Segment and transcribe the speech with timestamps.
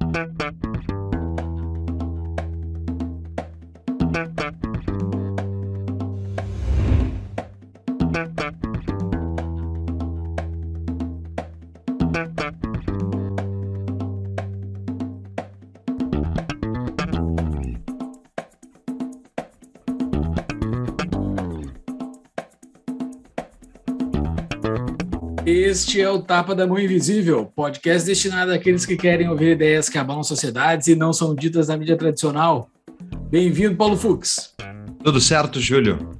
[0.00, 0.65] Thank you.
[25.76, 29.98] Este é o Tapa da Mão Invisível, podcast destinado àqueles que querem ouvir ideias que
[29.98, 32.70] abalam sociedades e não são ditas na mídia tradicional.
[33.28, 34.54] Bem-vindo, Paulo Fux.
[35.04, 36.18] Tudo certo, Júlio?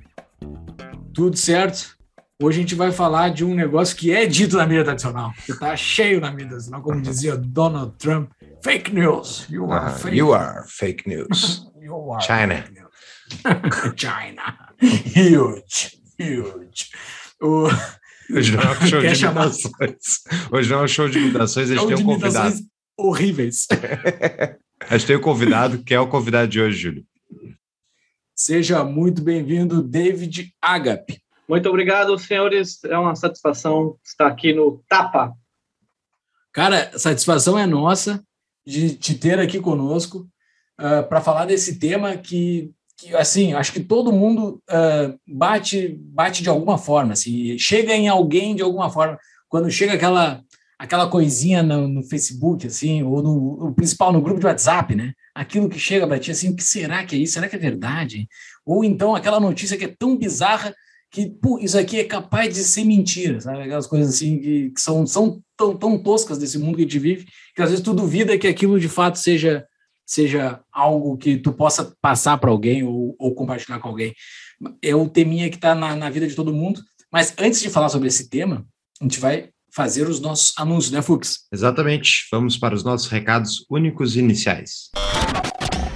[1.15, 1.97] Tudo certo.
[2.39, 5.53] Hoje a gente vai falar de um negócio que é dito na mídia tradicional, que
[5.53, 8.31] está cheio na mídia tradicional, como dizia Donald Trump.
[8.63, 9.47] Fake news.
[9.49, 10.17] You are, uh, fake.
[10.19, 11.67] You are fake news.
[11.81, 12.63] you are China.
[12.71, 13.95] News.
[13.97, 14.55] China.
[14.83, 15.99] Huge.
[16.21, 16.91] Huge.
[17.41, 17.69] O...
[18.31, 20.23] Hoje não é um show de imitações.
[20.51, 22.57] Hoje não é um show de imitações, a gente tem um convidado.
[22.99, 23.67] Horríveis.
[24.89, 27.07] a gente tem um convidado, que é o convidado de hoje, Júlio.
[28.35, 31.23] Seja muito bem-vindo, David Agape.
[31.49, 32.83] Muito obrigado, senhores.
[32.85, 35.33] É uma satisfação estar aqui no Tapa.
[36.53, 38.23] Cara, satisfação é nossa
[38.67, 40.21] de te ter aqui conosco
[40.81, 45.99] uh, ah, para falar desse tema que que assim, acho que todo mundo uh, bate
[46.01, 49.19] bate de alguma forma, assim, chega em alguém de alguma forma.
[49.49, 50.43] Quando chega aquela
[50.79, 55.13] aquela coisinha no, no Facebook, assim, ou no, principal no grupo de WhatsApp, né?
[55.35, 57.35] Aquilo que chega para ti, assim, o que será que é isso?
[57.35, 58.29] Será que é verdade?
[58.65, 60.75] Ou então aquela notícia que é tão bizarra
[61.11, 63.63] que pô, isso aqui é capaz de ser mentira, sabe?
[63.63, 66.99] Aquelas coisas assim que, que são, são tão, tão toscas desse mundo que a gente
[66.99, 69.65] vive, que às vezes tu duvida que aquilo de fato seja
[70.07, 74.15] seja algo que tu possa passar para alguém ou, ou, compartilhar com alguém.
[74.81, 76.81] É o teminha que está na, na, vida de todo mundo.
[77.13, 78.65] Mas antes de falar sobre esse tema,
[79.01, 81.41] a gente vai fazer os nossos anúncios, né, Fux?
[81.53, 82.27] Exatamente.
[82.31, 84.91] Vamos para os nossos recados únicos iniciais.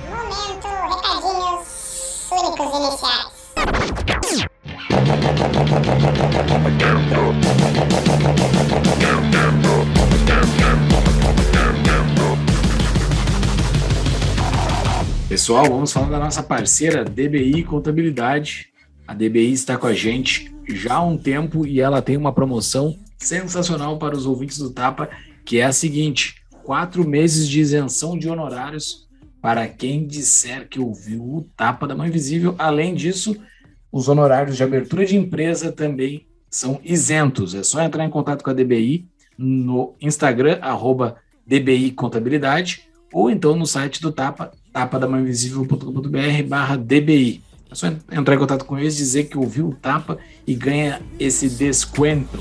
[0.09, 3.41] Momento, recadinhos únicos iniciais.
[15.31, 18.67] Pessoal, vamos falar da nossa parceira DBI Contabilidade.
[19.07, 22.99] A DBI está com a gente já há um tempo e ela tem uma promoção
[23.17, 25.09] sensacional para os ouvintes do Tapa,
[25.45, 29.09] que é a seguinte: quatro meses de isenção de honorários
[29.41, 32.57] para quem disser que ouviu o Tapa da Mãe Invisível.
[32.59, 33.41] Além disso,
[33.93, 37.55] os honorários de abertura de empresa também são isentos.
[37.55, 39.07] É só entrar em contato com a DBI
[39.39, 47.43] no Instagram, arroba DBI Contabilidade, ou então no site do Tapa, tapadamainvisível.com.br barra DBI.
[47.71, 51.49] É só entrar em contato com eles, dizer que ouviu o Tapa e ganha esse
[51.49, 52.37] desconto.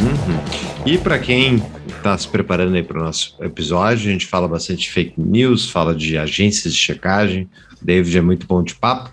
[0.00, 0.84] Uhum.
[0.84, 4.90] E para quem está se preparando aí para o nosso episódio, a gente fala bastante
[4.90, 7.48] fake news, fala de agências de checagem.
[7.80, 9.12] David é muito bom de papo.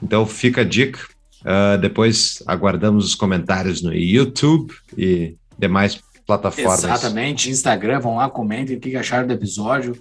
[0.00, 1.00] Então fica a dica
[1.40, 6.84] Uh, depois aguardamos os comentários no YouTube e demais plataformas.
[6.84, 9.92] Exatamente, Instagram, vão lá, comentem o que acharam do episódio,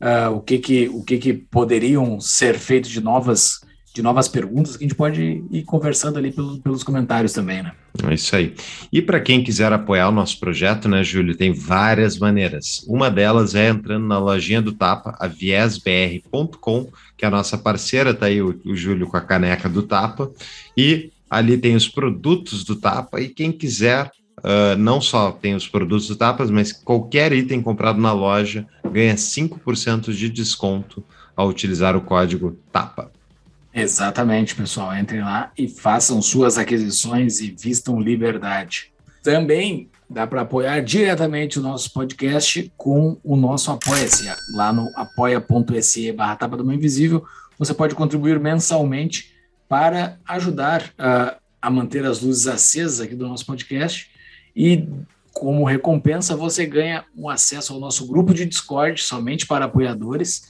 [0.00, 3.60] uh, o, que, que, o que, que poderiam ser feito de novas
[3.98, 7.72] de novas perguntas que a gente pode ir conversando ali pelos, pelos comentários também, né?
[8.08, 8.54] É isso aí.
[8.92, 12.84] E para quem quiser apoiar o nosso projeto, né, Júlio, tem várias maneiras.
[12.86, 18.14] Uma delas é entrando na lojinha do Tapa, a viesbr.com, que é a nossa parceira,
[18.14, 20.30] tá aí o, o Júlio com a caneca do Tapa,
[20.76, 25.66] e ali tem os produtos do Tapa, e quem quiser Uh, não só tem os
[25.66, 31.02] produtos do Tapas, mas qualquer item comprado na loja ganha 5% de desconto
[31.34, 33.10] ao utilizar o código TAPA.
[33.78, 34.96] Exatamente, pessoal.
[34.96, 38.92] Entrem lá e façam suas aquisições e vistam liberdade.
[39.22, 44.28] Também dá para apoiar diretamente o nosso podcast com o nosso Apoia-se.
[44.54, 47.24] Lá no apoia.se barra Tapa do Invisível,
[47.56, 49.32] você pode contribuir mensalmente
[49.68, 54.10] para ajudar uh, a manter as luzes acesas aqui do nosso podcast
[54.56, 54.88] e
[55.32, 60.48] como recompensa você ganha um acesso ao nosso grupo de Discord somente para apoiadores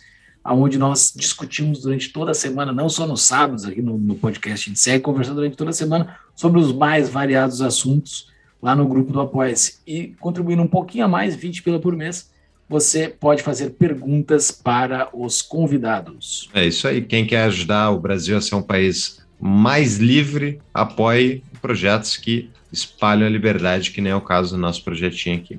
[0.54, 4.66] onde nós discutimos durante toda a semana, não só nos sábados aqui no, no podcast,
[4.66, 8.28] a gente segue conversando durante toda a semana sobre os mais variados assuntos
[8.62, 9.78] lá no grupo do Apoia-se.
[9.86, 12.30] E contribuindo um pouquinho a mais, 20 pila por mês,
[12.68, 16.50] você pode fazer perguntas para os convidados.
[16.52, 17.00] É isso aí.
[17.02, 23.26] Quem quer ajudar o Brasil a ser um país mais livre, apoie projetos que espalham
[23.26, 25.58] a liberdade, que nem é o caso do nosso projetinho aqui.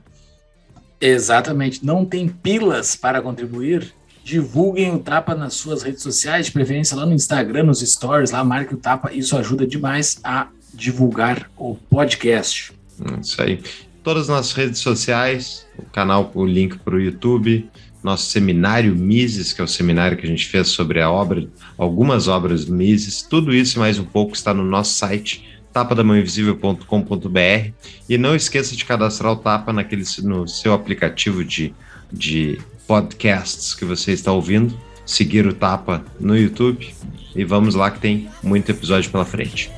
[1.01, 1.83] Exatamente.
[1.83, 3.94] Não tem pilas para contribuir?
[4.29, 8.43] Divulguem o Tapa nas suas redes sociais, de preferência lá no Instagram, nos stories, lá
[8.43, 12.71] marque o Tapa, isso ajuda demais a divulgar o podcast.
[12.99, 13.59] Hum, Isso aí.
[14.03, 17.67] Todas as nossas redes sociais, o canal, o link para o YouTube,
[18.03, 22.27] nosso seminário Mises, que é o seminário que a gente fez sobre a obra, algumas
[22.27, 25.43] obras do Mises, tudo isso e mais um pouco está no nosso site
[25.73, 27.71] tapadamãoinvisível.com.br
[28.07, 31.73] e não esqueça de cadastrar o Tapa naquele, no seu aplicativo de,
[32.11, 32.59] de
[32.89, 34.75] podcasts que você está ouvindo,
[35.06, 36.91] seguir o Tapa no YouTube
[37.36, 39.69] e vamos lá que tem muito episódio pela frente.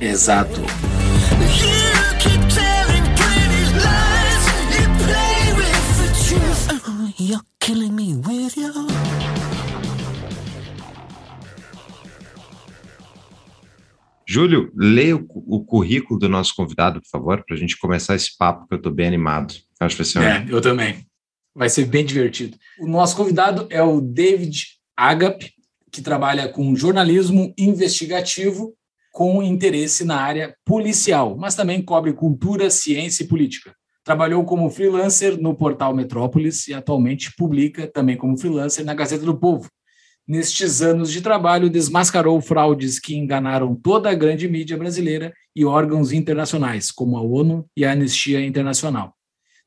[0.00, 0.60] Exato.
[14.24, 18.36] Júlio, leia o, o currículo do nosso convidado, por favor, para a gente começar esse
[18.38, 19.52] papo que eu estou bem animado.
[19.80, 21.04] Acho que vai ser É, eu também.
[21.54, 22.58] Vai ser bem divertido.
[22.80, 24.66] O nosso convidado é o David
[24.96, 25.48] Agap,
[25.92, 28.74] que trabalha com jornalismo investigativo
[29.12, 33.72] com interesse na área policial, mas também cobre cultura, ciência e política.
[34.02, 39.38] Trabalhou como freelancer no portal Metrópolis e atualmente publica também como freelancer na Gazeta do
[39.38, 39.68] Povo.
[40.26, 46.10] Nestes anos de trabalho, desmascarou fraudes que enganaram toda a grande mídia brasileira e órgãos
[46.10, 49.14] internacionais, como a ONU e a Anistia Internacional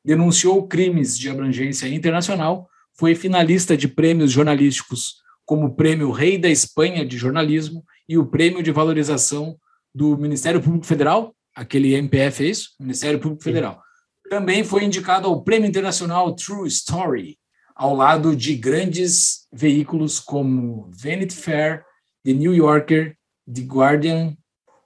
[0.08, 6.48] denunciou crimes de abrangência internacional, foi finalista de prêmios jornalísticos, como o Prêmio Rei da
[6.48, 9.58] Espanha de Jornalismo e o Prêmio de Valorização
[9.94, 12.70] do Ministério Público Federal, aquele MPF é isso?
[12.80, 13.82] Ministério Público Federal.
[14.30, 17.38] Também foi indicado ao Prêmio Internacional True Story,
[17.76, 21.84] ao lado de grandes veículos como Vanity Fair,
[22.24, 23.14] The New Yorker,
[23.54, 24.38] The Guardian,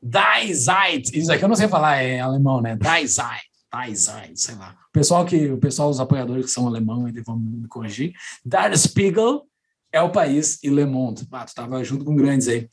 [0.01, 1.15] Die Zeit.
[1.15, 2.75] Isso aqui eu não sei falar, é alemão, né?
[2.75, 3.45] Die Zeit.
[3.71, 4.80] Die Zeit, sei lá.
[4.91, 8.13] Pessoal que o pessoal os apoiadores que são alemão ainda vão me corrigir.
[8.43, 9.43] Der Spiegel
[9.91, 11.27] é o país e Le Monde.
[11.31, 12.69] Ah, tu tava junto com grandes aí.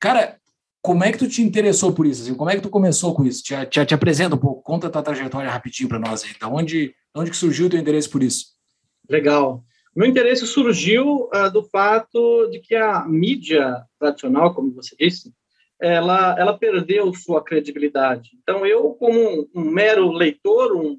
[0.00, 0.38] Cara,
[0.80, 2.22] como é que tu te interessou por isso?
[2.22, 2.34] Assim?
[2.34, 3.42] Como é que tu começou com isso?
[3.42, 6.30] Te, te, te apresenta um pouco, conta a tua trajetória rapidinho para nós aí.
[6.40, 8.46] Da onde, onde que surgiu o teu interesse por isso?
[9.08, 9.64] Legal.
[9.94, 15.32] Meu interesse surgiu ah, do fato de que a mídia tradicional, como você disse,
[15.80, 18.30] ela, ela perdeu sua credibilidade.
[18.42, 20.98] Então, eu, como um, um mero leitor, um,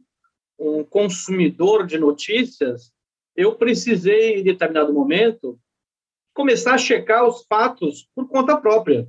[0.64, 2.94] um consumidor de notícias,
[3.36, 5.60] eu precisei, em determinado momento,
[6.34, 9.08] começar a checar os fatos por conta própria,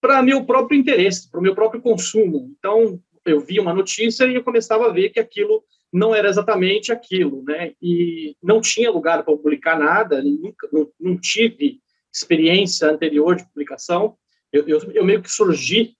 [0.00, 2.54] para meu próprio interesse, para o meu próprio consumo.
[2.58, 5.62] Então, eu via uma notícia e eu começava a ver que aquilo
[5.92, 7.74] não era exatamente aquilo, né?
[7.82, 11.80] E não tinha lugar para publicar nada, nunca, não, não tive
[12.12, 14.16] experiência anterior de publicação.
[14.52, 15.94] Eu, eu, eu meio que surgi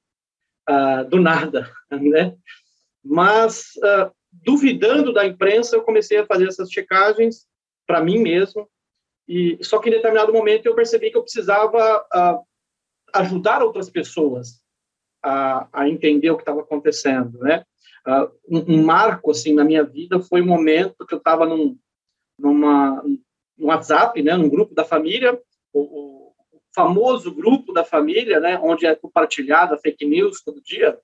[0.68, 2.36] uh, do nada, né?
[3.04, 7.46] Mas uh, duvidando da imprensa, eu comecei a fazer essas checagens
[7.86, 8.68] para mim mesmo.
[9.28, 12.44] E só que em determinado momento eu percebi que eu precisava uh,
[13.12, 14.60] ajudar outras pessoas
[15.22, 17.64] a, a entender o que estava acontecendo, né?
[18.06, 21.78] Uh, um, um, marco assim na minha vida foi o momento que eu estava num
[22.38, 23.02] numa
[23.58, 25.38] no WhatsApp, né, num grupo da família,
[25.70, 26.34] o, o,
[26.74, 30.98] famoso grupo da família, né, onde é compartilhada fake news todo dia.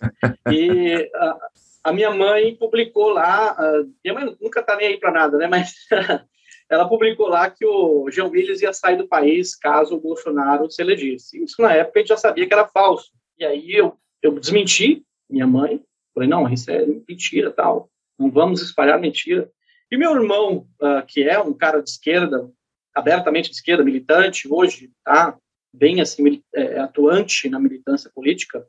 [0.52, 1.38] E uh,
[1.82, 5.46] a minha mãe publicou lá, uh, minha mãe nunca tá nem aí para nada, né,
[5.46, 5.74] mas
[6.70, 10.82] ela publicou lá que o Jean Willis ia sair do país caso o Bolsonaro se
[10.82, 11.42] elegesse.
[11.42, 13.10] Isso na época a gente já sabia que era falso.
[13.38, 15.80] E aí eu eu desmenti minha mãe
[16.18, 17.88] Falei, não, isso é mentira, tal.
[18.18, 19.48] Não vamos espalhar mentira.
[19.88, 22.50] E meu irmão, uh, que é um cara de esquerda,
[22.92, 25.38] abertamente de esquerda, militante, hoje tá
[25.72, 28.66] bem assim, é, atuante na militância política,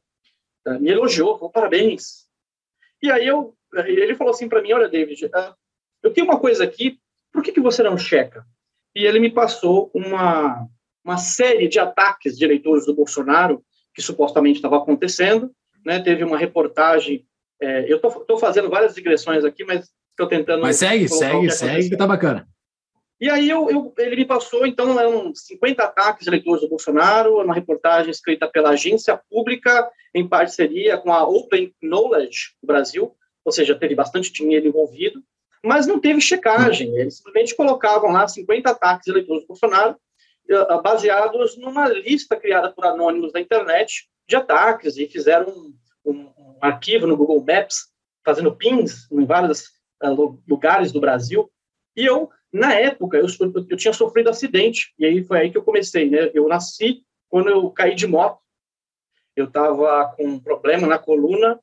[0.68, 2.29] uh, me elogiou, falou, parabéns.
[3.02, 5.54] E aí eu, ele falou assim para mim, olha, David, uh,
[6.04, 7.00] eu tenho uma coisa aqui,
[7.32, 8.46] por que, que você não checa?
[8.96, 10.68] E ele me passou uma,
[11.04, 13.64] uma série de ataques de eleitores do Bolsonaro
[13.94, 15.52] que supostamente estava acontecendo,
[15.86, 16.00] né?
[16.00, 17.26] Teve uma reportagem
[17.62, 20.62] é, eu estou fazendo várias digressões aqui, mas estou tentando.
[20.62, 22.48] Mas segue, segue, segue, que tá bacana.
[23.20, 27.54] E aí eu, eu, ele me passou, então, eram 50 ataques eleitores do Bolsonaro, uma
[27.54, 33.76] reportagem escrita pela agência pública em parceria com a Open Knowledge do Brasil, ou seja,
[33.76, 35.22] teve bastante dinheiro envolvido,
[35.64, 36.96] mas não teve checagem.
[36.96, 39.98] Eles simplesmente colocavam lá 50 ataques eleitores do Bolsonaro,
[40.82, 45.74] baseados numa lista criada por anônimos da internet de ataques, e fizeram um,
[46.06, 47.90] um, um arquivo no Google Maps,
[48.24, 49.66] fazendo pings em vários
[50.04, 51.52] uh, lugares do Brasil.
[51.96, 53.28] E eu, na época, eu,
[53.70, 56.32] eu, tinha sofrido acidente, e aí foi aí que eu comecei, né?
[56.34, 58.40] Eu nasci quando eu caí de moto.
[59.36, 61.60] Eu estava com um problema na coluna,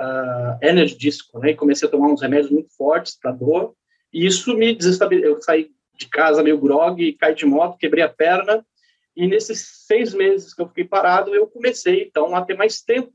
[0.00, 1.50] uh, disco, né?
[1.50, 3.74] E comecei a tomar uns remédios muito fortes para dor,
[4.12, 5.36] e isso me desestabilizou.
[5.36, 8.64] Eu saí de casa meio grog, caí de moto, quebrei a perna,
[9.16, 13.12] E nesses seis meses que eu fiquei parado, eu comecei, então, a ter mais tempo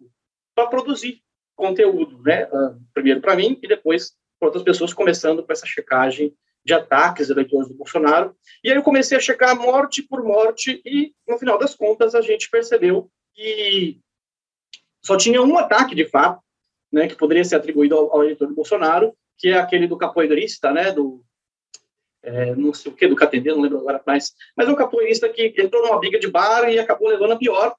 [0.55, 1.21] para produzir
[1.53, 2.45] conteúdo, né?
[2.45, 7.29] Uh, primeiro para mim e depois para outras pessoas, começando com essa checagem de ataques
[7.29, 8.35] eleitores do Bolsonaro.
[8.63, 12.21] E aí eu comecei a checar morte por morte e, no final das contas, a
[12.21, 13.99] gente percebeu que
[15.01, 16.41] só tinha um ataque, de fato,
[16.91, 20.71] né, que poderia ser atribuído ao, ao eleitor do Bolsonaro, que é aquele do capoeirista,
[20.71, 21.23] né, do
[22.21, 25.29] é, não sei o que, do Catendê, não lembro agora mais, mas é um capoeirista
[25.29, 27.73] que entrou numa briga de bar e acabou levando a pior.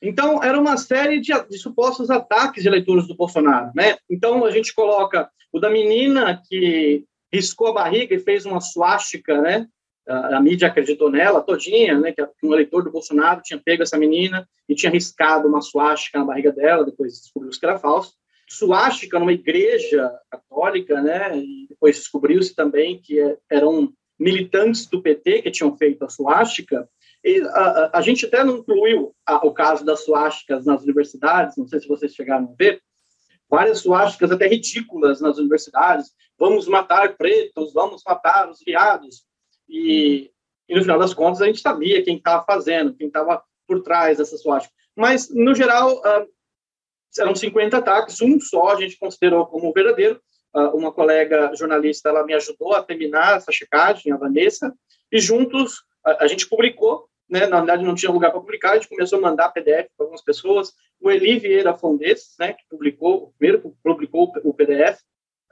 [0.00, 3.98] Então, era uma série de, de supostos ataques de eleitores do Bolsonaro, né?
[4.08, 9.40] Então, a gente coloca o da menina que riscou a barriga e fez uma suástica,
[9.40, 9.66] né?
[10.08, 12.12] A, a, mídia acreditou nela todinha, né?
[12.12, 16.24] Que um eleitor do Bolsonaro tinha pego essa menina e tinha riscado uma suástica na
[16.24, 18.14] barriga dela, depois descobriu que era falso.
[18.48, 21.38] Suástica numa igreja católica, né?
[21.38, 26.88] E depois descobriu-se também que é, eram militantes do PT que tinham feito a suástica.
[27.24, 31.66] E a, a, a gente até não incluiu o caso das suásticas nas universidades, não
[31.66, 32.82] sei se vocês chegaram a ver,
[33.48, 36.12] várias suásticas até ridículas nas universidades.
[36.40, 39.26] Vamos matar pretos, vamos matar os viados.
[39.68, 40.30] E,
[40.66, 44.16] e no final das contas, a gente sabia quem estava fazendo, quem estava por trás
[44.16, 44.74] dessa suástica.
[44.96, 46.26] Mas, no geral, uh,
[47.18, 50.18] eram 50 ataques, um só a gente considerou como verdadeiro.
[50.54, 54.74] Uh, uma colega jornalista ela me ajudou a terminar essa checagem, a Vanessa,
[55.12, 58.74] e juntos a, a gente publicou né, na verdade não tinha lugar para publicar, a
[58.74, 60.72] gente começou a mandar PDF para algumas pessoas.
[61.00, 64.98] O Eli Vieira Fondes, né, que publicou, primeiro publicou o PDF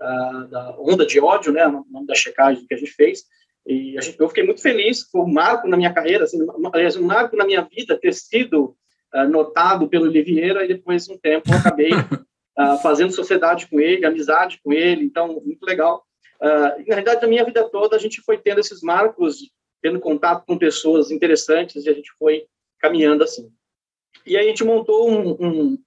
[0.00, 3.24] uh, da Onda de Ódio, né, o nome da checagem que a gente fez,
[3.66, 6.38] e a gente, eu fiquei muito feliz, foi um marco na minha carreira, assim,
[6.72, 8.76] aliás, um marco na minha vida ter sido
[9.14, 13.68] uh, notado pelo Eli Vieira, e depois de um tempo eu acabei uh, fazendo sociedade
[13.68, 16.04] com ele, amizade com ele, então, muito legal.
[16.40, 19.38] na realidade, na minha vida toda, a gente foi tendo esses marcos
[19.82, 22.46] tendo contato com pessoas interessantes e a gente foi
[22.78, 23.50] caminhando assim.
[24.26, 25.78] E aí a gente montou um, um,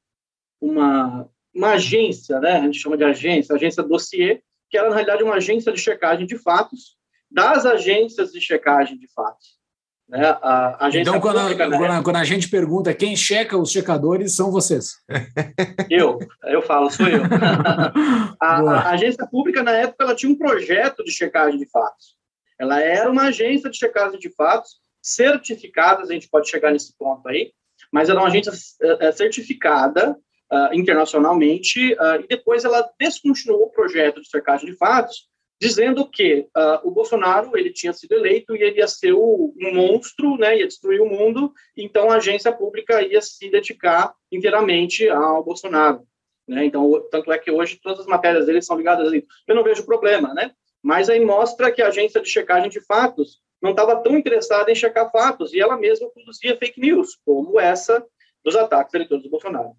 [0.59, 2.53] uma, uma agência, né?
[2.53, 6.25] A gente chama de agência, agência dossiê, que era na realidade uma agência de checagem
[6.25, 6.95] de fatos
[7.29, 9.59] das agências de checagem de fatos.
[10.07, 10.27] Né?
[10.43, 11.77] A então, quando, pública, a, né?
[11.77, 14.95] quando, a, quando, a, gente pergunta quem checa os checadores, são vocês.
[15.89, 17.21] Eu, eu falo, sou eu.
[18.39, 22.17] a, agência pública, na época, ela tinha um projeto de checagem de fatos.
[22.59, 27.27] Ela era uma agência de checagem de fatos certificada, a gente pode chegar nesse ponto
[27.27, 27.51] aí,
[27.91, 30.15] mas era uma agência eh, eh, certificada
[30.51, 35.29] uh, internacionalmente, uh, e depois ela descontinuou o projeto de checagem de fatos,
[35.59, 39.73] dizendo que uh, o Bolsonaro ele tinha sido eleito e ele ia ser o, um
[39.73, 45.43] monstro, né, ia destruir o mundo, então a agência pública ia se dedicar inteiramente ao
[45.43, 46.01] Bolsonaro.
[46.47, 46.65] Né?
[46.65, 49.27] Então, tanto é que hoje todas as matérias dele são ligadas a isso.
[49.47, 50.51] Eu não vejo problema, né?
[50.83, 54.75] Mas aí mostra que a agência de checagem de fatos não estava tão interessada em
[54.75, 58.03] checar fatos, e ela mesma produzia fake news, como essa
[58.43, 59.73] dos ataques eleitores do Bolsonaro.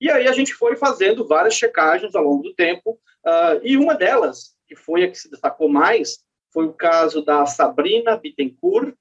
[0.00, 3.94] E aí a gente foi fazendo várias checagens ao longo do tempo, uh, e uma
[3.94, 6.18] delas, que foi a que se destacou mais,
[6.52, 8.94] foi o caso da Sabrina Bittencourt,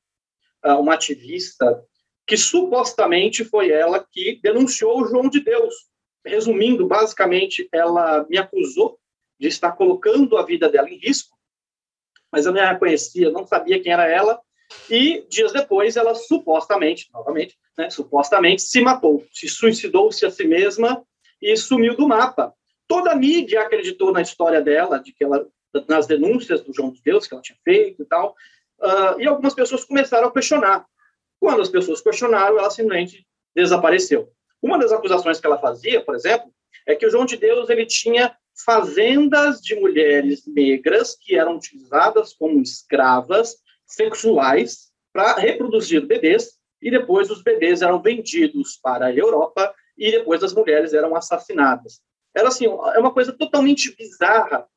[0.66, 1.84] uh, uma ativista
[2.26, 5.74] que supostamente foi ela que denunciou o João de Deus.
[6.26, 9.00] Resumindo, basicamente, ela me acusou
[9.40, 11.38] de estar colocando a vida dela em risco
[12.32, 14.40] mas eu não a conhecia, não sabia quem era ela.
[14.90, 21.04] E dias depois, ela supostamente, novamente, né, supostamente se matou, se suicidou-se a si mesma
[21.42, 22.54] e sumiu do mapa.
[22.88, 25.48] Toda a mídia acreditou na história dela, de que ela
[25.88, 28.36] nas denúncias do João de Deus que ela tinha feito e tal.
[28.80, 30.86] Uh, e algumas pessoas começaram a questionar.
[31.40, 34.32] Quando as pessoas questionaram, ela simplesmente desapareceu.
[34.62, 36.52] Uma das acusações que ela fazia, por exemplo,
[36.86, 42.34] é que o João de Deus ele tinha fazendas de mulheres negras que eram utilizadas
[42.34, 43.58] como escravas
[43.88, 50.44] sexuais para reproduzir bebês e depois os bebês eram vendidos para a Europa e depois
[50.44, 52.02] as mulheres eram assassinadas.
[52.36, 54.68] Era assim, é uma coisa totalmente bizarra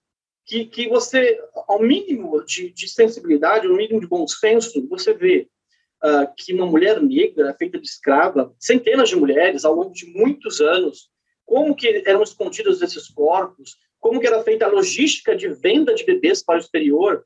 [0.46, 1.38] que, que você,
[1.68, 5.48] ao mínimo de, de sensibilidade, ao mínimo de bom senso, você vê
[6.02, 10.60] uh, que uma mulher negra feita de escrava, centenas de mulheres ao longo de muitos
[10.60, 11.10] anos,
[11.44, 16.04] como que eram escondidos esses corpos, como que era feita a logística de venda de
[16.04, 17.24] bebês para o exterior,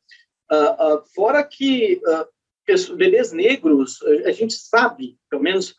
[0.50, 5.74] uh, uh, fora que uh, bebês negros, a gente sabe, pelo menos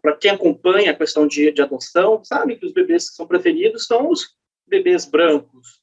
[0.00, 3.86] para quem acompanha a questão de, de adoção, sabe que os bebês que são preferidos
[3.86, 4.28] são os
[4.66, 5.80] bebês brancos,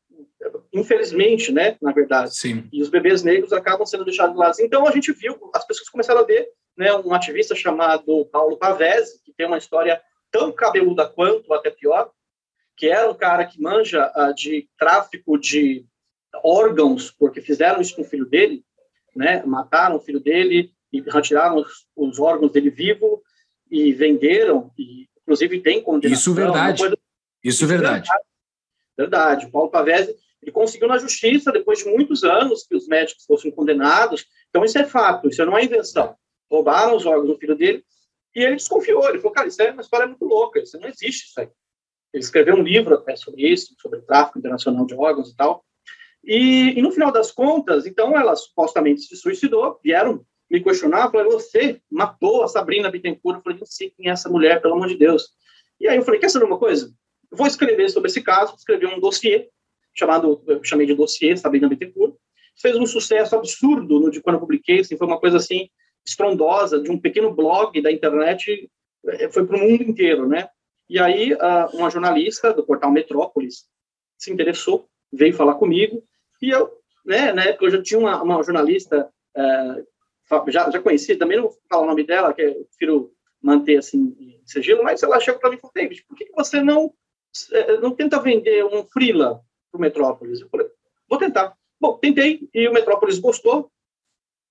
[0.73, 2.35] infelizmente, né, na verdade.
[2.35, 2.67] Sim.
[2.71, 4.55] E os bebês negros acabam sendo deixados de lado.
[4.59, 9.21] Então a gente viu, as pessoas começaram a ver, né, um ativista chamado Paulo Pavese,
[9.23, 10.01] que tem uma história
[10.31, 12.09] tão cabeluda quanto, até pior,
[12.75, 15.85] que era um cara que manja de tráfico de
[16.43, 18.63] órgãos, porque fizeram isso com o filho dele,
[19.15, 19.43] né?
[19.45, 23.21] Mataram o filho dele e retiraram os, os órgãos dele vivo
[23.69, 26.19] e venderam, e inclusive tem condenação.
[26.19, 26.79] Isso verdade.
[26.81, 26.97] coisa-
[27.43, 28.09] Isso é verdade.
[28.97, 29.45] Verdade.
[29.47, 33.49] O Paulo Pavese, ele conseguiu na justiça, depois de muitos anos, que os médicos fossem
[33.51, 34.25] condenados.
[34.49, 36.15] Então, isso é fato, isso não é invenção.
[36.51, 37.83] Roubaram os órgãos do filho dele
[38.35, 39.07] e ele desconfiou.
[39.09, 41.49] Ele falou, cara, isso é uma história muito louca, isso não existe isso aí.
[42.13, 45.65] Ele escreveu um livro até sobre isso, sobre tráfico internacional de órgãos e tal.
[46.23, 51.31] E, e no final das contas, então, ela supostamente se suicidou, vieram me questionar, falaram,
[51.31, 53.37] você matou a Sabrina Bittencourt?
[53.37, 55.29] Eu falei, não sei quem é essa mulher, pelo amor de Deus.
[55.79, 56.93] E aí eu falei, quer saber uma coisa?
[57.31, 59.49] Eu vou escrever sobre esse caso, escrevi um dossiê,
[59.93, 62.15] chamado, eu chamei de dossiê Sabrina Bittencourt.
[62.55, 65.69] Fez um sucesso absurdo no de quando eu publiquei, assim, foi uma coisa assim
[66.05, 68.69] estrondosa de um pequeno blog da internet,
[69.07, 70.47] eh, foi para o mundo inteiro, né?
[70.89, 73.65] E aí ah, uma jornalista do portal Metrópolis
[74.17, 76.03] se interessou, veio falar comigo
[76.43, 79.83] e eu, né, na época eu já tinha uma, uma jornalista eh,
[80.49, 84.13] já, já conhecida, também não vou falar o nome dela, que eu prefiro manter assim
[84.19, 86.93] em sigilo, mas ela chegou para mim e falou, David, por que, você não
[87.53, 90.41] eh, não tenta vender um freela para o Metrópolis?
[90.41, 90.67] Eu falei,
[91.09, 91.55] vou tentar.
[91.79, 93.71] Bom, tentei e o Metrópolis gostou,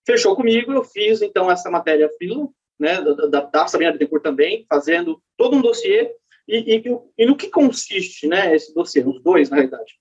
[0.07, 2.49] fechou comigo, eu fiz então essa matéria freela,
[2.81, 6.11] né, da, da, da Sabrina Bittencourt também, fazendo todo um dossiê
[6.49, 6.83] e, e,
[7.19, 10.01] e no que consiste, né, esse dossiê, os dois na realidade.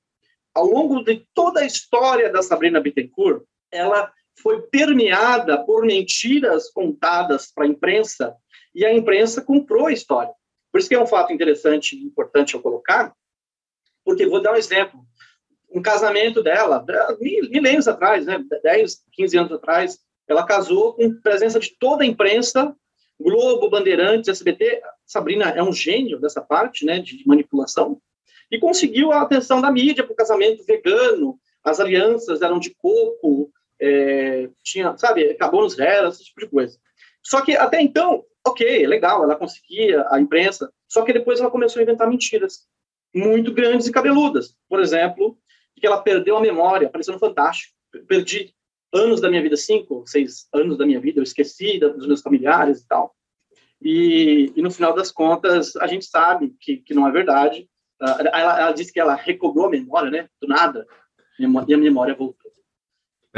[0.53, 7.51] Ao longo de toda a história da Sabrina Bittencourt, ela foi permeada por mentiras contadas
[7.53, 8.36] para a imprensa
[8.74, 10.34] e a imprensa comprou a história.
[10.72, 13.13] Por isso que é um fato interessante e importante eu colocar,
[14.03, 15.00] porque vou dar um exemplo.
[15.70, 16.84] Um casamento dela,
[17.20, 22.08] mil- milênios atrás, né, 10, 15 anos atrás, ela casou com presença de toda a
[22.08, 22.75] imprensa,
[23.20, 24.81] Globo, Bandeirantes, SBT.
[25.05, 28.01] Sabrina é um gênio dessa parte, né, de manipulação,
[28.51, 33.51] e conseguiu a atenção da mídia para o casamento vegano, as alianças eram de coco,
[33.79, 36.77] é, tinha, sabe, acabou nos réus, esse tipo de coisa.
[37.24, 41.79] Só que até então, ok, legal, ela conseguia a imprensa, só que depois ela começou
[41.79, 42.67] a inventar mentiras
[43.13, 44.55] muito grandes e cabeludas.
[44.67, 45.38] Por exemplo,
[45.75, 47.74] que ela perdeu a memória, apareceu no Fantástico.
[48.07, 48.53] Perdi
[48.94, 52.81] anos da minha vida, cinco, seis anos da minha vida, eu esqueci dos meus familiares
[52.81, 53.16] e tal.
[53.81, 57.68] E, e no final das contas, a gente sabe que, que não é verdade.
[58.01, 60.29] Ah, Ela, ela disse que ela recobrou a memória, né?
[60.42, 60.87] Do nada.
[61.40, 62.51] E a memória voltou.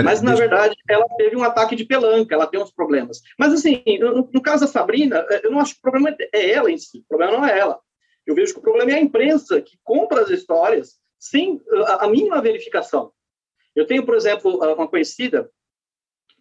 [0.02, 3.22] Mas, na verdade, ela teve um ataque de pelanca, ela tem uns problemas.
[3.38, 6.52] Mas, assim, no, no caso da Sabrina, eh, eu não acho que o problema é
[6.52, 7.80] ela em si, o problema não é ela.
[8.26, 12.08] Eu vejo que o problema é a imprensa, que compra as histórias sem a, a
[12.08, 13.12] mínima verificação.
[13.76, 15.50] Eu tenho, por exemplo, uma conhecida,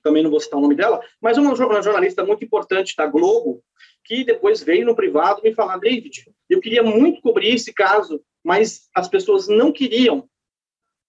[0.03, 3.07] também não vou citar o nome dela, mas uma, jo- uma jornalista muito importante da
[3.07, 3.63] Globo,
[4.05, 8.89] que depois veio no privado me falar, David, eu queria muito cobrir esse caso, mas
[8.95, 10.29] as pessoas não queriam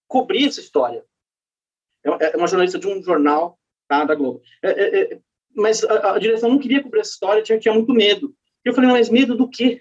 [0.08, 1.04] cobrir essa história
[2.04, 4.42] é uma jornalista de um jornal tá, da Globo.
[4.62, 5.20] É, é, é,
[5.56, 8.34] mas a, a, direção não queria cobrir essa história, tinha, tinha muito medo.
[8.64, 9.80] Eu falei, mas medo do quê?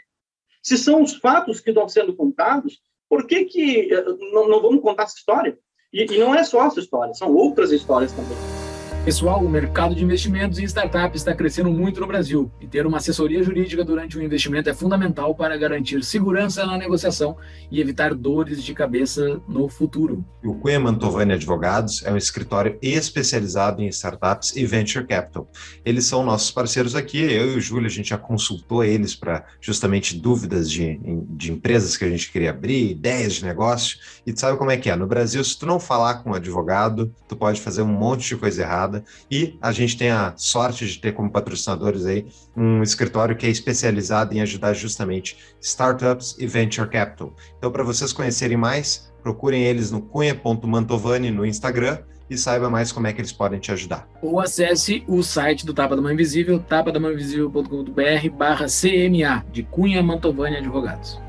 [0.62, 3.90] Se são os fatos que estão sendo contados, por que, que
[4.32, 5.58] não, não vamos contar essa história?
[5.92, 8.61] E, e não é só essa história, são outras histórias também.
[9.04, 12.98] Pessoal, o mercado de investimentos em startups está crescendo muito no Brasil e ter uma
[12.98, 17.36] assessoria jurídica durante o investimento é fundamental para garantir segurança na negociação
[17.68, 20.24] e evitar dores de cabeça no futuro.
[20.44, 25.50] O Cunha Mantovani Advogados é um escritório especializado em startups e venture capital.
[25.84, 27.18] Eles são nossos parceiros aqui.
[27.18, 31.96] Eu e o Júlio, a gente já consultou eles para justamente dúvidas de, de empresas
[31.96, 33.98] que a gente queria abrir, ideias de negócio.
[34.24, 34.94] E tu sabe como é que é?
[34.94, 38.36] No Brasil, se tu não falar com um advogado, tu pode fazer um monte de
[38.36, 38.91] coisa errada.
[39.30, 42.26] E a gente tem a sorte de ter como patrocinadores aí
[42.56, 47.34] um escritório que é especializado em ajudar justamente startups e venture capital.
[47.58, 53.06] Então, para vocês conhecerem mais, procurem eles no cunha.mantovani no Instagram e saiba mais como
[53.06, 54.08] é que eles podem te ajudar.
[54.22, 60.56] Ou acesse o site do Tapa da Mãe Invisível, tapadamãeinvisível.com.br barra CMA, de Cunha Mantovani
[60.56, 61.20] Advogados.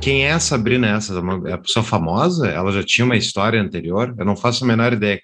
[0.00, 1.12] Quem é a Sabrina essa?
[1.12, 2.48] É uma pessoa famosa?
[2.48, 4.14] Ela já tinha uma história anterior?
[4.18, 5.20] Eu não faço a menor ideia.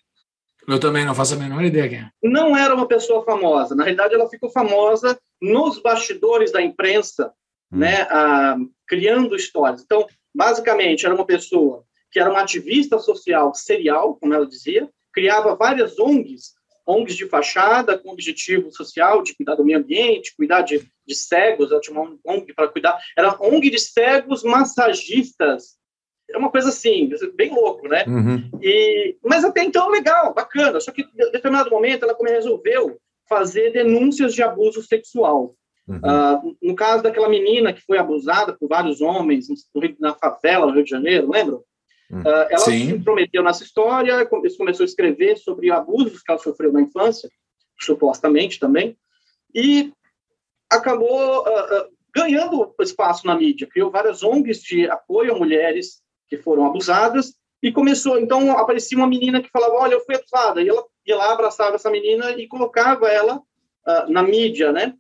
[0.69, 2.11] Eu também não faço a menor ideia quem é.
[2.23, 3.75] Não era uma pessoa famosa.
[3.75, 7.33] Na realidade, ela ficou famosa nos bastidores da imprensa,
[7.73, 7.79] hum.
[7.79, 9.83] né, a, criando histórias.
[9.83, 15.55] Então, basicamente, era uma pessoa que era uma ativista social serial, como ela dizia, criava
[15.55, 16.55] várias ONGs,
[16.87, 21.73] ONGs de fachada, com objetivo social de cuidar do meio ambiente, cuidar de, de cegos,
[21.73, 25.77] ela tinha uma ONG para cuidar, era ONG de cegos massagistas,
[26.31, 28.05] é uma coisa assim, bem louco, né?
[28.07, 28.51] Uhum.
[28.63, 34.35] E, mas até então, legal, bacana, só que em determinado momento ela resolveu fazer denúncias
[34.35, 35.55] de abuso sexual.
[35.89, 35.99] Uhum.
[35.99, 39.47] Uh, no caso daquela menina que foi abusada por vários homens
[40.01, 41.63] na favela do Rio de Janeiro, lembram?
[42.13, 42.87] Ah, ela Sim.
[42.87, 47.29] se intrometeu nessa história, come- começou a escrever sobre abusos que ela sofreu na infância,
[47.81, 48.97] supostamente também,
[49.55, 49.93] e
[50.71, 53.67] acabou ah, ganhando espaço na mídia.
[53.67, 58.19] Criou várias ONGs de apoio a mulheres que foram abusadas e começou.
[58.19, 60.63] Então, aparecia uma menina que falava: Olha, eu fui abusada.
[60.63, 63.41] E ela ia lá, abraçava essa menina e colocava ela
[63.87, 64.95] ah, na mídia, né?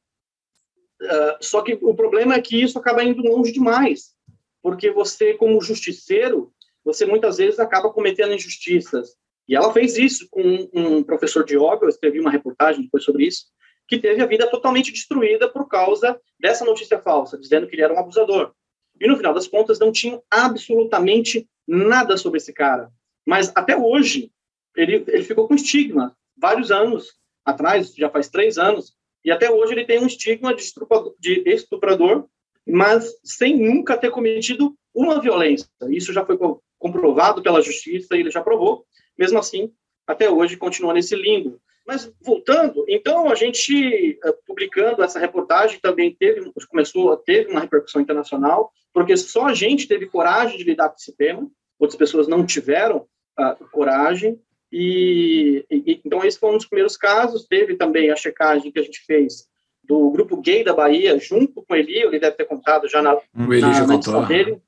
[1.02, 4.14] Ah, só que o problema é que isso acaba indo longe demais,
[4.62, 6.52] porque você, como justiceiro,
[6.84, 9.16] você muitas vezes acaba cometendo injustiças.
[9.48, 13.04] E ela fez isso com um, um professor de yoga, eu escrevi uma reportagem depois
[13.04, 13.46] sobre isso,
[13.86, 17.94] que teve a vida totalmente destruída por causa dessa notícia falsa, dizendo que ele era
[17.94, 18.52] um abusador.
[19.00, 22.90] E no final das contas não tinham absolutamente nada sobre esse cara.
[23.26, 24.30] Mas até hoje
[24.76, 26.16] ele, ele ficou com estigma.
[26.36, 30.62] Vários anos atrás, já faz três anos, e até hoje ele tem um estigma de
[30.62, 32.28] estuprador, de estuprador
[32.66, 35.68] mas sem nunca ter cometido uma violência.
[35.88, 38.84] Isso já foi co- comprovado pela justiça ele já provou.
[39.16, 39.72] Mesmo assim,
[40.06, 41.60] até hoje continua nesse limbo.
[41.86, 47.60] Mas voltando, então a gente eh, publicando essa reportagem também teve começou a ter uma
[47.60, 52.26] repercussão internacional, porque só a gente teve coragem de lidar com esse tema, outras pessoas
[52.26, 53.06] não tiveram
[53.38, 54.40] ah, coragem.
[54.72, 57.46] E, e- então esse foi um dos primeiros casos.
[57.46, 59.46] Teve também a checagem que a gente fez
[59.84, 63.52] do grupo gay da Bahia, junto com ele, ele deve ter contado já na, O
[63.52, 64.60] Eli na, já na edição dele.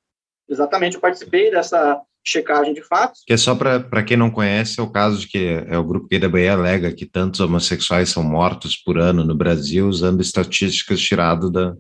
[0.49, 3.23] Exatamente, eu participei dessa checagem de fatos.
[3.27, 6.09] Que é só para quem não conhece, é o caso de que é o grupo
[6.09, 11.51] gay da alega que tantos homossexuais são mortos por ano no Brasil usando estatísticas tiradas
[11.51, 11.75] da,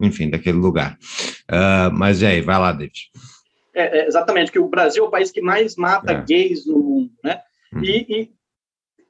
[0.00, 0.98] enfim, daquele lugar.
[1.48, 3.10] Ah, mas e aí, vai lá, David.
[3.74, 6.22] É, é, exatamente, que o Brasil é o país que mais mata É.
[6.22, 7.40] gays no mundo, né?
[7.72, 7.84] Uhum.
[7.84, 8.30] E,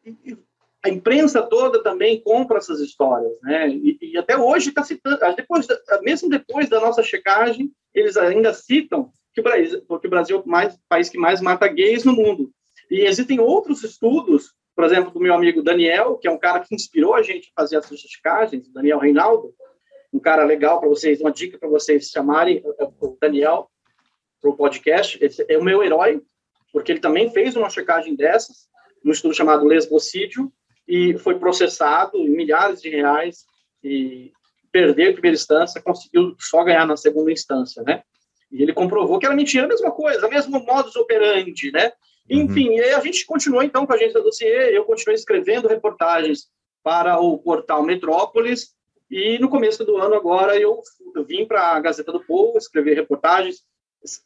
[0.06, 0.36] e- e
[0.84, 3.68] a imprensa toda também compra essas histórias, né?
[3.68, 5.66] E, e até hoje está citando, ah, depois,
[6.02, 10.40] mesmo depois da nossa checagem, eles ainda citam que o Brasil, que o Brasil é
[10.40, 12.50] o mais, país que mais mata gays no mundo.
[12.90, 16.74] E existem outros estudos, por exemplo, do meu amigo Daniel, que é um cara que
[16.74, 19.54] inspirou a gente a fazer essas checagens, Daniel Reinaldo,
[20.12, 22.62] um cara legal para vocês, uma dica para vocês chamarem
[23.00, 23.70] o Daniel
[24.40, 25.18] para o podcast.
[25.24, 26.22] Esse é o meu herói,
[26.72, 28.68] porque ele também fez uma checagem dessas,
[29.02, 30.52] num estudo chamado lesbocídio,
[30.86, 33.46] e foi processado em milhares de reais
[33.82, 34.32] e
[34.70, 38.02] perdeu a primeira instância, conseguiu só ganhar na segunda instância, né?
[38.52, 41.92] E ele comprovou que era mentira, a mesma coisa, mesmo modus operandi, né?
[42.28, 45.68] Enfim, e aí a gente continuou então com a agência do dossiê, eu continuei escrevendo
[45.68, 46.46] reportagens
[46.82, 48.74] para o portal Metrópolis,
[49.12, 50.80] e no começo do ano agora eu,
[51.14, 53.62] eu vim para a Gazeta do Povo escrever reportagens.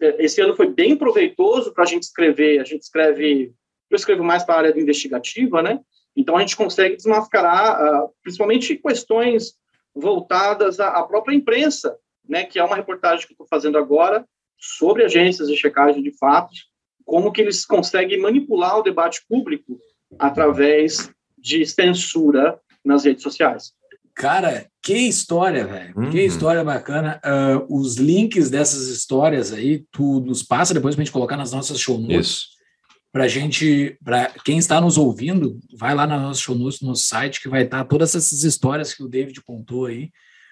[0.01, 2.61] Esse ano foi bem proveitoso para a gente escrever.
[2.61, 3.53] A gente escreve,
[3.91, 5.81] eu escrevo mais para a área investigativa, né?
[6.17, 9.55] Então a gente consegue desmascarar, ah, principalmente questões
[9.93, 12.45] voltadas à própria imprensa, né?
[12.45, 14.27] Que é uma reportagem que eu estou fazendo agora
[14.59, 16.67] sobre agências de checagem de fatos,
[17.05, 19.79] como que eles conseguem manipular o debate público
[20.19, 23.73] através de censura nas redes sociais.
[24.15, 25.95] Cara, que história, velho.
[25.95, 26.11] Uhum.
[26.11, 27.21] Que história bacana.
[27.23, 31.79] Ah, os links dessas histórias aí, tu nos passa depois pra gente colocar nas nossas
[31.79, 32.27] show notes.
[32.27, 32.47] Isso.
[33.13, 37.05] Pra gente, pra quem está nos ouvindo, vai lá nas nossas show notes no nosso
[37.05, 40.11] site que vai estar todas essas histórias que o David contou aí.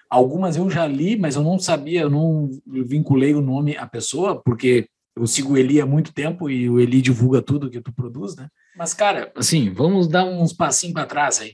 [0.09, 4.41] Algumas eu já li, mas eu não sabia, eu não vinculei o nome à pessoa,
[4.41, 7.93] porque eu sigo o Eli há muito tempo e o Eli divulga tudo que tu
[7.93, 8.47] produz, né?
[8.77, 11.53] Mas, cara, assim, vamos dar uns passinhos para trás aí.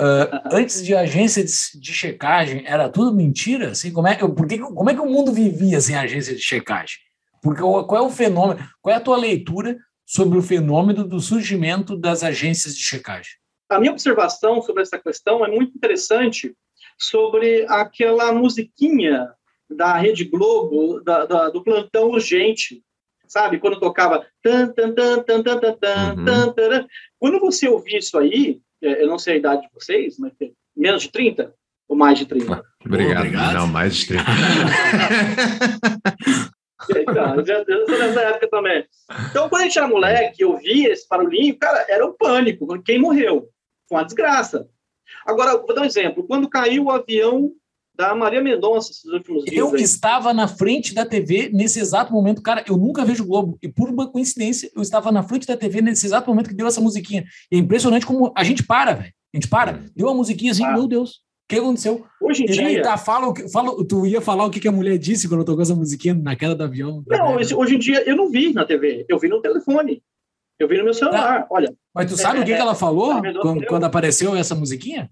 [0.00, 3.70] Ah, antes de agência de, de checagem, era tudo mentira?
[3.70, 6.42] Assim, como, é, que- por que, como é que o mundo vivia sem agência de
[6.42, 6.96] checagem?
[7.42, 8.66] Porque qual é o fenômeno?
[8.80, 13.32] Qual é a tua leitura sobre o fenômeno do surgimento das agências de checagem?
[13.68, 16.54] A minha observação sobre essa questão é muito interessante
[16.98, 19.28] sobre aquela musiquinha
[19.68, 22.82] da Rede Globo, da, da- do plantão urgente,
[23.26, 23.58] sabe?
[23.58, 26.52] Quando tocava tan, tan, tan, tan, tan, tan, tan, Uhum.
[26.52, 26.86] tan.
[27.18, 30.32] Quando você ouvir isso aí, é, eu não sei a idade de vocês, mas
[30.76, 31.54] menos de 30
[31.88, 32.62] ou mais de 30?
[32.84, 33.18] Obrigado.
[33.18, 33.54] Obrigado.
[33.54, 34.24] Não, mais de 30.
[36.90, 38.84] Então, eu já- eu sou dessa época também.
[39.30, 42.66] Então, quando a gente era moleque, eu via esse barulhinho, cara, era um pânico.
[42.82, 43.48] Quem morreu?
[43.88, 44.68] Foi uma desgraça.
[45.26, 46.24] Agora, vou dar um exemplo.
[46.26, 47.52] Quando caiu o avião
[47.96, 49.56] da Maria Mendonça, esses últimos dias.
[49.56, 52.64] Eu aí, estava na frente da TV nesse exato momento, cara.
[52.68, 53.56] Eu nunca vejo Globo.
[53.62, 56.66] E por uma coincidência, eu estava na frente da TV nesse exato momento que deu
[56.66, 57.24] essa musiquinha.
[57.50, 59.12] E é impressionante como a gente para, velho.
[59.32, 59.80] A gente para.
[59.94, 60.72] Deu uma musiquinha assim, Ah.
[60.72, 61.22] meu Deus.
[61.44, 62.04] O que aconteceu?
[62.22, 62.82] hoje em dia.
[62.82, 65.74] tá, fala, fala, tu ia falar o que, que a mulher disse quando tocou essa
[65.74, 67.04] musiquinha na queda do avião.
[67.06, 70.02] Não, hoje em dia eu não vi na TV, eu vi no telefone.
[70.64, 71.46] Eu vi no meu celular.
[71.50, 75.10] Olha, Mas tu sabe o que, É, que ela falou quando, quando apareceu essa musiquinha?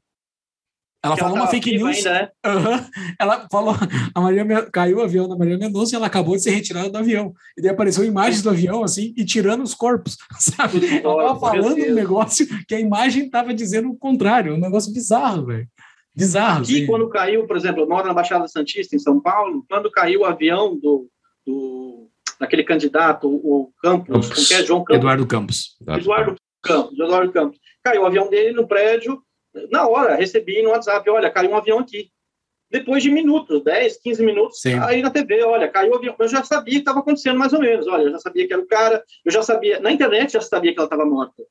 [1.04, 1.96] Ela falou ela uma fake news.
[1.96, 2.28] ainda, né?
[2.46, 2.86] Aham.
[3.18, 3.74] Ela falou,
[4.14, 6.88] a Maria Men- caiu o avião da Maria Mendonça e ela acabou de ser retirada
[6.88, 7.34] do avião.
[7.58, 11.00] E daí apareceu imagens do avião assim e tirando os corpos, sabe?
[11.02, 15.46] Ela tava falando um negócio que a imagem tava dizendo o contrário, um negócio bizarro,
[15.46, 15.68] velho.
[16.14, 16.62] Bizarro.
[16.62, 16.86] Aqui, assim.
[16.86, 20.24] quando caiu, por exemplo, eu moro na Baixada Santista, em São Paulo, quando caiu o
[20.24, 21.08] avião do,
[21.44, 22.08] do
[22.42, 24.48] daquele candidato, o Campos, Campos.
[24.48, 25.76] que é João Campos, Eduardo Campos.
[25.88, 29.22] Eduardo Campos, Eduardo Campos, caiu o avião dele no prédio,
[29.70, 32.10] na hora, recebi no WhatsApp, olha, caiu um avião aqui.
[32.68, 34.78] Depois de minutos, 10, 15 minutos, Sim.
[34.80, 36.16] aí na TV, olha, caiu o avião.
[36.18, 38.62] Eu já sabia que estava acontecendo mais ou menos, olha, eu já sabia que era
[38.62, 41.42] o cara, eu já sabia, na internet já sabia que ela estava morta,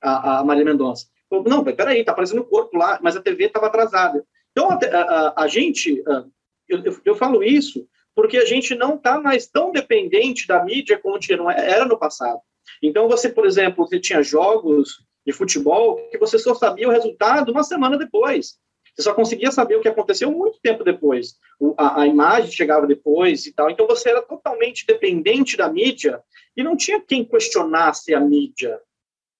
[0.00, 1.06] a, a Maria Mendonça.
[1.30, 4.24] Eu, não, peraí, tá aparecendo o corpo lá, mas a TV estava atrasada.
[4.52, 6.24] Então, a, a- a gente, ah,
[6.68, 10.98] eu, eu, eu falo isso porque a gente não está mais tão dependente da mídia
[10.98, 11.18] como
[11.50, 12.40] é- era no passado.
[12.82, 17.52] Então, você, por exemplo, você tinha jogos de futebol que você só sabia o resultado
[17.52, 18.56] uma semana depois.
[18.94, 21.36] Você só conseguia saber o que aconteceu muito tempo depois.
[21.58, 23.70] O- a, a imagem chegava depois e tal.
[23.70, 26.20] Então, você era totalmente dependente da mídia
[26.56, 28.78] e não tinha quem questionasse a mídia.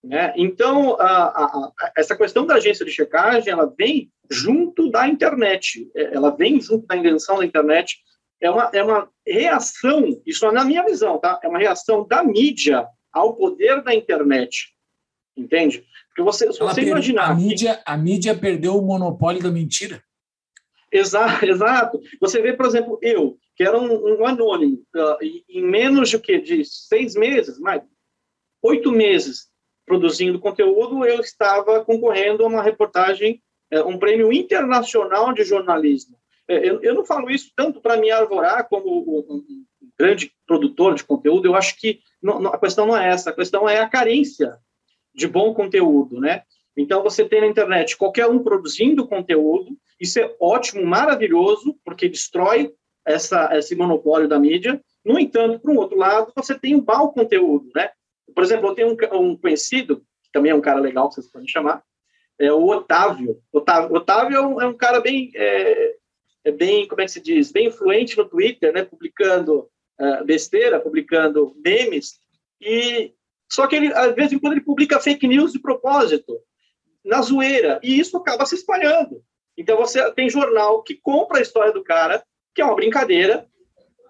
[0.03, 0.33] Né?
[0.37, 5.91] Então, a, a, essa questão da agência de checagem, ela vem junto da internet.
[5.95, 7.99] É, Ela vem junto da invenção da internet.
[8.43, 11.39] É uma, é uma reação, isso é na minha visão, tá?
[11.45, 14.75] É uma reação da mídia ao poder da internet.
[15.37, 15.85] Entende?
[16.09, 17.31] Porque você, se Ela você per- imaginar...
[17.31, 20.03] a, que- mídia, a mídia perdeu o monopólio da mentira.
[20.91, 22.01] Exato, exato.
[22.21, 24.83] Você vê, por exemplo, eu, que era um, um anônimo,
[25.23, 26.39] e- em menos de, o quê?
[26.41, 27.83] de seis meses, mais
[28.63, 29.51] oito meses
[29.87, 36.17] produzindo conteúdo, eu estava concorrendo a uma reportagem, eh, um prêmio internacional de jornalismo.
[36.49, 39.01] Eh, Eu, eu não falo isso tanto para me arvorar como
[39.31, 39.65] um,
[39.99, 43.35] grande produtor de conteúdo, eu acho que não- não- a questão não é essa, a
[43.35, 44.57] questão é a carência
[45.15, 46.43] de bom conteúdo, né?
[46.77, 52.73] Então, você tem na internet qualquer um produzindo conteúdo, isso é ótimo, maravilhoso, porque destrói
[53.07, 54.81] essa, esse monopólio da mídia.
[55.05, 57.91] No entanto, por um outro lado, você tem um mau conteúdo, né?
[58.35, 61.31] Por exemplo, eu tenho um, um conhecido, que também é um cara legal, que vocês
[61.31, 61.83] podem chamar,
[62.39, 63.39] é o Otávio.
[63.53, 65.95] Otávio, Otávio é, um, é um cara bem, é,
[66.45, 68.85] é bem, como é que se diz, bem influente no Twitter, né?
[68.85, 72.19] Publicando eh, besteira, publicando memes,
[72.61, 73.13] e
[73.53, 76.41] só que ele, às vezes, quando ele publica fake news de propósito,
[77.05, 79.23] na zoeira, e isso acaba se espalhando.
[79.59, 82.25] Então, você tem jornal que compra a história do cara,
[82.55, 83.47] que é uma brincadeira,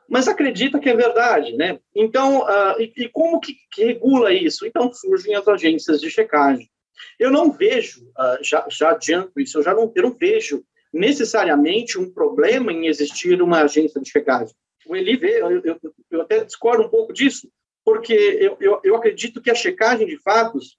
[0.09, 1.81] mas acredita que é verdade, né?
[1.97, 4.64] Então, ah, e, e como que, que regula isso?
[4.66, 6.71] Então, surgem as agências de checagem.
[7.18, 11.98] Eu não vejo, ah, já, já adianto isso, eu já não, eu não vejo necessariamente
[11.98, 14.55] um problema em existir uma agência de checagem.
[14.87, 17.48] O Eli vê, eu, eu, eu até discordo um pouco disso,
[17.85, 20.76] porque eu, eu, eu acredito que a checagem de fatos,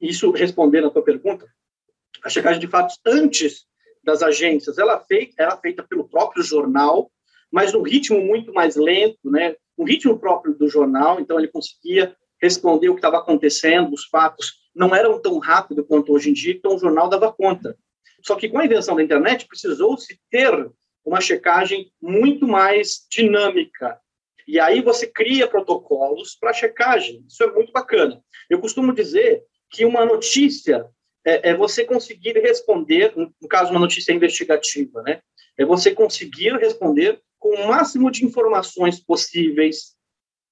[0.00, 1.46] isso respondendo a tua pergunta,
[2.22, 3.66] a checagem de fatos antes
[4.02, 7.10] das agências, ela, é feita, ela é feita pelo próprio jornal,
[7.50, 9.56] mas num ritmo muito mais lento, né?
[9.76, 14.66] um ritmo próprio do jornal, então ele conseguia responder o que estava acontecendo, os fatos
[14.74, 17.76] não eram tão rápido quanto hoje em dia, então o jornal dava conta.
[18.26, 20.52] Só que com a invenção da internet precisou-se ter
[21.04, 24.00] uma checagem muito mais dinâmica.
[24.48, 27.24] E aí você cria protocolos para checagem.
[27.28, 28.20] Isso é muito bacana.
[28.50, 30.88] Eu costumo dizer que uma notícia
[31.24, 35.20] é, é você conseguir responder, no caso uma notícia investigativa, né?
[35.56, 39.94] É você conseguir responder com o máximo de informações possíveis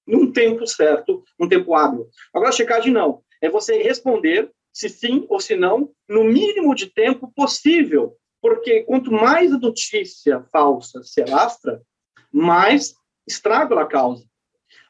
[0.07, 2.07] num tempo certo, num tempo hábil.
[2.33, 3.21] Agora, checagem não.
[3.41, 8.17] É você responder se sim ou se não, no mínimo de tempo possível.
[8.41, 11.81] Porque quanto mais a notícia falsa se alastra,
[12.29, 12.93] mais
[13.25, 14.25] estrago ela causa.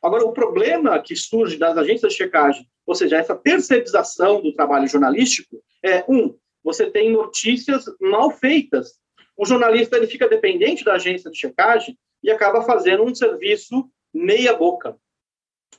[0.01, 4.87] Agora, o problema que surge das agências de checagem, ou seja, essa terceirização do trabalho
[4.87, 8.99] jornalístico, é, um, você tem notícias mal feitas.
[9.37, 14.53] O jornalista ele fica dependente da agência de checagem e acaba fazendo um serviço meia
[14.55, 14.97] boca.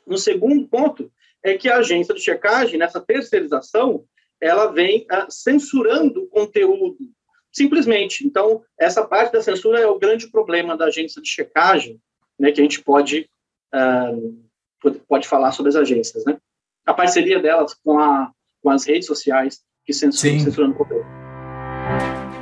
[0.07, 1.11] No segundo ponto,
[1.46, 4.04] é que a agência de checagem, nessa terceirização,
[4.40, 6.98] ela vem uh, censurando o conteúdo,
[7.52, 8.26] simplesmente.
[8.26, 12.00] Então, essa parte da censura é o grande problema da agência de checagem,
[12.38, 13.30] né, que a gente pode,
[13.72, 16.24] uh, pode falar sobre as agências.
[16.24, 16.37] Né?
[16.85, 21.26] A parceria delas com, a, com as redes sociais que censuram, censurando o conteúdo.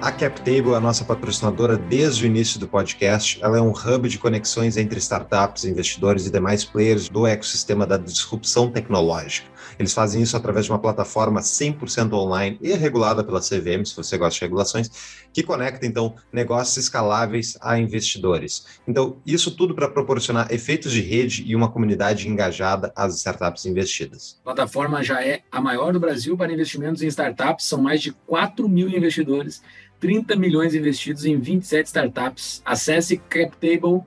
[0.04, 3.42] A CapTable é a nossa patrocinadora desde o início do podcast.
[3.42, 7.96] Ela é um hub de conexões entre startups, investidores e demais players do ecossistema da
[7.96, 9.48] disrupção tecnológica.
[9.78, 14.18] Eles fazem isso através de uma plataforma 100% online e regulada pela CVM, se você
[14.18, 14.90] gosta de regulações,
[15.32, 18.66] que conecta, então, negócios escaláveis a investidores.
[18.86, 24.38] Então, isso tudo para proporcionar efeitos de rede e uma comunidade engajada às startups investidas.
[24.42, 28.12] A plataforma já é a maior do Brasil para investimentos em startups, são mais de
[28.12, 29.62] 4 mil investidores
[30.04, 32.60] 30 milhões investidos em 27 startups.
[32.62, 34.04] Acesse captable.com.br,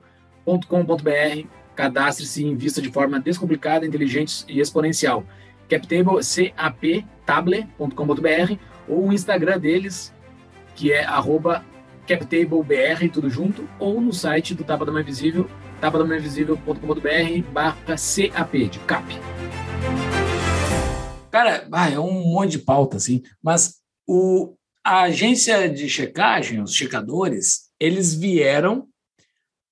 [1.74, 5.24] cadastre-se e invista de forma descomplicada, inteligente e exponencial.
[5.68, 6.20] Captable,
[7.26, 8.56] captable.com.br
[8.88, 10.14] ou o Instagram deles,
[10.74, 11.64] que é arroba
[12.06, 15.48] captablebr, tudo junto, ou no site do Tapa da Mãe Visível,
[15.80, 19.20] tapadamainvisível.com.br barra CAP, de CAP.
[21.30, 23.76] Cara, é um monte de pauta, assim, mas
[24.06, 28.88] o, a agência de checagem, os checadores, eles vieram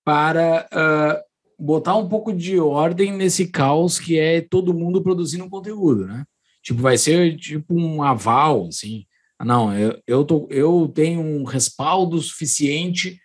[0.04, 1.25] para uh,
[1.58, 6.24] botar um pouco de ordem nesse caos que é todo mundo produzindo conteúdo, né?
[6.62, 9.06] Tipo, vai ser tipo um aval, assim.
[9.44, 13.20] Não, eu, eu, tô, eu tenho um respaldo suficiente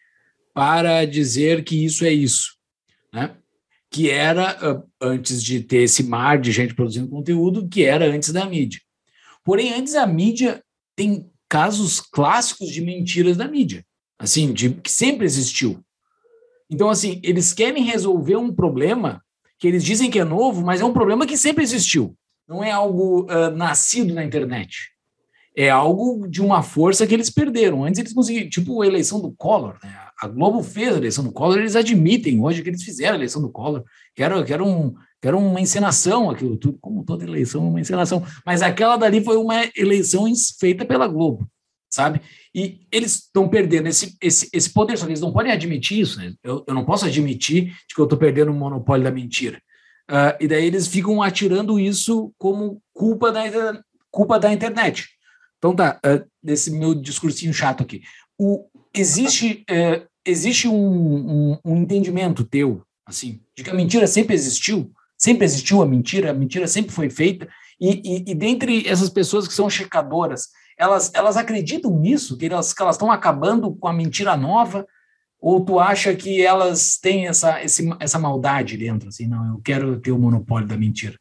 [0.53, 2.55] para dizer que isso é isso,
[3.13, 3.35] né?
[3.89, 8.31] Que era uh, antes de ter esse mar de gente produzindo conteúdo, que era antes
[8.31, 8.79] da mídia.
[9.43, 10.63] Porém, antes a mídia
[10.95, 13.85] tem casos clássicos de mentiras da mídia,
[14.19, 15.83] assim, de que sempre existiu.
[16.71, 19.21] Então, assim, eles querem resolver um problema
[19.59, 22.15] que eles dizem que é novo, mas é um problema que sempre existiu.
[22.47, 24.89] Não é algo uh, nascido na internet.
[25.55, 27.83] É algo de uma força que eles perderam.
[27.83, 29.93] Antes eles conseguiram, tipo a eleição do Collor, né?
[30.21, 33.41] A Globo fez a eleição do Collor, eles admitem hoje que eles fizeram a eleição
[33.41, 33.83] do Collor,
[34.15, 37.69] que era, que era, um, que era uma encenação, aquilo tudo, como toda eleição é
[37.69, 38.23] uma encenação.
[38.45, 40.25] Mas aquela dali foi uma eleição
[40.59, 41.49] feita pela Globo,
[41.91, 42.21] sabe?
[42.55, 46.17] E eles estão perdendo esse, esse, esse poder, só que eles não podem admitir isso.
[46.17, 46.33] Né?
[46.43, 49.61] Eu, eu não posso admitir que eu estou perdendo o monopólio da mentira.
[50.09, 55.07] Uh, e daí eles ficam atirando isso como culpa da, culpa da internet.
[55.57, 58.01] Então tá, uh, desse meu discursinho chato aqui.
[58.37, 64.35] O, existe uh, existe um, um, um, entendimento teu, assim, de que a mentira sempre
[64.35, 67.47] existiu, sempre existiu a mentira, a mentira sempre foi feita,
[67.79, 70.49] e, e, e dentre essas pessoas que são checadoras,
[70.81, 74.87] elas, elas acreditam nisso, que elas que elas estão acabando com a mentira nova,
[75.39, 79.99] ou tu acha que elas têm essa, esse, essa maldade dentro, assim, não, eu quero
[79.99, 81.15] ter o monopólio da mentira?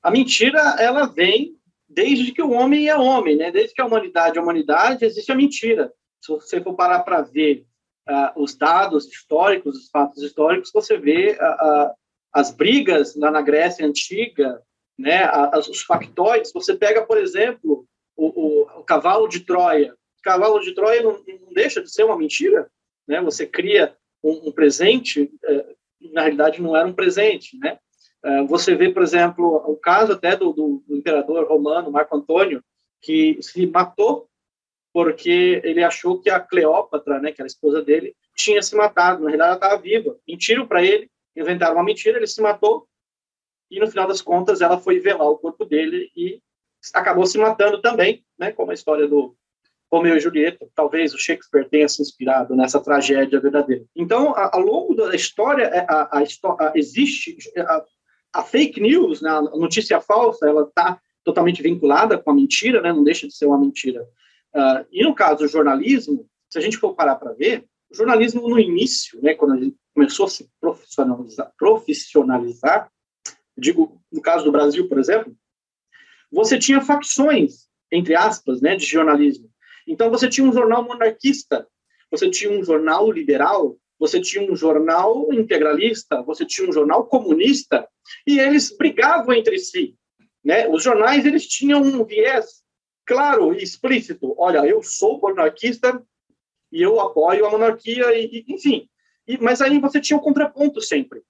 [0.00, 1.56] A mentira, ela vem
[1.88, 3.50] desde que o homem é homem, né?
[3.50, 5.92] Desde que a humanidade é humanidade, existe a mentira.
[6.20, 7.66] Se você for parar para ver
[8.08, 11.90] uh, os dados históricos, os fatos históricos, você vê uh, uh,
[12.32, 14.62] as brigas lá na Grécia antiga,
[14.96, 15.28] né?
[15.56, 16.52] os factóides.
[16.52, 17.84] Você pega, por exemplo,
[18.20, 19.94] o, o, o cavalo de Troia.
[20.18, 22.70] O cavalo de Troia não, não, deixa de ser uma mentira,
[23.08, 23.20] né?
[23.22, 25.74] Você cria um, um presente, eh,
[26.12, 27.78] na realidade não era um presente, né?
[28.22, 32.62] Eh, você vê, por exemplo, o caso até do, do, do imperador romano Marco Antônio,
[33.00, 34.28] que se matou
[34.92, 39.22] porque ele achou que a Cleópatra, né, que era a esposa dele, tinha se matado.
[39.22, 40.18] Na realidade, ela estava viva.
[40.26, 42.88] Mentiram para ele, inventaram uma mentira, ele se matou.
[43.70, 46.42] E no final das contas, ela foi velar o corpo dele e
[46.94, 49.36] acabou se matando também, né, como a história do
[49.90, 50.68] Romeu e Julieta.
[50.74, 53.84] Talvez o Shakespeare tenha se inspirado nessa tragédia verdadeira.
[53.94, 57.84] Então, ao longo da história, é, a, a, a existe a,
[58.34, 62.92] a, fake news, né, a notícia falsa, ela está totalmente vinculada com a mentira, né,
[62.92, 64.02] não deixa de ser uma mentira.
[64.54, 68.48] Uh, e no caso do jornalismo, se a gente for parar para ver, o jornalismo
[68.48, 72.90] no início, né, quando a gente começou a se profissionalizar, profissionalizar,
[73.56, 75.34] digo, no caso do Brasil, por exemplo,
[76.30, 79.50] você tinha facções, entre aspas, né, de jornalismo.
[79.86, 81.66] Então, você tinha um jornal monarquista,
[82.10, 87.86] você tinha um jornal liberal, você tinha um jornal integralista, você tinha um jornal comunista,
[88.26, 89.94] e eles brigavam entre si.
[90.44, 90.66] Né?
[90.68, 92.62] Os jornais eles tinham um viés
[93.04, 94.34] claro e explícito.
[94.38, 96.02] Olha, eu sou monarquista
[96.72, 98.88] e eu apoio a monarquia, e, e enfim.
[99.26, 101.22] E, mas aí você tinha o um contraponto sempre.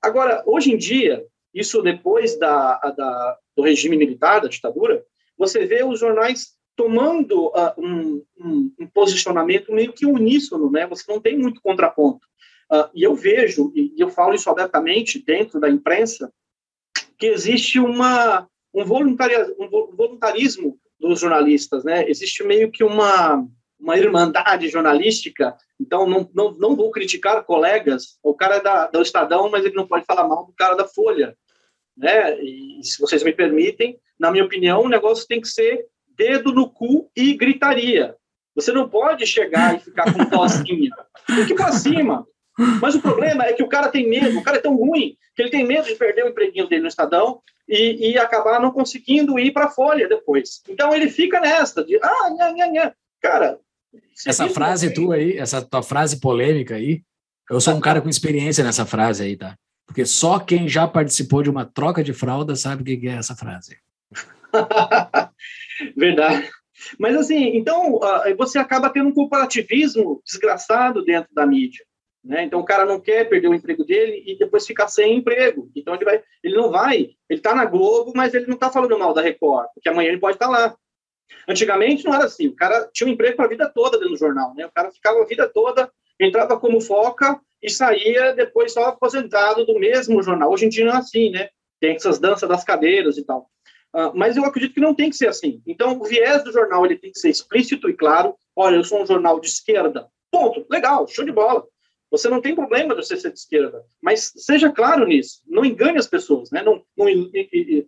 [0.00, 5.04] Agora, hoje em dia, isso depois da, da, do regime militar, da ditadura,
[5.36, 10.86] você vê os jornais tomando uh, um, um, um, posicionamento meio que uníssono, né?
[10.88, 12.26] Você não tem muito contraponto.
[12.70, 16.32] Uh, e eu vejo, e eu falo isso abertamente dentro da imprensa,
[17.18, 22.08] que existe uma, um, um voluntarismo dos jornalistas, né?
[22.08, 23.46] Existe meio que uma,
[23.78, 29.02] uma irmandade jornalística, então não, não, não vou criticar colegas, o cara é da, do
[29.02, 31.36] Estadão, mas ele não pode falar mal do cara da Folha,
[31.96, 32.40] né?
[32.40, 36.68] E se vocês me permitem, na minha opinião, o negócio tem que ser dedo no
[36.68, 38.14] cu e gritaria.
[38.54, 40.90] Você não pode chegar e ficar com tocinha.
[41.26, 42.26] Tem que ir para cima.
[42.80, 45.42] Mas o problema é que o cara tem medo, o cara é tão ruim que
[45.42, 49.38] ele tem medo de perder o empreguinho dele no Estadão e, e acabar não conseguindo
[49.38, 50.62] ir para a Folha depois.
[50.68, 52.94] Então ele fica nesta de ah, nha, nha, nha.
[53.20, 53.58] cara.
[54.26, 57.02] Essa frase tua aí, essa tua frase polêmica aí,
[57.50, 59.56] eu sou um cara com experiência nessa frase aí, tá?
[59.86, 63.36] Porque só quem já participou de uma troca de fralda sabe o que é essa
[63.36, 63.78] frase.
[65.96, 66.50] Verdade.
[66.98, 71.84] Mas assim, então ah, você acaba tendo um corporativismo desgraçado dentro da mídia.
[72.24, 72.44] Né?
[72.44, 75.70] Então o cara não quer perder o emprego dele e depois ficar sem emprego.
[75.76, 76.96] Então ele vai, ele não vai,
[77.28, 80.20] ele está na Globo, mas ele não está falando mal da Record, porque amanhã ele
[80.20, 80.74] pode estar lá.
[81.46, 84.18] Antigamente não era assim, o cara tinha um emprego para a vida toda dentro do
[84.18, 84.64] jornal, né?
[84.64, 85.90] O cara ficava a vida toda,
[86.20, 90.52] entrava como foca e saía depois só aposentado do mesmo jornal.
[90.52, 91.48] Hoje em dia não é assim, né?
[91.80, 93.48] Tem essas danças das cadeiras e tal.
[93.94, 95.62] Uh, mas eu acredito que não tem que ser assim.
[95.66, 98.34] Então, o viés do jornal ele tem que ser explícito e claro.
[98.56, 100.08] Olha, eu sou um jornal de esquerda.
[100.30, 100.66] Ponto.
[100.68, 101.64] Legal, show de bola.
[102.10, 105.40] Você não tem problema de você ser de esquerda, mas seja claro nisso.
[105.46, 106.62] Não engane as pessoas, né?
[106.62, 107.06] Não, não,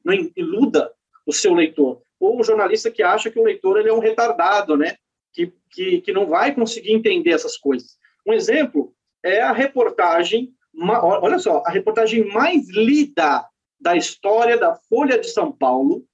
[0.04, 0.90] não iluda
[1.24, 2.02] o seu leitor.
[2.18, 4.96] Ou o jornalista que acha que o leitor ele é um retardado, né?
[5.32, 7.96] Que, que, que não vai conseguir entender essas coisas.
[8.26, 13.48] Um exemplo é a reportagem, olha só, a reportagem mais lida
[13.80, 16.04] da história da Folha de São Paulo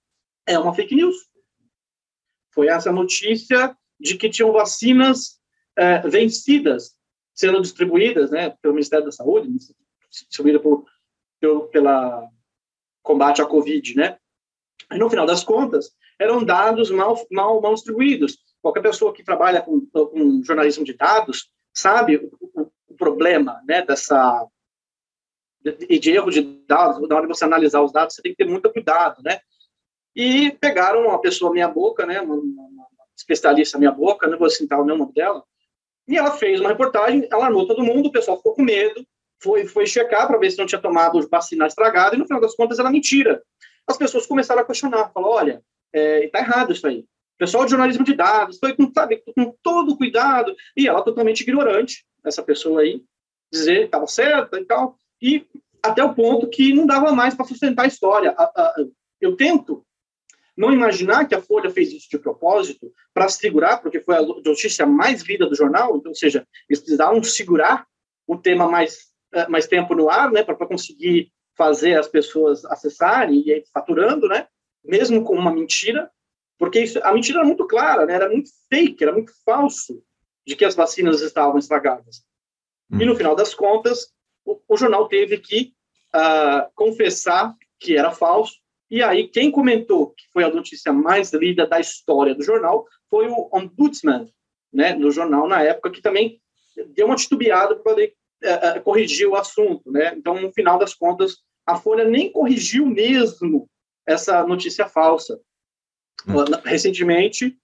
[0.46, 1.16] é uma fake news.
[2.52, 5.40] Foi essa notícia de que tinham vacinas
[5.76, 6.94] é, vencidas
[7.34, 9.48] sendo distribuídas né, pelo Ministério da Saúde,
[10.10, 10.84] distribuída por,
[11.40, 12.28] pelo, pela
[13.02, 14.18] combate à Covid, né?
[14.92, 18.38] E no final das contas, eram dados mal, mal, mal distribuídos.
[18.60, 22.16] Qualquer pessoa que trabalha com, com jornalismo de dados sabe
[22.54, 24.46] o, o problema né, dessa
[25.88, 28.44] e de erro de dados, na hora de você analisar os dados, você tem que
[28.44, 29.40] ter muito cuidado, né?
[30.14, 34.80] E pegaram uma pessoa minha boca, né, uma, uma especialista minha boca, não vou citar
[34.80, 35.42] o nome dela,
[36.06, 39.06] e ela fez uma reportagem, alarmou todo mundo, o pessoal ficou com medo,
[39.40, 42.54] foi, foi checar para ver se não tinha tomado vacina estragada, e no final das
[42.54, 43.42] contas era mentira.
[43.86, 47.04] As pessoas começaram a questionar, falaram, olha, é, tá errado isso aí.
[47.42, 52.06] Pessoal de jornalismo de dados, foi com, sabe, com todo cuidado, e ela totalmente ignorante,
[52.24, 53.02] essa pessoa aí,
[53.52, 55.44] dizer estava certa e tal, e
[55.82, 58.32] até o ponto que não dava mais para sustentar a história.
[59.20, 59.84] Eu tento
[60.56, 64.86] não imaginar que a Folha fez isso de propósito para segurar, porque foi a notícia
[64.86, 67.88] mais lida do jornal, então, ou seja, eles precisavam segurar
[68.24, 73.40] o tema mais, eh, mais tempo no ar, né, para conseguir fazer as pessoas acessarem
[73.40, 74.46] e ir faturando, né,
[74.84, 76.08] mesmo com uma mentira,
[76.58, 80.02] porque isso, a mentira era muito clara, né, era muito fake, era muito falso
[80.46, 82.24] de que as vacinas estavam estragadas.
[82.90, 83.00] Hum.
[83.00, 84.12] E no final das contas,
[84.44, 85.72] o, o jornal teve que
[86.14, 88.54] uh, confessar que era falso.
[88.90, 93.26] E aí, quem comentou que foi a notícia mais lida da história do jornal foi
[93.28, 94.28] o ombudsman,
[94.72, 96.40] né, no jornal na época, que também
[96.94, 99.90] deu uma titubeada para poder uh, corrigir o assunto.
[99.90, 100.14] Né?
[100.16, 103.68] Então, no final das contas, a Folha nem corrigiu mesmo
[104.06, 105.40] essa notícia falsa.
[106.26, 106.44] Hum.
[106.64, 107.56] Recentemente,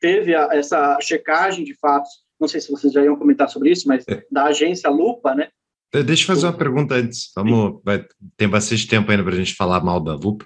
[0.00, 3.88] teve a, essa checagem de fatos, não sei se vocês já iam comentar sobre isso,
[3.88, 4.24] mas é.
[4.30, 5.48] da agência Lupa, né,
[5.90, 7.30] Deixa eu fazer uma pergunta antes.
[7.34, 8.04] Vamos, vai,
[8.36, 10.44] tem bastante tempo ainda para a gente falar mal da Lupa.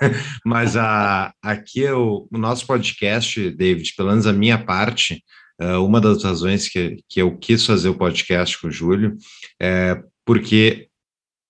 [0.46, 5.22] Mas a, aqui é o, o, nosso podcast, David, pelo menos a minha parte,
[5.60, 9.16] uh, uma das razões que, que eu quis fazer o podcast com o Júlio
[9.60, 10.88] é porque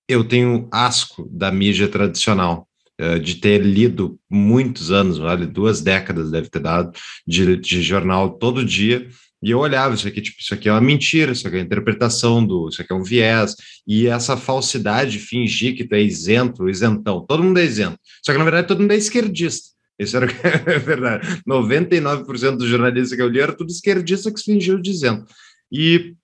[0.08, 2.66] eu tenho asco da mídia tradicional.
[3.00, 6.92] Uh, de ter lido muitos anos, vale, duas décadas deve ter dado,
[7.24, 9.06] de, de jornal todo dia,
[9.42, 11.64] e eu olhava isso aqui, tipo, isso aqui é uma mentira, isso aqui é uma
[11.64, 13.54] interpretação do, isso aqui é um viés,
[13.86, 17.98] e essa falsidade de fingir que tu é isento, isentão, todo mundo é isento.
[18.24, 19.68] Só que, na verdade, todo mundo é esquerdista.
[19.98, 20.26] Isso era
[20.66, 21.42] é verdade.
[21.48, 25.24] 99% dos jornalistas que eu li era tudo esquerdista que se fingiu de isento.
[25.70, 26.14] E,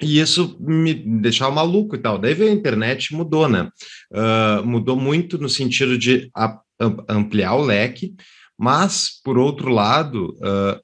[0.00, 2.18] e isso me deixava maluco e tal.
[2.18, 3.70] Daí veio a internet mudou, né?
[4.12, 6.30] Uh, mudou muito no sentido de
[7.08, 8.14] ampliar o leque,
[8.58, 10.80] mas, por outro lado, uh,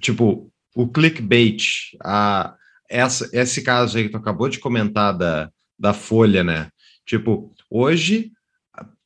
[0.00, 1.62] tipo, o clickbait,
[2.02, 2.54] a,
[2.88, 6.68] essa, esse caso aí que tu acabou de comentar da, da Folha, né?
[7.06, 8.32] Tipo, hoje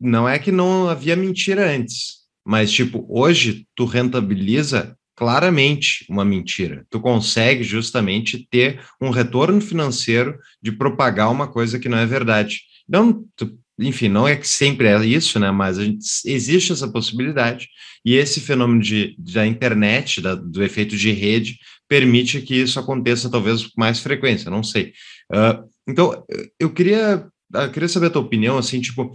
[0.01, 6.87] não é que não havia mentira antes, mas tipo, hoje tu rentabiliza claramente uma mentira.
[6.91, 12.61] Tu consegue justamente ter um retorno financeiro de propagar uma coisa que não é verdade.
[12.89, 15.51] Não, tu enfim, não é que sempre é isso, né?
[15.51, 17.69] Mas gente, existe essa possibilidade
[18.05, 21.59] e esse fenômeno de, da internet, da, do efeito de rede,
[21.89, 24.93] permite que isso aconteça talvez com mais frequência, não sei.
[25.31, 26.25] Uh, então,
[26.59, 29.13] eu queria, eu queria saber a tua opinião, assim, tipo,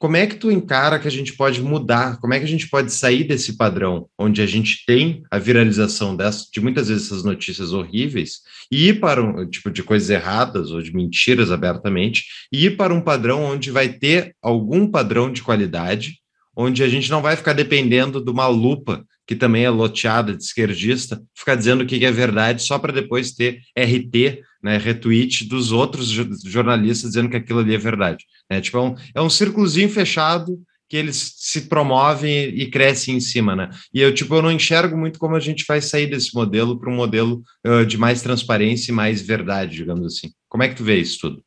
[0.00, 2.18] como é que tu encara que a gente pode mudar?
[2.20, 6.16] Como é que a gente pode sair desse padrão onde a gente tem a viralização
[6.16, 8.40] dessa, de muitas vezes essas notícias horríveis
[8.72, 12.94] e ir para um tipo de coisas erradas ou de mentiras abertamente e ir para
[12.94, 16.14] um padrão onde vai ter algum padrão de qualidade,
[16.56, 20.42] onde a gente não vai ficar dependendo de uma lupa que também é loteada de
[20.42, 25.70] esquerdista, ficar dizendo o que é verdade só para depois ter RT, né, retweet dos
[25.70, 28.24] outros jornalistas dizendo que aquilo ali é verdade.
[28.50, 28.60] Né?
[28.60, 33.54] Tipo, é um, é um círculozinho fechado que eles se promovem e crescem em cima,
[33.54, 33.70] né?
[33.94, 36.90] E eu, tipo, eu não enxergo muito como a gente vai sair desse modelo para
[36.90, 40.32] um modelo uh, de mais transparência e mais verdade, digamos assim.
[40.48, 41.36] Como é que tu vê isso tudo?
[41.36, 41.42] O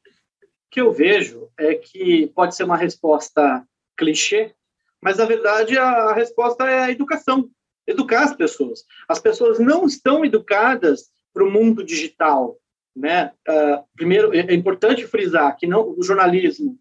[0.71, 3.61] que eu vejo é que pode ser uma resposta
[3.97, 4.53] clichê,
[5.01, 7.49] mas na verdade a resposta é a educação,
[7.87, 8.83] educar as pessoas.
[9.07, 12.57] As pessoas não estão educadas para o mundo digital,
[12.95, 13.31] né?
[13.47, 16.77] Uh, primeiro é importante frisar que não o jornalismo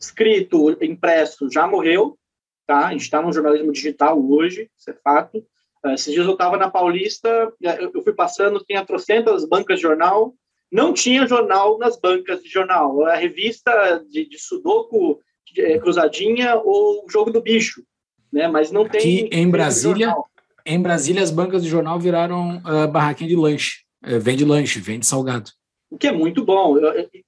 [0.00, 2.18] escrito, impresso, já morreu,
[2.66, 2.86] tá?
[2.86, 5.38] A gente está no jornalismo digital hoje, isso é fato.
[5.84, 10.34] Uh, esses dias eu estava na Paulista, eu fui passando, tinha trocentas bancas de jornal,
[10.72, 13.04] não tinha jornal nas bancas de jornal.
[13.06, 15.20] A revista de, de sudoku
[15.52, 17.82] de, é, cruzadinha ou o jogo do bicho,
[18.32, 18.48] né?
[18.48, 19.00] Mas não tem...
[19.00, 20.14] Aqui em Brasília,
[20.74, 23.80] em Brasília as bancas de jornal viraram uh, barraquinha de lanche.
[24.04, 25.50] Uh, vende lanche, vende salgado.
[25.90, 26.76] O que é muito bom,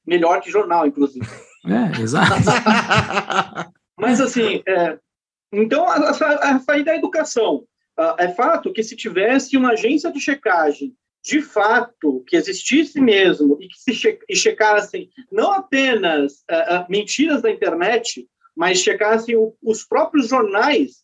[0.06, 1.26] melhor que jornal, inclusive.
[1.66, 2.30] É, exato.
[3.98, 4.96] Mas, assim, é,
[5.52, 7.64] então, a, a, a saída é a educação.
[7.98, 13.58] Uh, é fato que se tivesse uma agência de checagem, de fato, que existisse mesmo,
[13.60, 18.26] e que se che e checassem não apenas uh, uh, mentiras da internet,
[18.56, 21.01] mas checassem o, os próprios jornais,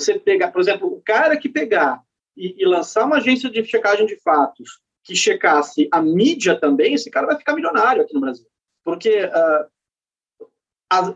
[0.00, 2.02] você pegar, por exemplo, o cara que pegar
[2.36, 7.10] e, e lançar uma agência de checagem de fatos que checasse a mídia também, esse
[7.10, 8.46] cara vai ficar milionário aqui no Brasil.
[8.84, 9.66] Porque uh,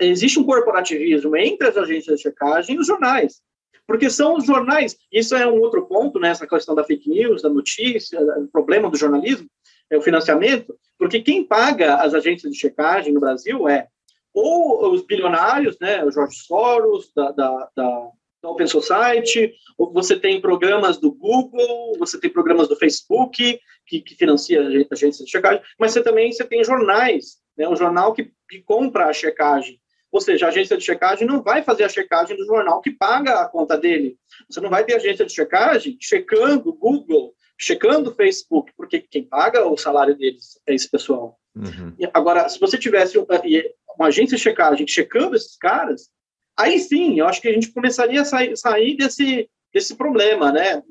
[0.01, 3.43] existe um corporativismo entre as agências de checagem e os jornais.
[3.87, 7.43] Porque são os jornais, isso é um outro ponto, né, essa questão da fake news,
[7.43, 9.49] da notícia, o problema do jornalismo,
[9.91, 13.89] é o financiamento, porque quem paga as agências de checagem no Brasil é
[14.33, 18.11] ou os bilionários, né, o Jorge Soros, da, da, da,
[18.43, 19.53] da Open Society,
[19.93, 24.61] você tem programas do Google, você tem programas do Facebook, que, que financia
[24.91, 29.07] agências de checagem, mas você também você tem jornais né, o jornal que, que compra
[29.07, 29.79] a checagem.
[30.11, 33.43] Ou seja, a agência de checagem não vai fazer a checagem do jornal que paga
[33.43, 34.17] a conta dele.
[34.49, 39.23] Você não vai ter agência de checagem checando o Google, checando o Facebook, porque quem
[39.23, 41.39] paga o salário deles é esse pessoal.
[41.55, 41.95] Uhum.
[42.13, 46.09] Agora, se você tivesse uma agência de checagem checando esses caras,
[46.57, 50.83] aí sim, eu acho que a gente começaria a sair, sair desse, desse problema, né?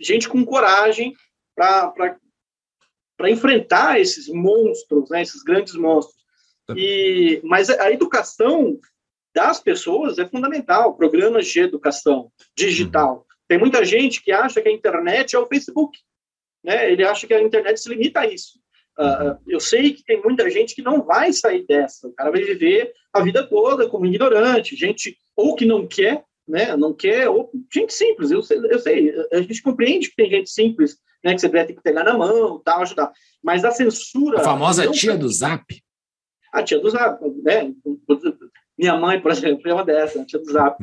[0.00, 1.14] Gente com coragem
[1.54, 5.22] para enfrentar esses monstros, né?
[5.22, 6.18] esses grandes monstros.
[6.76, 8.78] E, mas a educação
[9.34, 13.16] das pessoas é fundamental, programas de educação digital.
[13.16, 13.24] Uhum.
[13.48, 15.98] Tem muita gente que acha que a internet é o Facebook.
[16.62, 16.92] Né?
[16.92, 18.60] Ele acha que a internet se limita a isso.
[18.98, 22.08] Uh, eu sei que tem muita gente que não vai sair dessa.
[22.08, 26.76] O cara vai viver a vida toda como ignorante, gente ou que não quer, né?
[26.76, 28.32] Não quer, ou gente simples.
[28.32, 31.32] Eu sei, eu sei a gente compreende que tem gente simples, né?
[31.32, 33.12] Que você vai ter que pegar na mão, tal, ajudar.
[33.40, 34.40] Mas a censura.
[34.40, 35.64] A famosa tia do Zap.
[36.52, 37.72] A tia do Zap, né?
[38.76, 40.76] Minha mãe, por exemplo, é uma dessas, a tia do Zap.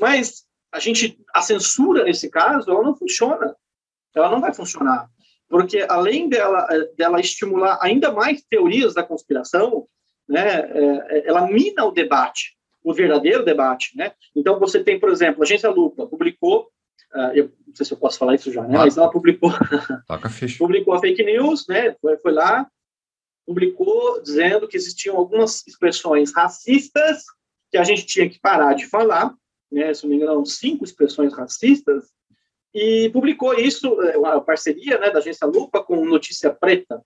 [0.00, 3.54] Mas a gente, a censura nesse caso, ela não funciona.
[4.14, 5.08] Ela não vai funcionar,
[5.52, 9.86] porque além dela, dela estimular ainda mais teorias da conspiração,
[10.26, 10.60] né?
[10.60, 14.12] É, ela mina o debate, o verdadeiro debate, né?
[14.34, 16.70] Então você tem, por exemplo, a agência Lupa publicou
[17.34, 18.78] eu não sei se eu posso falar isso já, né?
[18.78, 19.50] Mas ela publicou,
[20.58, 21.94] publicou a fake news, né?
[22.00, 22.66] Foi, foi lá,
[23.46, 27.24] publicou dizendo que existiam algumas expressões racistas
[27.70, 29.34] que a gente tinha que parar de falar,
[29.70, 32.10] né, se não me engano, cinco expressões racistas,
[32.74, 37.02] e publicou isso, é, uma parceria né, da agência Lupa com Notícia Preta,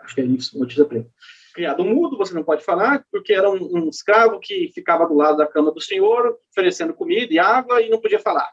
[0.00, 1.10] acho que é isso, Notícia Preta.
[1.52, 5.36] Criado mudo, você não pode falar, porque era um, um escravo que ficava do lado
[5.36, 8.48] da cama do senhor, oferecendo comida e água, e não podia falar.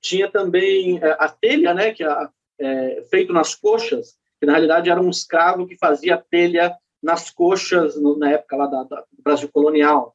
[0.00, 2.28] Tinha também é, a telha, né, que é,
[2.60, 8.00] é feito nas coxas, que na realidade era um escravo que fazia telha nas coxas
[8.00, 10.14] no, na época lá da, da, do Brasil colonial.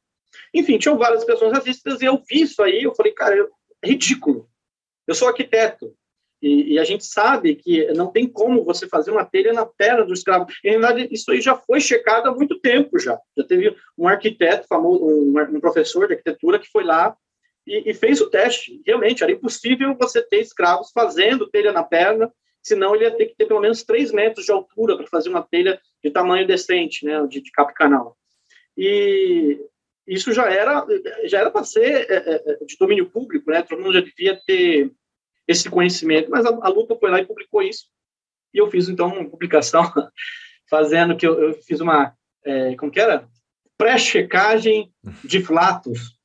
[0.54, 3.36] Enfim, tinham várias pessoas racistas e eu vi isso aí, eu falei, cara,
[3.82, 4.48] é ridículo.
[5.06, 5.94] Eu sou arquiteto
[6.42, 10.04] e, e, a gente sabe que não tem como você fazer uma telha na perna
[10.04, 10.46] do escravo.
[10.62, 13.18] E, na verdade, isso aí já foi checado há muito tempo já.
[13.36, 17.16] Já teve um arquiteto famoso, um, um professor de arquitetura que foi lá
[17.66, 18.82] e, e, fez o teste.
[18.86, 22.30] Realmente, era impossível você ter escravos fazendo telha na perna
[22.66, 25.42] senão ele ia ter que ter pelo menos 3 metros de altura para fazer uma
[25.42, 28.16] telha de tamanho decente, né, de, de cap canal.
[28.76, 29.60] E
[30.06, 30.86] isso já era
[31.24, 33.62] já era para ser é, é, é, de domínio público, né?
[33.62, 34.92] Todo mundo já devia ter
[35.48, 37.86] esse conhecimento, mas a, a Lupa foi lá e publicou isso.
[38.54, 39.82] E eu fiz então uma publicação
[40.70, 43.28] fazendo que eu, eu fiz uma é, como que era
[43.76, 44.92] pré-checagem
[45.24, 46.16] de flatos.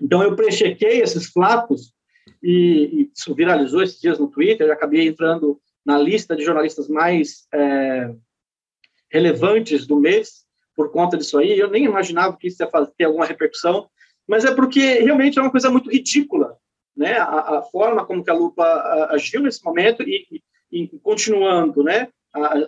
[0.00, 1.92] Então eu pré-chequei esses flatos
[2.42, 6.88] e, e, isso viralizou esses dias no Twitter, eu acabei entrando na lista de jornalistas
[6.88, 8.14] mais é,
[9.10, 10.44] relevantes do mês
[10.80, 11.58] por conta disso aí.
[11.58, 13.86] Eu nem imaginava que isso ia fazer, ter alguma repercussão,
[14.26, 16.56] mas é porque realmente é uma coisa muito ridícula,
[16.96, 17.18] né?
[17.18, 18.64] A, a forma como que a Lupa
[19.10, 22.08] agiu nesse momento e, e, continuando, né?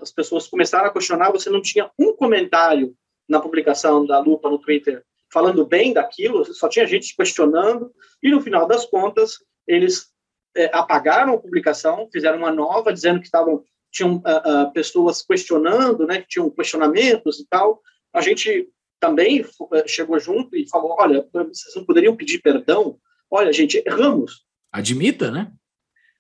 [0.03, 2.95] As pessoas começaram a questionar, você não tinha um comentário
[3.27, 5.03] na publicação da Lupa no Twitter
[5.33, 7.91] falando bem daquilo, só tinha gente questionando,
[8.23, 10.09] e no final das contas, eles
[10.55, 14.19] é, apagaram a publicação, fizeram uma nova, dizendo que estavam tinham uh,
[14.65, 17.81] uh, pessoas questionando, né, que tinham questionamentos e tal.
[18.13, 18.69] A gente
[19.01, 19.45] também
[19.87, 22.99] chegou junto e falou, olha, vocês não poderiam pedir perdão?
[23.31, 24.45] Olha, gente, erramos.
[24.71, 25.51] Admita, né?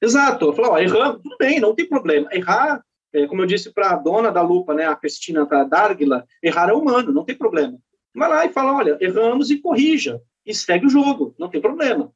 [0.00, 0.52] Exato.
[0.58, 2.28] Ó, erramos, tudo bem, não tem problema.
[2.32, 2.82] Errar,
[3.12, 6.72] é, como eu disse para a dona da lupa, né, a Cristina Dárguila, errar é
[6.72, 7.78] humano, não tem problema.
[8.14, 12.12] Vai lá e fala, olha, erramos e corrija, e segue o jogo, não tem problema.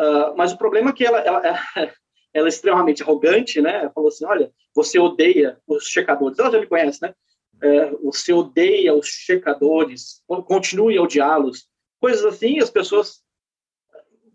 [0.00, 1.42] Uh, mas o problema é que ela, ela,
[2.32, 3.90] ela é extremamente arrogante, né?
[3.94, 6.38] Falou assim, olha, você odeia os checadores.
[6.38, 7.12] Ela já me conhece, né?
[7.60, 11.66] É, você odeia os checadores, continue a odiá-los.
[12.00, 13.22] Coisas assim, as pessoas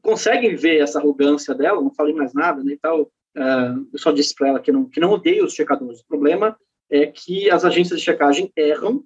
[0.02, 3.04] conseguem ver essa arrogância dela, não falei mais nada, né, tal.
[3.36, 6.02] Uh, eu só disse para ela que não, que não odeia os checadores.
[6.02, 6.58] O problema
[6.90, 9.04] é que as agências de checagem erram,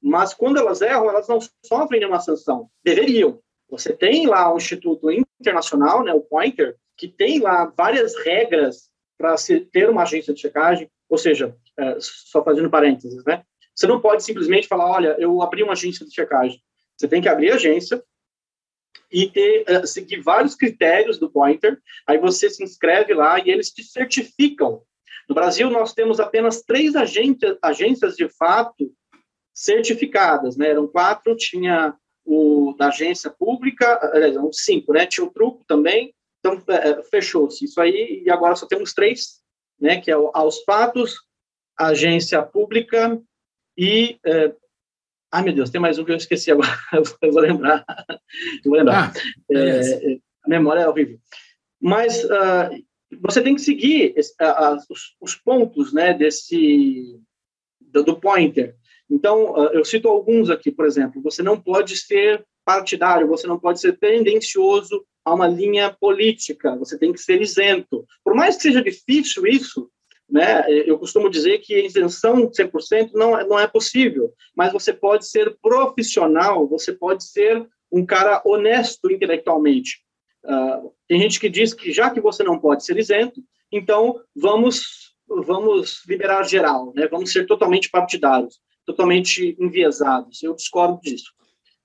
[0.00, 2.70] mas quando elas erram, elas não sofrem nenhuma sanção.
[2.84, 3.40] Deveriam.
[3.68, 8.91] Você tem lá um instituto internacional, né, o Pointer, que tem lá várias regras
[9.22, 9.36] para
[9.70, 13.44] ter uma agência de checagem, ou seja, é, só fazendo parênteses, né?
[13.74, 16.60] Você não pode simplesmente falar, olha, eu abri uma agência de checagem.
[16.96, 18.02] Você tem que abrir a agência
[19.10, 23.70] e ter, uh, seguir vários critérios do Pointer, aí você se inscreve lá e eles
[23.70, 24.82] te certificam.
[25.28, 28.92] No Brasil, nós temos apenas três agências, de fato
[29.54, 30.70] certificadas, né?
[30.70, 31.94] Eram quatro, tinha
[32.24, 35.06] o da agência pública, aliás, cinco, né?
[35.06, 36.12] Tinha o Truco também,
[36.42, 39.40] então, é, é, fechou-se isso aí, e agora só temos três,
[39.80, 41.14] né, que é o Aos Fatos,
[41.78, 43.20] Agência Pública
[43.78, 44.18] e...
[44.26, 44.52] É,
[45.30, 46.68] ai, meu Deus, tem mais um que eu esqueci agora,
[47.22, 47.84] eu vou lembrar.
[48.10, 49.12] eu vou lembrar.
[49.14, 51.18] Ah, é, a memória é horrível.
[51.80, 52.84] Mas uh,
[53.20, 54.34] você tem que seguir esse,
[54.90, 57.20] os, os, pontos né, desse,
[57.80, 58.76] do, do pointer.
[59.08, 63.58] Então, uh, eu cito alguns aqui, por exemplo, você não pode ser partidário, você não
[63.58, 68.04] pode ser tendencioso a uma linha política, você tem que ser isento.
[68.24, 69.90] Por mais que seja difícil isso,
[70.28, 74.92] né, eu costumo dizer que a isenção 100% não, é, não é possível, mas você
[74.92, 80.00] pode ser profissional, você pode ser um cara honesto intelectualmente.
[80.44, 85.12] Uh, tem gente que diz que já que você não pode ser isento, então vamos
[85.46, 87.06] vamos liberar geral, né?
[87.08, 90.42] Vamos ser totalmente partidários, totalmente enviesados.
[90.42, 91.32] Eu discordo disso.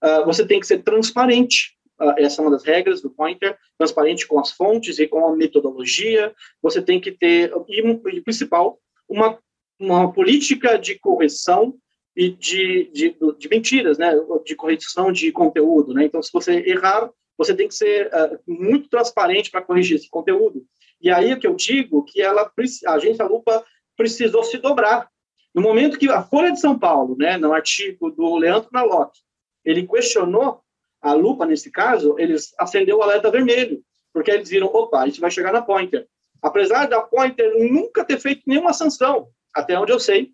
[0.03, 1.76] Uh, você tem que ser transparente.
[1.99, 5.35] Uh, essa é uma das regras do Pointer, transparente com as fontes e com a
[5.35, 6.33] metodologia.
[6.61, 8.79] Você tem que ter, e, principal,
[9.09, 9.39] uma,
[9.79, 11.75] uma política de correção
[12.15, 14.13] e de, de, de, mentiras, né?
[14.45, 16.05] De correção de conteúdo, né?
[16.05, 20.65] Então, se você errar, você tem que ser uh, muito transparente para corrigir esse conteúdo.
[20.99, 22.51] E aí o que eu digo que ela,
[22.87, 23.63] a agência Lupa
[23.95, 25.09] precisou se dobrar.
[25.53, 29.21] No momento que a Folha de São Paulo, né, no artigo do Leandro Nalotti,
[29.63, 30.61] ele questionou
[31.07, 33.81] a lupa, nesse caso, eles acendeu o alerta vermelho,
[34.13, 36.07] porque eles viram, opa, a gente vai chegar na Pointer.
[36.41, 40.31] Apesar da Pointer nunca ter feito nenhuma sanção, até onde eu sei,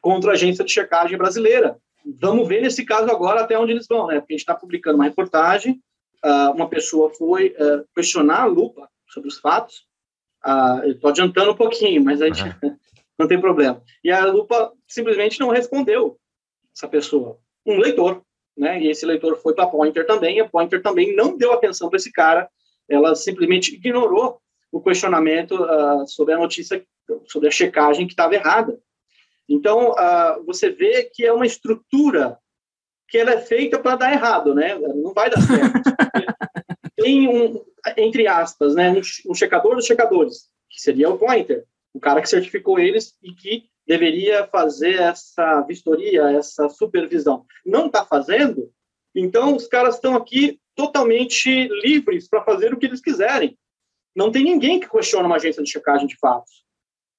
[0.00, 1.76] contra a agência de checagem brasileira.
[2.20, 4.20] Vamos ver nesse caso agora até onde eles vão, né?
[4.20, 5.82] Porque a gente está publicando uma reportagem,
[6.24, 9.86] uh, uma pessoa foi uh, questionar a lupa sobre os fatos,
[10.84, 12.76] eu estou adiantando um pouquinho, mas a gente uhum.
[13.18, 13.82] não tem problema.
[14.04, 16.18] E a lupa simplesmente não respondeu
[16.74, 17.38] essa pessoa.
[17.66, 18.22] Um leitor
[18.58, 18.80] né?
[18.80, 21.96] E esse leitor foi para a Pointer também, a Pointer também não deu atenção para
[21.96, 22.48] esse cara,
[22.88, 24.40] ela simplesmente ignorou
[24.72, 26.84] o questionamento uh, sobre a notícia,
[27.26, 28.78] sobre a checagem que estava errada.
[29.48, 32.38] Então, uh, você vê que é uma estrutura
[33.08, 34.74] que ela é feita para dar errado, né?
[34.74, 35.80] Não vai dar certo.
[36.96, 37.64] Tem um,
[37.96, 42.28] entre aspas, né, um, um checador dos checadores, que seria o Pointer, o cara que
[42.28, 47.46] certificou eles e que deveria fazer essa vistoria, essa supervisão.
[47.64, 48.70] Não está fazendo,
[49.14, 53.58] então os caras estão aqui totalmente livres para fazer o que eles quiserem.
[54.14, 56.64] Não tem ninguém que questiona uma agência de checagem de fatos.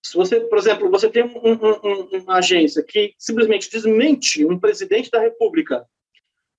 [0.05, 5.09] Se você, por exemplo, você tem um, um, uma agência que simplesmente desmente um presidente
[5.09, 5.86] da República,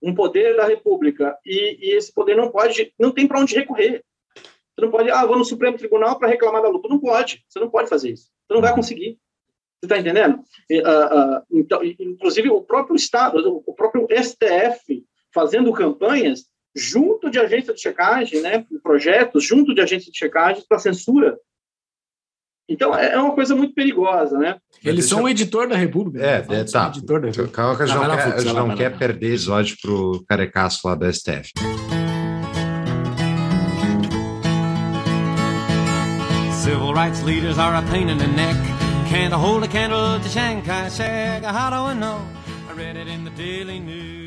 [0.03, 4.05] um poder da República, e, e esse poder não pode, não tem para onde recorrer.
[4.35, 6.89] Você não pode, ah, vou no Supremo Tribunal para reclamar da luta.
[6.89, 7.45] Não pode.
[7.49, 8.31] Você não pode fazer isso.
[8.47, 9.19] Você não vai conseguir.
[9.81, 10.41] Você está entendendo?
[10.69, 15.03] E, uh, uh, então, inclusive, o próprio Estado, o próprio STF,
[15.33, 16.45] fazendo campanhas
[16.77, 21.39] junto de agência de checagem, né, projetos junto de agência de checagem para censura.
[22.69, 24.59] Então, é uma coisa muito perigosa, né?
[24.85, 26.25] Eles são o editor da República.
[26.25, 26.61] É, né?
[26.61, 26.87] É, são tá.
[26.87, 27.53] o Editor da República.
[27.53, 28.97] Calma que a gente Não, não, quer, não quer lá.
[28.97, 31.51] perder episódio pro carecaço lá da STF.
[36.63, 38.80] Civil rights leaders are a pain in the neck.
[39.11, 40.29] Can't hold a candle to.
[40.29, 42.21] How do I know?
[42.69, 44.21] I read it in the Daily News.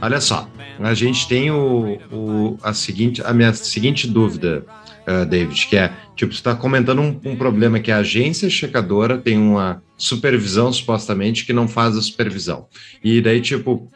[0.00, 0.48] Olha só,
[0.78, 4.64] a gente tem o, o- a, seguinte, a minha seguinte dúvida,
[5.04, 9.18] eh, David, que é, tipo, você está comentando um, um problema que a agência checadora
[9.18, 12.68] tem uma supervisão, supostamente, que não faz a supervisão.
[13.02, 13.90] E daí, tipo,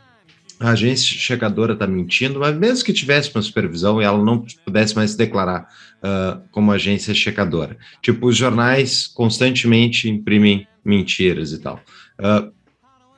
[0.62, 4.94] a agência checadora está mentindo, mas mesmo que tivesse uma supervisão e ela não pudesse
[4.94, 5.66] mais se declarar
[6.00, 7.76] ah, como agência checadora.
[8.00, 11.80] Tipo, os jornais constantemente imprimem mentiras e tal.
[12.16, 12.48] Ah,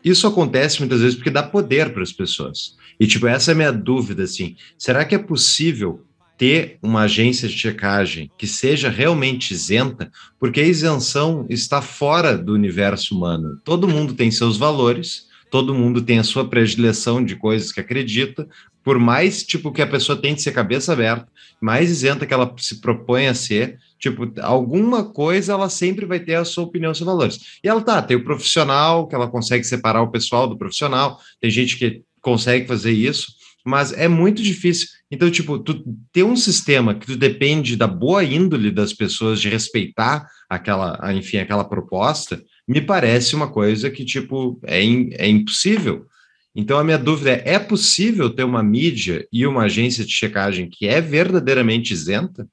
[0.02, 2.76] isso acontece muitas vezes porque dá poder para as pessoas.
[2.98, 4.56] E, tipo, essa é a minha dúvida, assim.
[4.78, 6.02] Será que é possível
[6.38, 10.10] ter uma agência de checagem que seja realmente isenta?
[10.40, 13.60] Porque a isenção está fora do universo humano.
[13.64, 18.44] Todo mundo tem seus valores, todo mundo tem a sua predileção de coisas que acredita,
[18.82, 21.28] por mais, tipo, que a pessoa tente ser cabeça aberta,
[21.60, 26.34] mais isenta que ela se propõe a ser, tipo, alguma coisa ela sempre vai ter
[26.34, 27.38] a sua opinião, seus valores.
[27.62, 31.48] E ela tá, tem o profissional, que ela consegue separar o pessoal do profissional, tem
[31.48, 33.28] gente que consegue fazer isso,
[33.64, 34.88] mas é muito difícil.
[35.08, 39.48] Então, tipo, tu ter um sistema que tu depende da boa índole das pessoas de
[39.48, 46.06] respeitar aquela, enfim, aquela proposta, me parece uma coisa que, tipo, é, im- é impossível.
[46.54, 50.68] Então, a minha dúvida é: é possível ter uma mídia e uma agência de checagem
[50.70, 52.48] que é verdadeiramente isenta?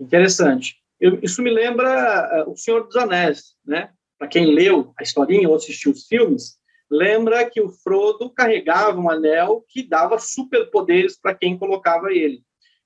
[0.00, 0.76] Interessante.
[1.00, 3.90] Eu- isso me lembra ah, O Senhor dos Anéis, né?
[4.18, 6.56] Para quem leu a historinha ou assistiu os filmes,
[6.90, 12.42] lembra que o Frodo carregava um anel que dava superpoderes para quem colocava ele.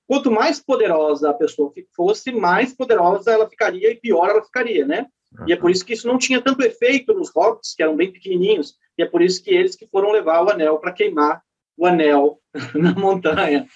[0.06, 5.06] Quanto mais poderosa a pessoa fosse, mais poderosa ela ficaria e pior ela ficaria, né?
[5.46, 8.12] E é por isso que isso não tinha tanto efeito nos hobbits, que eram bem
[8.12, 11.42] pequenininhos, e é por isso que eles que foram levar o anel para queimar
[11.76, 12.40] o anel
[12.74, 13.66] na montanha.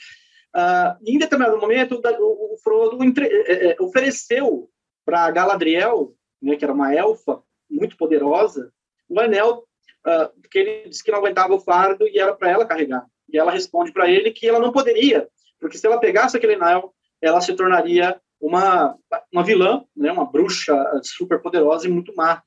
[0.55, 4.69] Ah, em determinado momento, o, Frodo entre- eh, ofereceu
[5.05, 8.73] para Galadriel, né, que era uma elfa muito poderosa,
[9.09, 9.65] o anel,
[10.05, 13.07] ah, porque ele disse que não aguentava o fardo e era para ela carregar.
[13.33, 15.29] E ela responde para ele que ela não poderia,
[15.61, 16.93] porque se ela pegasse aquele anel,
[17.23, 18.97] ela se tornaria uma,
[19.33, 22.43] uma vilã, né, uma bruxa super poderosa e muito má.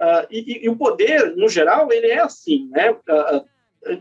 [0.00, 2.94] Ah, e, e- o poder, no geral, ele é assim, né?
[3.08, 3.42] Ah,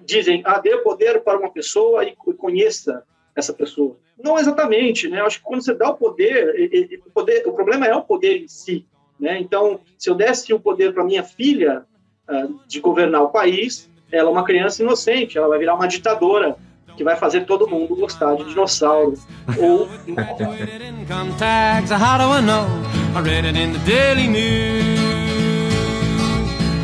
[0.05, 3.03] dizem, ah, dê poder para uma pessoa e co- conheça
[3.35, 3.97] essa pessoa.
[4.21, 5.21] Não exatamente, né?
[5.21, 8.43] Eu acho que quando você dá o poder, o poder, o problema é o poder
[8.43, 8.85] em si,
[9.19, 9.39] né?
[9.39, 11.85] Então, se eu desse o poder para minha filha
[12.27, 16.55] ah, de governar o país, ela é uma criança inocente, ela vai virar uma ditadora
[16.97, 19.13] que vai fazer todo mundo gostar de dinossauro
[19.57, 21.91] ou Graduated income tax.
[21.91, 22.67] How do I know?
[23.15, 24.99] I read it in the Daily News.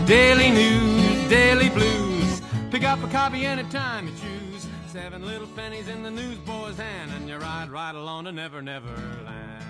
[0.05, 2.41] Daily News, Daily Blues.
[2.69, 4.67] Pick up a copy anytime you choose.
[4.87, 8.89] Seven little pennies in the newsboy's hand, and you ride right along to Never Never
[9.25, 9.63] Land.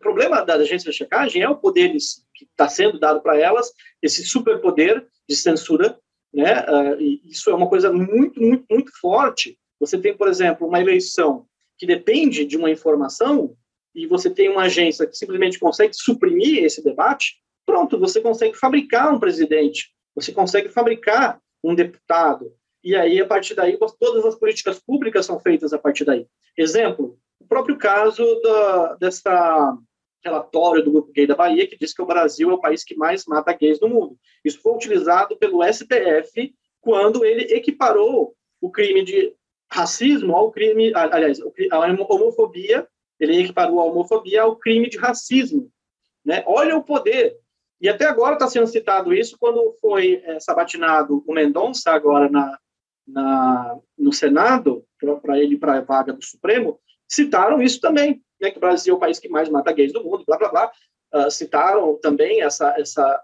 [0.00, 1.92] O problema da agência de checagem é o poder
[2.34, 5.96] que está sendo dado para elas, esse superpoder de censura,
[6.36, 6.52] né?
[6.68, 9.58] Ah, isso é uma coisa muito, muito, muito forte.
[9.80, 11.46] Você tem, por exemplo, uma eleição
[11.78, 13.56] que depende de uma informação
[13.94, 19.12] e você tem uma agência que simplesmente consegue suprimir esse debate, pronto, você consegue fabricar
[19.12, 22.52] um presidente, você consegue fabricar um deputado,
[22.84, 26.24] e aí, a partir daí, todas as políticas públicas são feitas a partir daí.
[26.56, 29.76] Exemplo, o próprio caso da, dessa
[30.26, 32.96] relatório do Grupo Gay da Bahia, que diz que o Brasil é o país que
[32.96, 34.18] mais mata gays do mundo.
[34.44, 39.32] Isso foi utilizado pelo STF quando ele equiparou o crime de
[39.70, 41.78] racismo ao crime, aliás, a
[42.12, 42.86] homofobia,
[43.18, 45.70] ele equiparou a homofobia ao crime de racismo.
[46.24, 46.42] Né?
[46.46, 47.36] Olha o poder.
[47.80, 52.58] E até agora está sendo citado isso quando foi é, sabatinado o Mendonça, agora na,
[53.06, 54.84] na, no Senado,
[55.22, 58.96] para ele para a vaga do Supremo, citaram isso também, né, que o Brasil é
[58.96, 60.72] o país que mais mata gays do mundo, blá, blá, blá.
[61.12, 63.22] Ah, citaram também essa, essa,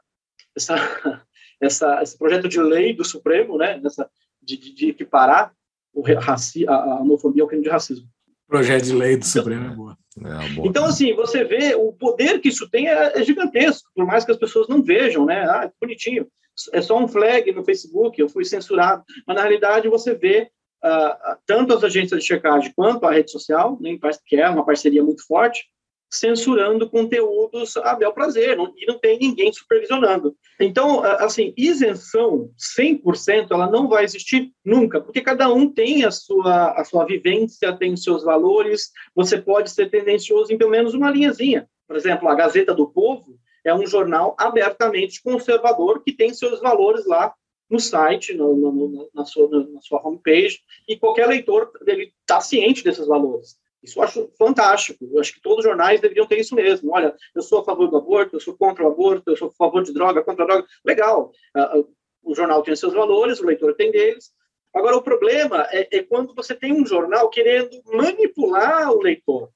[0.56, 0.74] essa,
[1.60, 4.08] essa, esse projeto de lei do Supremo, né, nessa,
[4.40, 5.52] de, de, de equiparar
[5.92, 8.08] o raci, a, a homofobia ao crime de racismo.
[8.48, 9.98] Projeto de lei do Supremo é boa.
[10.18, 10.68] É, boa.
[10.68, 14.30] Então, assim, você vê o poder que isso tem é, é gigantesco, por mais que
[14.30, 15.44] as pessoas não vejam, né?
[15.44, 16.26] Ah, bonitinho.
[16.72, 19.02] É só um flag no Facebook, eu fui censurado.
[19.26, 20.50] Mas, na realidade, você vê
[20.82, 25.02] ah, tanto as agências de checagem quanto a rede social, né, que é uma parceria
[25.02, 25.64] muito forte,
[26.12, 30.36] censurando conteúdos a bel prazer, não, e não tem ninguém supervisionando.
[30.60, 36.72] Então, assim, isenção 100% ela não vai existir nunca, porque cada um tem a sua,
[36.72, 41.10] a sua vivência, tem os seus valores, você pode ser tendencioso em pelo menos uma
[41.10, 41.66] linhazinha.
[41.88, 47.06] Por exemplo, a Gazeta do Povo é um jornal abertamente conservador que tem seus valores
[47.06, 47.32] lá
[47.72, 52.84] no site, no, no, na, sua, na sua homepage, e qualquer leitor ele está ciente
[52.84, 53.56] desses valores.
[53.82, 55.08] Isso eu acho fantástico.
[55.10, 56.92] Eu acho que todos os jornais deveriam ter isso mesmo.
[56.92, 59.52] Olha, eu sou a favor do aborto, eu sou contra o aborto, eu sou a
[59.52, 60.66] favor de droga, contra a droga.
[60.84, 61.32] Legal.
[61.56, 61.88] Uh,
[62.22, 64.30] o jornal tem seus valores, o leitor tem deles.
[64.74, 69.50] Agora, o problema é, é quando você tem um jornal querendo manipular o leitor.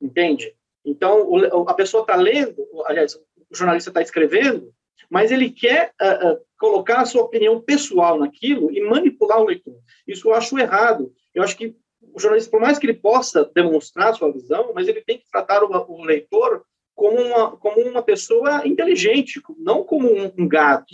[0.00, 0.54] Entende?
[0.84, 4.74] Então, o, a pessoa está lendo, aliás, o jornalista está escrevendo,
[5.08, 9.78] mas ele quer uh, uh, colocar a sua opinião pessoal naquilo e manipular o leitor.
[10.06, 11.12] Isso eu acho errado.
[11.34, 15.00] Eu acho que o jornalista, por mais que ele possa demonstrar sua visão, mas ele
[15.00, 20.32] tem que tratar o, o leitor como uma, como uma pessoa inteligente, não como um,
[20.36, 20.86] um gato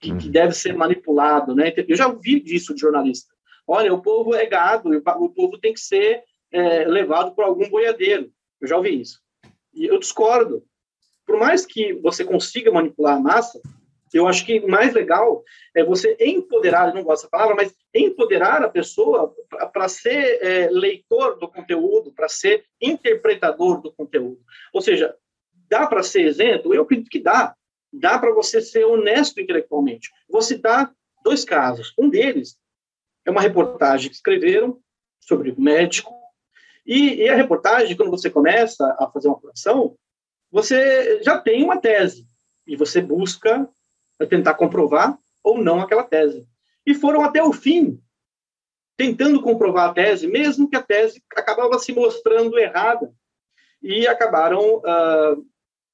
[0.00, 0.30] que, que, uhum.
[0.30, 1.72] deve ser manipulado, né?
[1.76, 3.34] Eu já ouvi disso de jornalista.
[3.66, 6.22] Olha, o povo é gado, o povo tem que ser
[6.52, 8.30] é, levado por algum boiadeiro.
[8.60, 9.20] Eu já ouvi isso.
[9.74, 10.62] E eu discordo.
[11.26, 13.60] Por mais que você consiga manipular a massa,
[14.12, 15.42] eu acho que mais legal
[15.74, 19.34] é você empoderar, eu não gosto dessa palavra, mas empoderar a pessoa
[19.72, 24.40] para ser é, leitor do conteúdo, para ser interpretador do conteúdo.
[24.72, 25.14] Ou seja,
[25.68, 26.72] dá para ser isento?
[26.72, 27.54] Eu acredito que dá.
[27.92, 30.10] Dá para você ser honesto intelectualmente.
[30.28, 30.92] Vou citar
[31.24, 31.92] dois casos.
[31.98, 32.56] Um deles
[33.24, 34.78] é uma reportagem que escreveram
[35.20, 36.18] sobre o médico,
[36.88, 39.94] e, e a reportagem, quando você começa a fazer uma apuração,
[40.50, 42.26] você já tem uma tese,
[42.66, 43.68] e você busca
[44.26, 46.46] tentar comprovar ou não aquela tese.
[46.86, 48.00] E foram até o fim,
[48.96, 53.12] tentando comprovar a tese, mesmo que a tese acabava se mostrando errada.
[53.80, 55.46] E acabaram uh,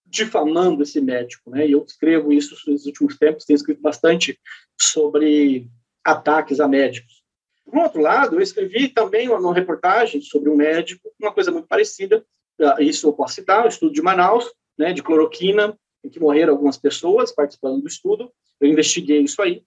[0.07, 1.51] difamando esse médico.
[1.51, 1.67] Né?
[1.67, 4.39] E eu escrevo isso nos últimos tempos, tenho escrito bastante
[4.81, 5.69] sobre
[6.03, 7.23] ataques a médicos.
[7.65, 11.67] Por outro lado, eu escrevi também uma, uma reportagem sobre um médico, uma coisa muito
[11.67, 12.25] parecida,
[12.61, 16.53] uh, isso eu posso citar, o estudo de Manaus, né, de cloroquina, em que morreram
[16.53, 18.31] algumas pessoas participando do estudo.
[18.61, 19.65] Eu investiguei isso aí.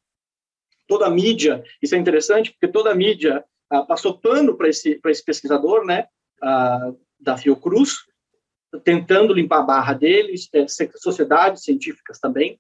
[0.88, 5.00] Toda a mídia, isso é interessante, porque toda a mídia ah, passou pano para esse,
[5.06, 6.08] esse pesquisador, né,
[6.42, 8.06] ah, da Fiocruz,
[8.84, 12.60] tentando limpar a barra deles, é, sociedades científicas também.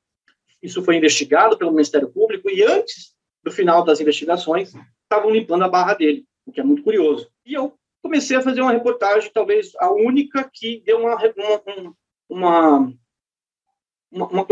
[0.61, 3.15] Isso foi investigado pelo Ministério Público e antes
[3.47, 4.73] do final das investigações,
[5.03, 7.29] estavam limpando a barra dele, o que é muito curioso.
[7.45, 7.73] E eu
[8.03, 11.93] comecei a fazer uma reportagem, talvez a única que deu uma, uma,
[12.29, 12.93] uma
[14.11, 14.47] uma, uma,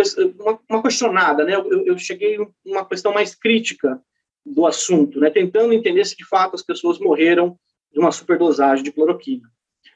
[0.69, 1.55] uma, questionada, né?
[1.55, 4.01] Eu, eu cheguei uma questão mais crítica
[4.45, 5.29] do assunto, né?
[5.29, 7.57] Tentando entender se de fato as pessoas morreram
[7.91, 9.49] de uma superdosagem de cloroquina.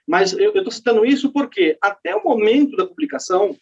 [0.07, 3.55] Mas eu estou citando isso porque até o momento da publicação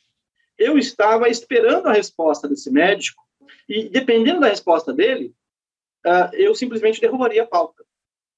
[0.58, 3.22] eu estava esperando a resposta desse médico
[3.68, 5.34] e dependendo da resposta dele,
[6.06, 7.84] uh, eu simplesmente derrubaria a pauta.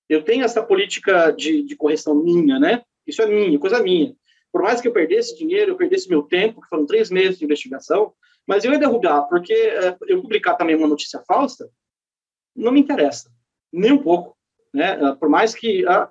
[0.07, 2.81] Eu tenho essa política de, de correção minha, né?
[3.05, 4.15] Isso é minha, coisa minha
[4.51, 7.45] por mais que eu perdesse dinheiro, eu perdesse meu tempo, que foram três meses de
[7.45, 8.13] investigação,
[8.47, 11.69] mas eu ia derrubar, porque é, eu publicar também uma notícia falsa
[12.55, 13.31] não me interessa,
[13.71, 14.35] nem um pouco.
[14.73, 14.91] Né?
[15.01, 16.09] Ah, por mais que, ah,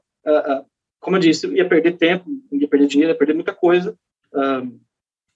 [1.00, 3.98] como eu disse, eu ia perder tempo, ia perder dinheiro, ia perder muita coisa,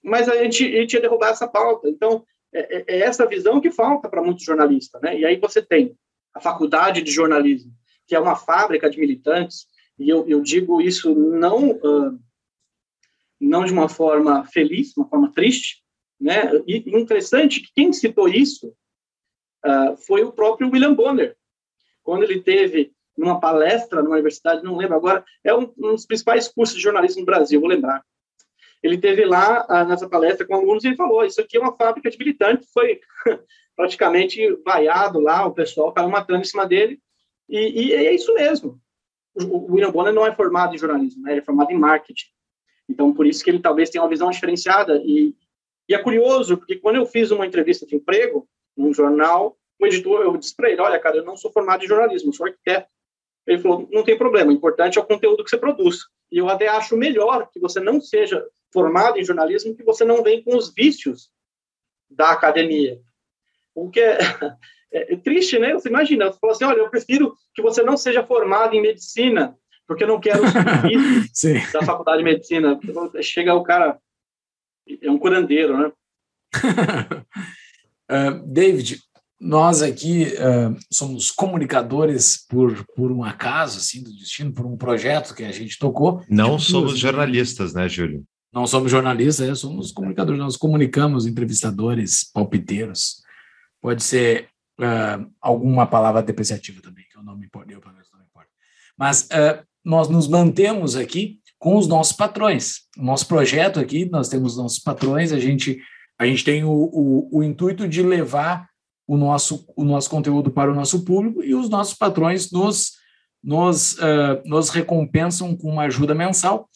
[0.01, 1.87] mas a gente, a gente ia derrubar essa pauta.
[1.87, 5.01] Então, é, é, é essa visão que falta para muitos jornalistas.
[5.01, 5.19] Né?
[5.19, 5.97] E aí você tem
[6.33, 7.71] a faculdade de jornalismo,
[8.07, 12.19] que é uma fábrica de militantes, e eu, eu digo isso não uh,
[13.47, 15.83] não de uma forma feliz, uma forma triste,
[16.19, 16.51] né?
[16.67, 18.73] E interessante que quem citou isso
[19.65, 21.35] uh, foi o próprio William Bonner,
[22.03, 26.47] quando ele teve numa palestra numa universidade, não lembro agora, é um, um dos principais
[26.47, 28.03] cursos de jornalismo no Brasil, vou lembrar.
[28.81, 31.75] Ele teve lá uh, nessa palestra com alunos e ele falou: isso aqui é uma
[31.75, 32.99] fábrica de militantes, foi
[33.75, 36.99] praticamente vaiado lá, o pessoal estava matando em cima dele,
[37.47, 38.79] e, e, é isso mesmo.
[39.35, 41.31] O William Bonner não é formado em jornalismo, né?
[41.31, 42.27] ele é formado em marketing.
[42.89, 45.01] Então, por isso que ele talvez tenha uma visão diferenciada.
[45.03, 45.35] E,
[45.87, 50.21] e é curioso, porque quando eu fiz uma entrevista de emprego num jornal, o editor,
[50.21, 52.87] eu disse para ele, olha, cara, eu não sou formado em jornalismo, sou arquiteto.
[53.45, 55.99] Ele falou, não tem problema, o importante é o conteúdo que você produz.
[56.31, 60.23] E eu até acho melhor que você não seja formado em jornalismo, que você não
[60.23, 61.29] vem com os vícios
[62.09, 62.99] da academia.
[63.75, 64.17] O que é,
[64.91, 65.73] é, é triste, né?
[65.73, 69.57] Você imagina, você fala assim, olha, eu prefiro que você não seja formado em medicina,
[69.87, 70.53] porque eu não quero os
[71.71, 72.79] da faculdade de medicina.
[73.21, 73.97] Chega o cara,
[75.01, 75.91] é um curandeiro, né?
[78.11, 78.99] uh, David,
[79.39, 85.35] nós aqui uh, somos comunicadores por, por um acaso, assim, do destino, por um projeto
[85.35, 86.23] que a gente tocou.
[86.29, 88.23] Não tipo, somos jornalistas, né, Júlio?
[88.53, 93.23] Não somos jornalistas, é, somos comunicadores, nós comunicamos entrevistadores, palpiteiros.
[93.81, 94.47] Pode ser
[94.79, 98.49] uh, alguma palavra depreciativa também, que eu não me importo, eu, não me importo.
[98.95, 102.81] Mas uh, nós nos mantemos aqui com os nossos patrões.
[102.97, 105.79] O nosso projeto aqui, nós temos nossos patrões, a gente,
[106.19, 108.67] a gente tem o, o, o intuito de levar
[109.07, 112.93] o nosso, o nosso conteúdo para o nosso público e os nossos patrões nos,
[113.43, 116.69] nos, uh, nos recompensam com uma ajuda mensal.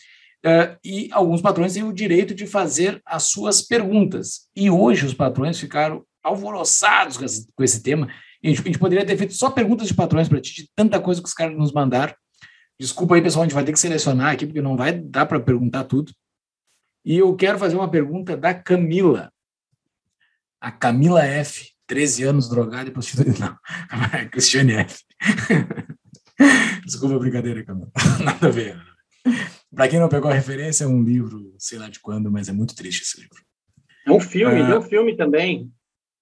[0.45, 4.47] Uh, e alguns patrões têm o direito de fazer as suas perguntas.
[4.55, 8.07] E hoje os patrões ficaram alvoroçados com esse, com esse tema.
[8.43, 10.99] A gente, a gente, poderia ter feito só perguntas de patrões para ti, de tanta
[10.99, 12.13] coisa que os caras nos mandaram.
[12.79, 15.39] Desculpa aí, pessoal, a gente vai ter que selecionar aqui, porque não vai dar para
[15.39, 16.13] perguntar tudo.
[17.03, 19.31] E eu quero fazer uma pergunta da Camila.
[20.61, 21.71] A Camila F.
[21.87, 23.39] 13 anos drogado e prostituído.
[23.39, 23.57] Não,
[24.29, 25.03] Cristiane F.
[26.85, 27.89] Desculpa a brincadeira, Camila.
[28.21, 28.77] Nada a ver.
[29.73, 32.51] Para quem não pegou a referência, é um livro, sei lá de quando, mas é
[32.51, 33.41] muito triste esse livro.
[34.05, 35.71] É um filme, é um filme também.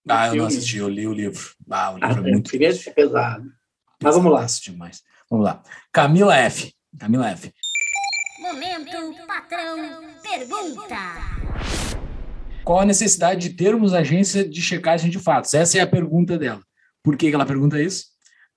[0.08, 1.42] Ah, eu não assisti, eu li o livro.
[1.70, 2.50] Ah, o livro ah, é muito.
[2.50, 3.52] Queria ser pesado.
[4.02, 4.46] Mas vamos lá.
[4.46, 5.04] Demais.
[5.30, 5.64] Vamos lá.
[5.92, 6.74] Camila F.
[7.00, 7.52] Camila F.
[8.40, 10.96] Momento patrão pergunta.
[12.64, 15.54] Qual a necessidade de termos agência de checagem de fatos?
[15.54, 16.62] Essa é a pergunta dela.
[17.04, 18.06] Por que ela pergunta isso?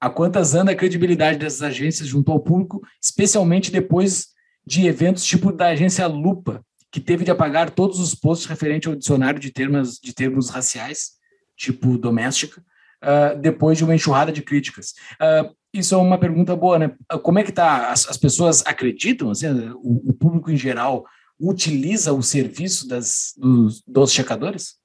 [0.00, 4.28] A quantas anda a credibilidade dessas agências junto ao público, especialmente depois
[4.66, 6.62] de eventos tipo da agência Lupa,
[6.92, 11.12] que teve de apagar todos os posts referentes ao dicionário de termos, de termos raciais,
[11.56, 12.62] tipo doméstica,
[13.02, 14.92] uh, depois de uma enxurrada de críticas.
[15.20, 16.96] Uh, isso é uma pergunta boa, né?
[17.22, 17.90] Como é que tá?
[17.90, 21.04] As, as pessoas acreditam, assim, o, o público em geral
[21.40, 24.76] utiliza o serviço das, dos, dos checadores?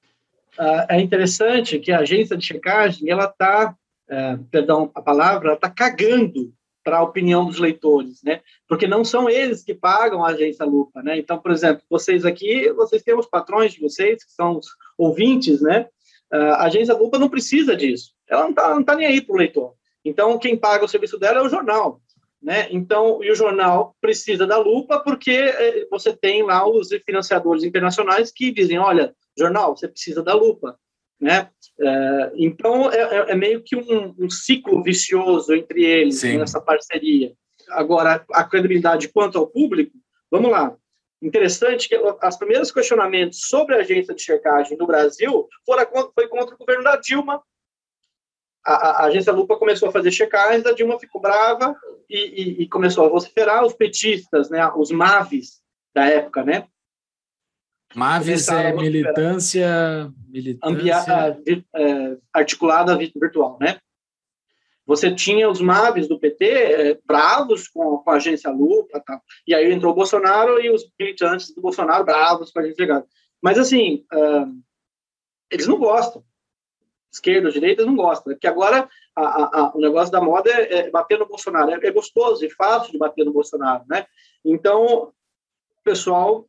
[0.58, 3.76] Ah, é interessante que a agência de checagem, ela está,
[4.10, 6.54] é, perdão a palavra, está cagando
[6.84, 8.42] para a opinião dos leitores, né?
[8.68, 11.18] Porque não são eles que pagam a agência Lupa, né?
[11.18, 14.68] Então, por exemplo, vocês aqui, vocês têm os patrões de vocês, que são os
[14.98, 15.88] ouvintes, né?
[16.32, 18.12] Ah, a agência Lupa não precisa disso.
[18.28, 19.74] Ela não está tá nem aí para o leitor.
[20.04, 22.02] Então, quem paga o serviço dela é o jornal.
[22.42, 22.68] Né?
[22.72, 28.34] Então, e o jornal precisa da lupa porque eh, você tem lá os financiadores internacionais
[28.34, 30.78] que dizem, olha, jornal, você precisa da lupa,
[31.20, 31.50] né?
[31.80, 36.38] É, então, é, é, é, meio que um, um, ciclo vicioso entre eles Sim.
[36.38, 37.34] nessa parceria.
[37.70, 39.94] Agora, a credibilidade quanto ao público,
[40.30, 40.76] vamos lá.
[41.22, 46.54] Interessante que os primeiros questionamentos sobre a agência de checagem no Brasil foram, foi contra
[46.54, 47.42] o governo da Dilma
[48.66, 51.76] a, a, agência Lupa começou a fazer checagens, a Dilma ficou brava
[52.10, 55.62] e, e, e, começou a vociferar os petistas, né, os MAVs
[55.94, 56.68] da época, né?
[57.94, 60.70] MAVs é militância, militância...
[60.70, 63.80] Ambia, é, articulada virtual, né?
[64.86, 69.22] Você tinha os MAVs do PT é, bravos com, com, a agência Lupa tal.
[69.48, 73.06] E aí entrou o Bolsonaro e os militantes do Bolsonaro bravos com a agência.
[73.42, 74.62] Mas, assim, uh,
[75.50, 76.24] eles não gostam
[77.14, 78.36] esquerda ou direita não gosta, né?
[78.36, 81.80] porque agora a, a, a, o negócio da moda é, é bater no Bolsonaro, é,
[81.82, 84.06] é, gostoso e fácil de bater no Bolsonaro, né?
[84.44, 85.14] Então, o
[85.84, 86.48] pessoal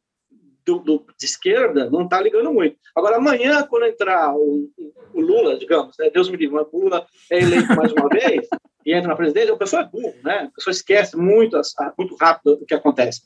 [0.64, 2.78] do, do, de esquerda não está ligando muito.
[2.96, 4.70] Agora, amanhã, quando entrar o,
[5.12, 6.08] o Lula, digamos, né?
[6.10, 8.48] Deus me livre, o Lula é eleito mais uma vez
[8.86, 10.48] e entra na presidência, o pessoal é burro, né?
[10.50, 11.60] A pessoa esquece muito,
[11.98, 13.20] muito rápido o que acontece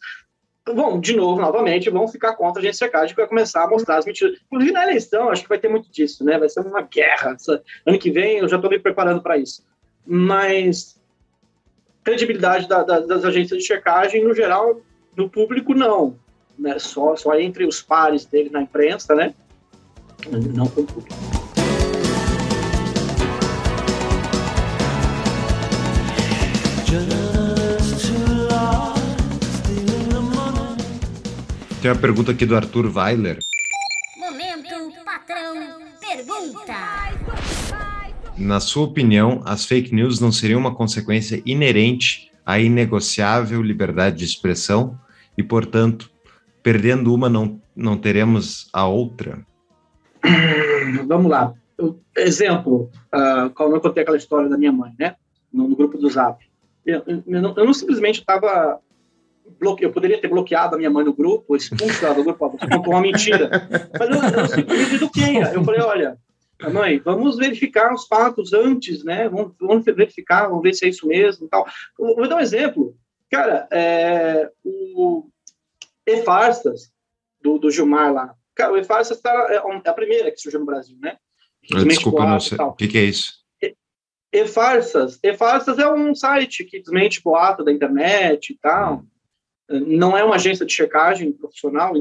[0.74, 3.98] vão, de novo, novamente, vão ficar contra a gente secagem, que vai começar a mostrar
[3.98, 4.38] as mentiras.
[4.46, 6.38] Inclusive, na eleição, acho que vai ter muito disso, né?
[6.38, 7.36] Vai ser uma guerra.
[7.86, 9.64] Ano que vem, eu já estou me preparando para isso.
[10.06, 10.98] Mas
[12.04, 14.80] credibilidade da, da, das agências de checagem, no geral,
[15.14, 16.16] no público, não.
[16.58, 16.78] Né?
[16.78, 19.34] Só, só entre os pares dele na imprensa, né?
[20.30, 21.14] Não com o público.
[31.80, 33.38] Tem uma pergunta aqui do Arthur Weiler.
[34.16, 35.54] Momento patrão
[36.00, 36.74] pergunta.
[38.36, 44.24] Na sua opinião, as fake news não seriam uma consequência inerente à inegociável liberdade de
[44.24, 44.98] expressão
[45.36, 46.10] e, portanto,
[46.64, 49.46] perdendo uma, não, não teremos a outra?
[51.06, 51.54] Vamos lá.
[52.16, 55.14] Exemplo, uh, como eu contei aquela história da minha mãe, né?
[55.52, 56.44] No, no grupo do Zap.
[56.84, 58.80] Eu, eu, não, eu não simplesmente estava
[59.58, 59.84] bloque...
[59.84, 62.92] eu poderia ter bloqueado a minha mãe no grupo, expulso ela do grupo, você contou
[62.92, 63.50] uma mentira.
[63.98, 65.36] Mas eu, eu simplesmente eduquei.
[65.54, 66.18] Eu falei, olha,
[66.72, 69.28] mãe, vamos verificar os fatos antes, né?
[69.28, 71.66] Vamos, vamos verificar, vamos ver se é isso mesmo e tal.
[71.98, 72.96] Eu vou dar um exemplo.
[73.30, 75.28] Cara, é, o
[76.06, 76.90] E-Farsas,
[77.40, 78.34] do, do Gilmar lá.
[78.54, 81.16] Cara, o E-Farsas tá, é, é a primeira que surgiu no Brasil, né?
[81.62, 82.58] Desculpa, não sei.
[82.58, 83.38] O que, que é isso?
[84.32, 85.18] E-Farsas.
[85.22, 89.04] E-Farsas é um site que desmente boato da internet e tal.
[89.68, 91.92] Não é uma agência de checagem profissional,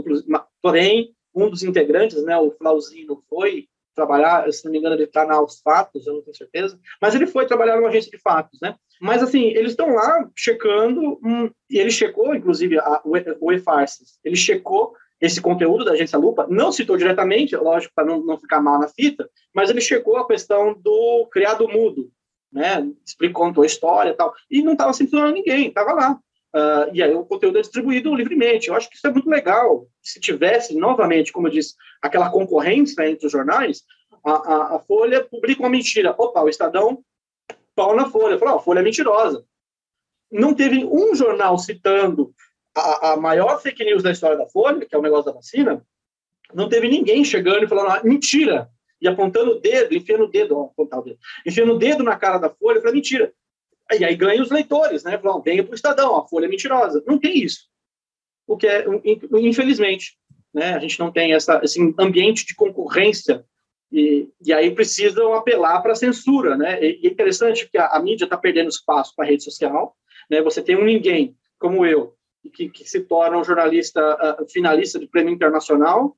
[0.61, 5.25] porém, um dos integrantes, né, o Flauzino, foi trabalhar, se não me engano, ele está
[5.25, 8.59] na Os Fatos, eu não tenho certeza, mas ele foi trabalhar numa agência de fatos,
[8.61, 8.75] né?
[9.01, 11.19] Mas, assim, eles estão lá checando,
[11.69, 16.71] e ele checou, inclusive, a, o E-Farsas, ele checou esse conteúdo da agência Lupa, não
[16.71, 20.75] citou diretamente, lógico, para não, não ficar mal na fita, mas ele checou a questão
[20.79, 22.11] do criado mudo,
[22.53, 22.87] né?
[23.03, 26.19] Explicou, contou a história e tal, e não estava censurando ninguém, estava lá.
[26.57, 28.67] Uh, e aí o conteúdo é distribuído livremente.
[28.67, 29.87] Eu acho que isso é muito legal.
[30.01, 33.83] Se tivesse, novamente, como eu disse, aquela concorrência entre os jornais,
[34.25, 36.15] a, a, a Folha publica uma mentira.
[36.17, 37.03] Opa, o Estadão,
[37.75, 38.39] pau na Folha.
[38.39, 39.45] Falou, oh, a Folha é mentirosa.
[40.31, 42.33] Não teve um jornal citando
[42.75, 45.85] a, a, maior fake news da história da Folha, que é o negócio da vacina.
[46.53, 48.67] Não teve ninguém chegando e falando, ah, mentira,
[48.99, 52.15] e apontando o dedo, enfiando o dedo, ó, apontar o dedo, enfiando o dedo na
[52.15, 53.31] cara da Folha para mentira.
[53.93, 55.17] E aí ganha os leitores, né?
[55.17, 57.03] Falam, venha para o Estadão, a Folha é mentirosa.
[57.07, 57.67] Não tem isso.
[58.45, 58.85] O que é,
[59.39, 60.17] infelizmente,
[60.53, 60.73] né?
[60.73, 63.45] A gente não tem essa, esse ambiente de concorrência
[63.91, 66.83] e, e aí precisam apelar para a censura, né?
[66.83, 69.95] E, é interessante que a, a mídia está perdendo espaço para a rede social,
[70.29, 70.41] né?
[70.41, 72.17] Você tem um ninguém como eu
[72.49, 74.01] que, que se torna um jornalista
[74.41, 76.15] uh, finalista de prêmio internacional,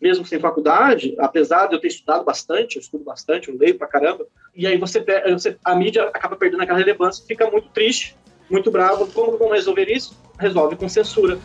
[0.00, 3.86] mesmo sem faculdade, apesar de eu ter estudado bastante, eu estudo bastante, eu leio pra
[3.86, 8.16] caramba, e aí você, você a mídia acaba perdendo aquela relevância, fica muito triste,
[8.50, 9.06] muito bravo.
[9.06, 10.16] Como vão resolver isso?
[10.38, 11.38] Resolve com censura.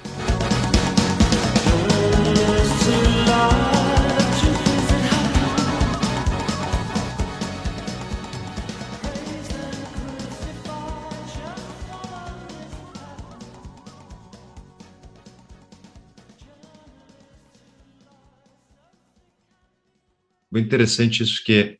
[20.51, 21.77] Muito interessante isso que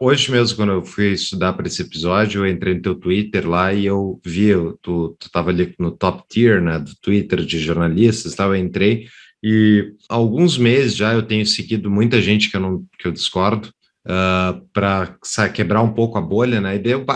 [0.00, 3.72] hoje mesmo, quando eu fui estudar para esse episódio, eu entrei no teu Twitter lá
[3.72, 4.50] e eu vi,
[4.82, 9.06] tu, tu tava ali no top tier, né, do Twitter de jornalistas, tal, eu entrei
[9.42, 13.12] e há alguns meses já eu tenho seguido muita gente que eu não que eu
[13.12, 13.68] discordo
[14.06, 15.16] uh, para
[15.52, 16.76] quebrar um pouco a bolha, né?
[16.76, 17.06] E daí eu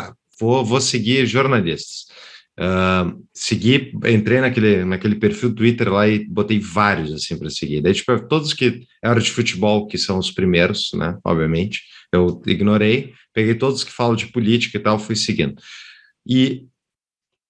[0.41, 2.07] vou, vou seguir jornalistas.
[2.59, 7.81] Uh, segui, entrei naquele, naquele perfil do Twitter lá e botei vários assim para seguir.
[7.81, 11.19] Daí, tipo, todos que eram de futebol, que são os primeiros, né?
[11.25, 11.83] Obviamente,
[12.13, 15.55] eu ignorei, peguei todos que falam de política e tal, fui seguindo.
[16.27, 16.67] E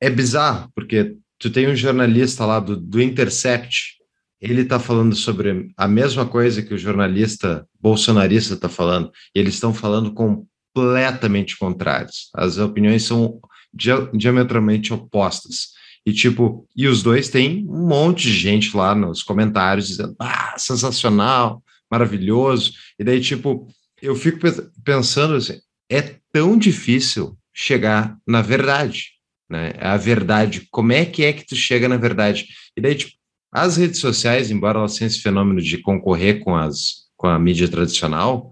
[0.00, 3.94] é bizarro, porque tu tem um jornalista lá do, do Intercept,
[4.40, 9.54] ele está falando sobre a mesma coisa que o jornalista bolsonarista está falando, e eles
[9.54, 12.30] estão falando completamente contrários.
[12.34, 13.38] As opiniões são
[13.74, 15.74] diametralmente opostas.
[16.06, 20.54] E tipo, e os dois têm um monte de gente lá nos comentários dizendo: "Ah,
[20.58, 22.72] sensacional, maravilhoso".
[22.98, 23.66] E daí tipo,
[24.02, 24.38] eu fico
[24.84, 25.58] pensando assim,
[25.90, 29.12] é tão difícil chegar na verdade,
[29.48, 29.72] né?
[29.80, 32.46] A verdade, como é que é que tu chega na verdade?
[32.76, 33.12] E daí tipo,
[33.50, 37.68] as redes sociais, embora elas tenham esse fenômeno de concorrer com as com a mídia
[37.68, 38.50] tradicional,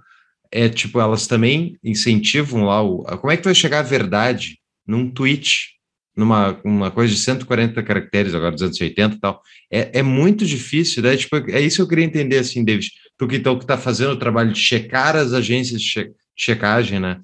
[0.51, 4.59] é tipo, elas também incentivam lá o como é que tu vai chegar à verdade
[4.87, 5.71] num tweet,
[6.17, 9.43] numa uma coisa de 140 caracteres, agora 280 e tal.
[9.71, 11.17] É, é muito difícil, né?
[11.17, 12.91] Tipo, é isso que eu queria entender, assim, David.
[13.17, 17.21] Tu que então, está fazendo o trabalho de checar as agências de, che checagem, né?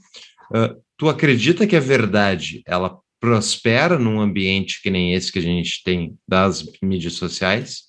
[0.50, 5.42] Uh, tu acredita que a verdade, ela prospera num ambiente que nem esse que a
[5.42, 7.88] gente tem das mídias sociais?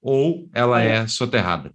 [0.00, 1.72] Ou ela é, é soterrada?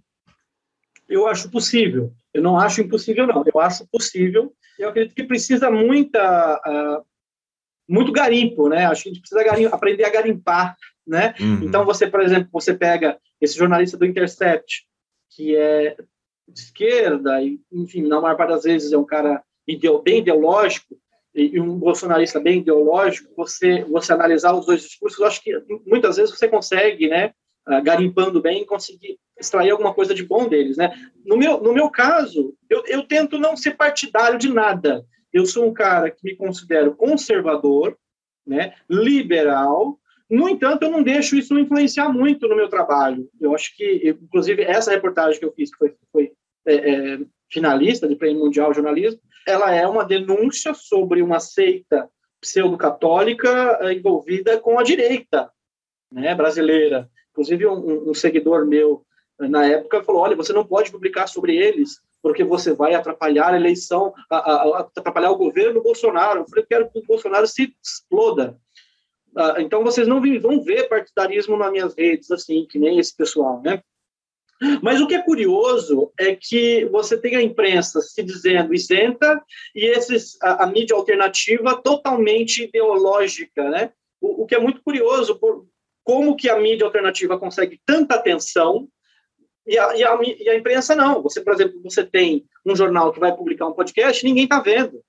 [1.08, 2.12] Eu acho possível.
[2.32, 3.42] Eu não acho impossível, não.
[3.52, 4.52] Eu acho possível.
[4.78, 7.04] Eu acredito que precisa muita uh,
[7.88, 8.86] muito garimpo, né?
[8.86, 10.76] Acho que a gente precisa aprender a garimpar,
[11.06, 11.34] né?
[11.40, 11.62] Uhum.
[11.62, 14.84] Então você, por exemplo, você pega esse jornalista do Intercept,
[15.30, 15.96] que é
[16.46, 19.42] de esquerda, e, enfim, na maior parte das vezes é um cara
[20.04, 20.96] bem ideológico,
[21.34, 25.52] e um bolsonarista bem ideológico, você, você analisar os dois discursos, eu acho que
[25.86, 27.32] muitas vezes você consegue, né,
[27.66, 30.92] ah, garimpando bem, conseguir extrair alguma coisa de bom deles, né?
[31.24, 35.04] No meu, no meu caso, eu, eu tento não ser partidário de nada.
[35.38, 37.96] Eu sou um cara que me considero conservador,
[38.44, 39.96] né, liberal.
[40.28, 43.30] No entanto, eu não deixo isso influenciar muito no meu trabalho.
[43.40, 46.32] Eu acho que, inclusive, essa reportagem que eu fiz, que foi, foi
[46.66, 52.10] é, é, finalista de Prêmio Mundial de Jornalismo, ela é uma denúncia sobre uma seita
[52.40, 55.50] pseudo-católica é, envolvida com a direita
[56.10, 57.08] né, brasileira.
[57.30, 59.06] Inclusive, um, um seguidor meu,
[59.38, 63.56] na época, falou: olha, você não pode publicar sobre eles, porque você vai atrapalhar a
[63.56, 66.40] eleição, a, a, atrapalhar o governo Bolsonaro.
[66.40, 68.58] Eu falei, quero que o Bolsonaro se exploda.
[69.36, 73.62] Uh, então, vocês não vão ver partidarismo nas minhas redes, assim, que nem esse pessoal,
[73.62, 73.82] né?
[74.82, 79.40] Mas o que é curioso é que você tem a imprensa se dizendo isenta
[79.74, 83.92] e esses, a, a mídia alternativa totalmente ideológica, né?
[84.20, 85.66] O, o, que é muito curioso, por,
[86.02, 88.88] como que a mídia alternativa consegue tanta atenção
[89.68, 91.22] e a, e, a, e a imprensa não.
[91.22, 95.02] Você, por exemplo, você tem um jornal que vai publicar um podcast, ninguém está vendo.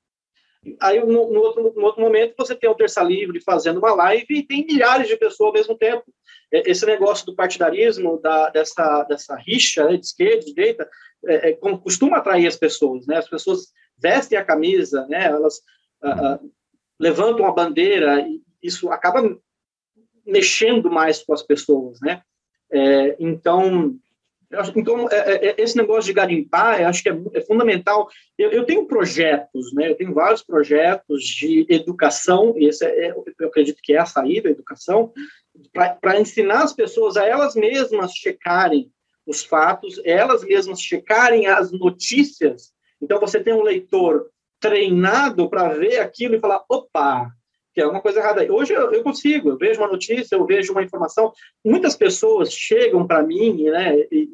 [0.82, 4.28] Aí, no, no, outro, no outro momento, você tem o Terça Livre fazendo uma live
[4.30, 6.04] e tem milhares de pessoas ao mesmo tempo.
[6.52, 10.90] É, esse negócio do partidarismo, da, dessa, dessa rixa né, de esquerda, de direita,
[11.26, 13.08] é, é, costuma atrair as pessoas.
[13.08, 13.18] Né?
[13.18, 15.26] As pessoas vestem a camisa, né?
[15.26, 15.62] elas
[16.04, 16.40] ah, ah,
[17.00, 19.38] levantam a bandeira, e isso acaba
[20.26, 22.00] mexendo mais com as pessoas.
[22.02, 22.22] Né?
[22.70, 23.98] É, então,
[24.76, 28.10] então, é, é, é, esse negócio de garimpar, acho que é, é fundamental.
[28.38, 29.90] Eu, eu, tenho projetos, né?
[29.90, 34.50] Eu tenho vários projetos de educação, e esse é, eu acredito que é a saída,
[34.50, 35.14] a educação,
[35.74, 38.92] para ensinar as pessoas a elas mesmas checarem
[39.26, 42.74] os fatos, elas mesmas checarem as notícias.
[43.00, 47.32] Então, você tem um leitor treinado para ver aquilo e falar: opa,
[47.74, 48.46] que é uma coisa errada.
[48.52, 51.32] Hoje eu, eu, consigo, eu vejo uma notícia, eu vejo uma informação.
[51.64, 54.30] Muitas pessoas chegam para mim, né, e,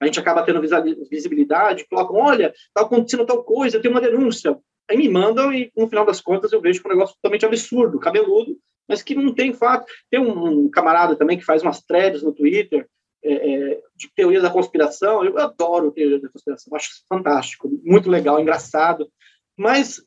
[0.00, 0.60] a gente acaba tendo
[1.08, 4.58] visibilidade, colocam, olha, está acontecendo tal coisa, tem uma denúncia.
[4.90, 7.46] Aí me mandam e, no final das contas, eu vejo que é um negócio totalmente
[7.46, 8.58] absurdo, cabeludo,
[8.88, 9.86] mas que não tem fato.
[10.10, 12.84] Tem um, camarada também que faz umas threads no Twitter
[13.24, 15.24] é, é, de teoria da conspiração.
[15.24, 19.08] Eu adoro teoria da conspiração, acho fantástico, muito legal, engraçado.
[19.56, 20.02] Mas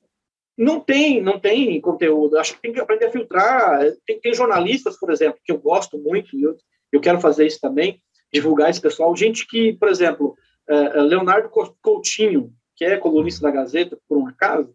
[0.57, 2.38] não tem, não tem conteúdo.
[2.38, 3.80] Acho que tem que aprender a filtrar.
[4.06, 6.56] Tem, tem jornalistas, por exemplo, que eu gosto muito, eu,
[6.91, 8.02] eu quero fazer isso também,
[8.34, 9.15] divulgar esse pessoal.
[9.15, 10.36] Gente que, por exemplo,
[10.68, 11.49] é, é, Leonardo
[11.82, 14.73] Coutinho, que é colunista da Gazeta, por um acaso,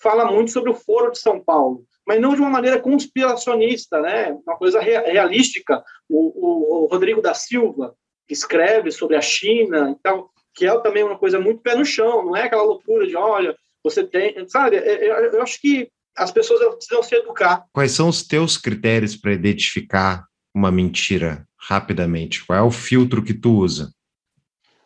[0.00, 4.32] fala muito sobre o Foro de São Paulo, mas não de uma maneira conspiracionista, né?
[4.46, 5.82] Uma coisa realística.
[6.08, 7.94] O, o, o Rodrigo da Silva
[8.28, 12.24] escreve sobre a China e tal, que é também uma coisa muito pé no chão,
[12.24, 13.56] não é aquela loucura de, olha,
[13.88, 14.76] você tem, sabe?
[14.76, 17.64] É, é, eu acho que as pessoas precisam se educar.
[17.72, 22.44] Quais são os teus critérios para identificar uma mentira rapidamente?
[22.44, 23.92] Qual é o filtro que tu usa?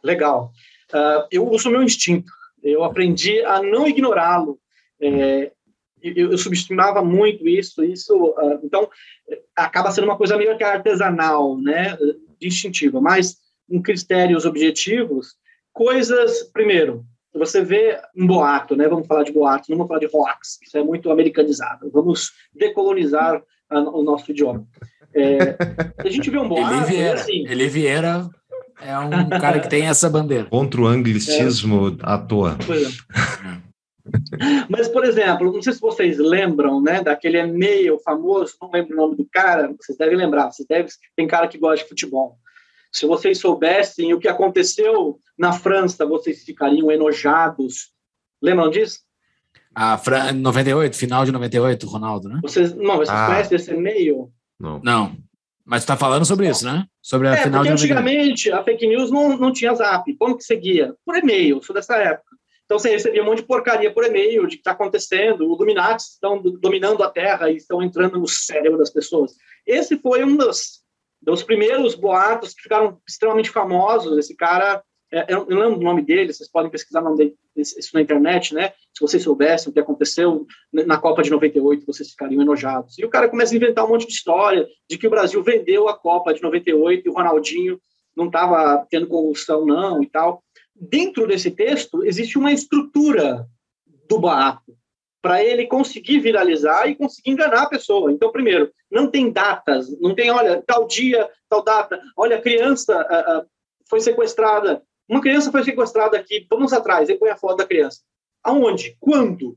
[0.02, 0.52] Legal.
[0.92, 2.30] Uh, eu uso o meu instinto.
[2.62, 4.58] Eu aprendi a não ignorá-lo.
[5.00, 5.50] É,
[6.02, 7.82] eu, eu, subestimava muito isso.
[7.82, 8.88] Isso, uh, então,
[9.56, 11.96] acaba sendo uma coisa meio que artesanal, né,
[12.40, 13.00] instintiva.
[13.00, 13.36] Mas
[13.70, 15.34] em critérios objetivos,
[15.72, 16.42] coisas.
[16.52, 17.04] Primeiro,
[17.38, 18.88] você vê um boato, né?
[18.88, 21.90] Vamos falar de boato, não vamos falar de hoax, isso é muito americanizado.
[21.90, 24.66] Vamos decolonizar a, o nosso idioma.
[25.14, 25.56] É,
[25.98, 26.74] a gente vê um boato.
[26.74, 28.30] Ele Vieira, assim, Ele Vieira
[28.80, 30.46] é um cara que tem essa bandeira.
[30.46, 31.92] Contra o anglicismo é.
[32.02, 32.58] à toa.
[32.68, 33.62] É.
[34.68, 38.96] Mas, por exemplo, não sei se vocês lembram, né, daquele e-mail famoso, não lembro o
[38.96, 42.36] nome do cara, vocês devem lembrar, vocês devem, tem cara que gosta de futebol.
[42.92, 47.92] Se vocês soubessem o que aconteceu na França, vocês ficariam enojados.
[48.40, 48.98] Lembram disso?
[49.74, 50.32] A Fran...
[50.32, 52.40] 98, final de 98, Ronaldo, né?
[52.42, 53.26] Vocês, não, vocês ah.
[53.26, 54.30] conhecem esse e-mail?
[54.60, 54.80] Não.
[54.84, 55.16] Não.
[55.64, 56.84] Mas está falando sobre isso, né?
[57.00, 57.82] Sobre a é, final de 98.
[57.82, 60.12] antigamente a fake news não, não tinha zap.
[60.16, 60.94] Como que seguia?
[61.04, 62.36] Por e-mail, sou dessa época.
[62.64, 66.02] Então você recebia um monte de porcaria por e-mail de que está acontecendo, os Illuminati
[66.02, 69.32] estão dominando a Terra e estão entrando no cérebro das pessoas.
[69.66, 70.81] Esse foi um dos
[71.22, 74.18] dos primeiros boatos que ficaram extremamente famosos.
[74.18, 74.82] Esse cara,
[75.12, 77.02] é, eu não lembro o nome dele, vocês podem pesquisar
[77.56, 78.72] isso na internet, né?
[78.92, 82.98] Se vocês soubessem o que aconteceu na Copa de 98, vocês ficariam enojados.
[82.98, 85.88] E o cara começa a inventar um monte de história de que o Brasil vendeu
[85.88, 87.80] a Copa de 98 e o Ronaldinho
[88.16, 90.42] não estava tendo convulsão, não, e tal.
[90.74, 93.46] Dentro desse texto, existe uma estrutura
[94.08, 94.76] do boato
[95.22, 98.10] para ele conseguir viralizar e conseguir enganar a pessoa.
[98.10, 103.46] Então, primeiro, não tem datas, não tem, olha, tal dia, tal data, olha, a criança
[103.88, 108.00] foi sequestrada, uma criança foi sequestrada aqui, vamos atrás, e põe a foto da criança.
[108.42, 108.96] Aonde?
[108.98, 109.56] Quando?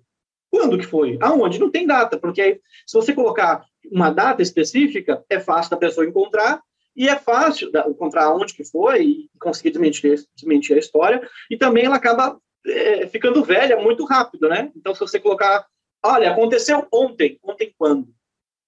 [0.51, 1.17] Quando que foi?
[1.19, 1.59] Aonde?
[1.59, 6.05] Não tem data, porque aí, se você colocar uma data específica, é fácil da pessoa
[6.05, 6.61] encontrar,
[6.95, 11.85] e é fácil encontrar onde que foi e conseguir desmentir, desmentir a história, e também
[11.85, 14.71] ela acaba é, ficando velha muito rápido, né?
[14.75, 15.65] Então, se você colocar,
[16.03, 18.07] olha, aconteceu ontem, ontem quando?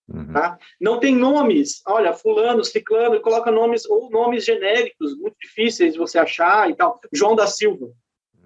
[0.09, 0.31] Uhum.
[0.31, 0.57] Tá?
[0.79, 6.17] Não tem nomes, olha, fulano, ciclano, coloca nomes ou nomes genéricos, muito difíceis de você
[6.17, 6.99] achar e tal.
[7.11, 7.87] João da Silva.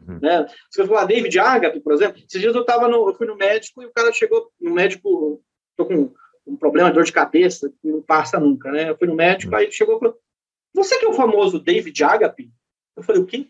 [0.07, 0.19] Uhum.
[0.19, 0.47] Né?
[0.69, 3.35] Se você falar David Agape, por exemplo, esses dias eu, tava no, eu fui no
[3.35, 5.43] médico e o cara chegou, no médico,
[5.77, 6.11] tô com
[6.47, 8.89] um problema de dor de cabeça, que não passa nunca, né?
[8.89, 9.59] Eu fui no médico, uhum.
[9.59, 10.17] aí ele chegou e falou,
[10.73, 12.51] você que é o famoso David Agape?
[12.95, 13.47] Eu falei, o quê?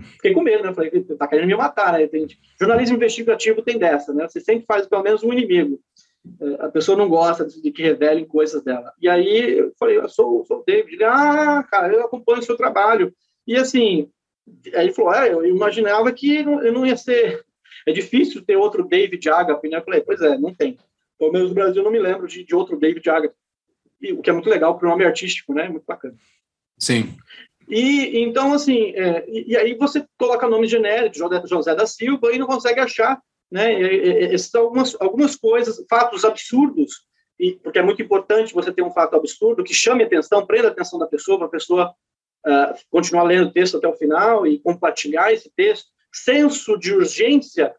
[0.00, 0.74] Fiquei com medo, né?
[0.74, 2.06] Falei, tá querendo me matar, né?
[2.06, 2.26] Tem,
[2.60, 4.28] jornalismo investigativo tem dessa, né?
[4.28, 5.80] Você sempre faz pelo menos um inimigo.
[6.40, 8.92] É, a pessoa não gosta de que revelem coisas dela.
[9.00, 10.94] E aí eu falei, eu sou, sou o David.
[10.94, 13.14] Ele, ah, cara, eu acompanho o seu trabalho.
[13.46, 14.10] E assim,
[14.74, 17.44] aí ele falou, é, eu imaginava que eu não ia ser.
[17.86, 19.78] É difícil ter outro David Agape, né?
[19.78, 20.76] Eu falei, pois é, não tem.
[21.18, 23.34] Pelo menos no Brasil eu não me lembro de, de outro David Agape.
[24.00, 25.68] E, o que é muito legal para o nome artístico, né?
[25.68, 26.14] Muito bacana.
[26.78, 27.16] Sim.
[27.68, 32.38] E então, assim, é, e, e, aí você coloca nome genérico, José da Silva, e
[32.38, 33.20] não consegue achar,
[33.52, 34.32] né?
[34.32, 37.02] Essas algumas, algumas coisas, fatos absurdos,
[37.38, 40.70] e, porque é muito importante você ter um fato absurdo que chame atenção, prenda a
[40.70, 41.94] atenção da pessoa, para a pessoa
[42.46, 45.88] uh, continuar lendo o texto até o final e compartilhar esse texto.
[46.10, 47.74] Senso de urgência.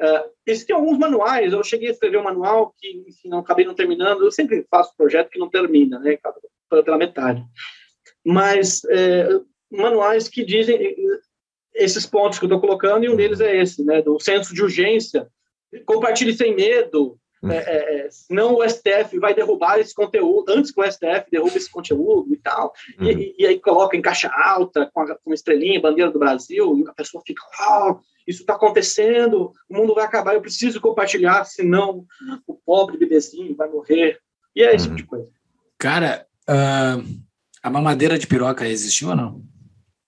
[0.00, 3.74] Uh, existem alguns manuais, eu cheguei a escrever um manual que, enfim, não acabei não
[3.74, 6.18] terminando, eu sempre faço projeto que não termina, né?
[6.68, 7.42] Pela metade
[8.30, 9.28] mas é,
[9.70, 10.96] manuais que dizem
[11.74, 14.62] esses pontos que eu estou colocando, e um deles é esse, né, do senso de
[14.62, 15.26] urgência,
[15.84, 20.80] compartilhe sem medo, é, é, é senão o STF vai derrubar esse conteúdo, antes que
[20.80, 23.08] o STF derrube esse conteúdo e tal, uhum.
[23.08, 26.78] e, e, aí coloca em caixa alta, com, a, com uma estrelinha, bandeira do Brasil,
[26.78, 31.44] e a pessoa fica, oh, isso está acontecendo, o mundo vai acabar, eu preciso compartilhar,
[31.44, 32.04] senão
[32.46, 34.20] o pobre bebezinho vai morrer,
[34.54, 35.28] e é esse tipo de coisa.
[35.78, 37.29] Cara, uh
[37.62, 39.42] a mamadeira de piroca existiu ou não?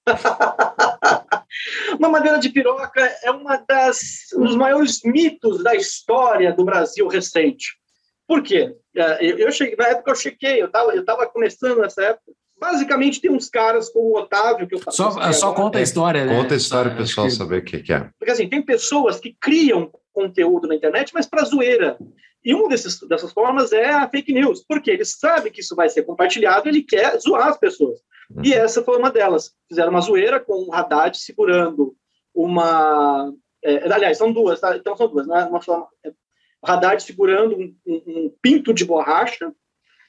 [2.00, 7.76] mamadeira de piroca é uma das um dos maiores mitos da história do Brasil recente.
[8.26, 8.74] Por quê?
[8.96, 12.32] É, eu cheguei, na época eu chequei, eu estava eu tava começando nessa época.
[12.58, 16.36] Basicamente tem uns caras como o Otávio que eu Só, só conta a história, né?
[16.36, 17.32] Conta a história para o pessoal que...
[17.32, 18.08] saber o que, que é.
[18.18, 21.98] Porque assim, tem pessoas que criam conteúdo na internet, mas para zoeira.
[22.44, 25.89] E uma desses, dessas formas é a fake news, porque ele sabe que isso vai
[25.89, 28.01] ser compartilhado, ele quer zoar as pessoas.
[28.43, 28.59] E uhum.
[28.59, 29.52] essa foi uma delas.
[29.69, 31.94] Fizeram uma zoeira com o Haddad segurando
[32.35, 33.32] uma.
[33.62, 34.77] É, aliás, são duas, tá?
[34.77, 35.44] Então são duas, né?
[35.44, 39.52] Uma só, é, o Haddad segurando um, um, um, pinto de borracha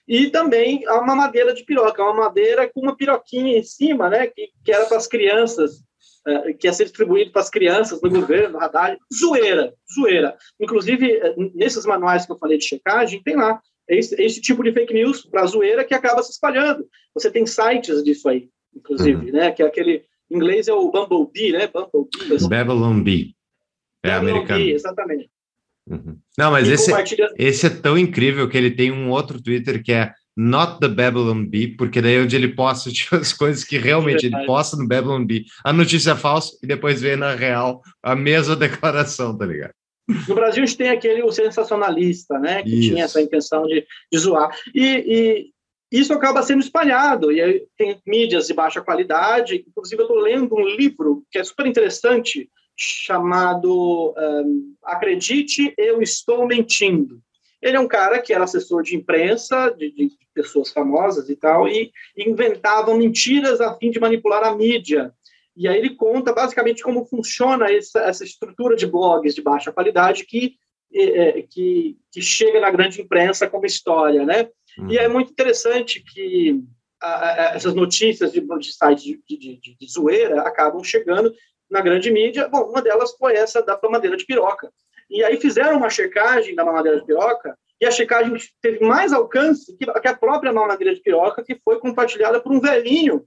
[0.08, 4.28] e também uma madeira de piroca, uma madeira com uma piroquinha em cima, né?
[4.28, 5.84] Que, que era para as crianças
[6.28, 10.38] uh, que ia ser distribuído para as crianças no governo, no radar, zoeira, zoeira.
[10.60, 14.72] Inclusive, eh, nesses manuais que eu falei de checagem, tem lá esse, esse tipo de
[14.72, 16.88] fake news para zoeira que acaba se espalhando.
[17.14, 19.32] Você tem sites disso aí, inclusive, uhum.
[19.32, 19.52] né?
[19.52, 21.68] Que é aquele em inglês é o Bumblebee, né?
[21.68, 22.36] Bumblebee.
[22.36, 22.50] Assim.
[22.50, 23.36] Babylon Bee.
[24.04, 24.60] É Babylon americano.
[24.64, 25.30] Bee, exatamente.
[25.88, 26.18] Uhum.
[26.38, 27.34] Não, mas esse, compartilha...
[27.38, 31.46] esse é tão incrível que ele tem um outro Twitter que é not the Babylon
[31.46, 34.76] Bee, porque daí é onde ele posta tipo, as coisas que realmente é ele posta
[34.78, 39.38] no Babylon Bee, a notícia é falsa e depois vê na real a mesma declaração,
[39.38, 39.74] tá ligado?
[40.28, 42.90] No Brasil a gente tem aquele o sensacionalista, né, que isso.
[42.90, 44.54] tinha essa intenção de, de zoar.
[44.76, 45.54] E, e,
[45.94, 50.56] isso acaba sendo espalhado, e aí tem mídias de baixa qualidade, inclusive eu estou lendo
[50.56, 57.22] um livro que é super interessante, chamado um, Acredite, Eu Estou Mentindo.
[57.64, 61.66] Ele é um cara que era assessor de imprensa, de, de pessoas famosas e tal,
[61.68, 65.14] e inventava mentiras a fim de manipular a mídia.
[65.56, 70.26] E aí ele conta basicamente como funciona essa, essa estrutura de blogs de baixa qualidade
[70.26, 70.56] que,
[70.94, 74.50] é, que, que chega na grande imprensa como história, né?
[74.78, 74.92] Uhum.
[74.92, 76.62] E é muito interessante que
[77.02, 81.34] a, a, essas notícias de, de sites de, de, de, de zoeira acabam chegando
[81.70, 82.50] na grande mídia.
[82.50, 84.70] Bom, uma delas foi essa da mamadeira de piroca.
[85.10, 89.76] E aí fizeram uma checagem da mamadeira de piroca, e a checagem teve mais alcance
[89.78, 93.26] que a própria mamadeira de piroca, que foi compartilhada por um velhinho,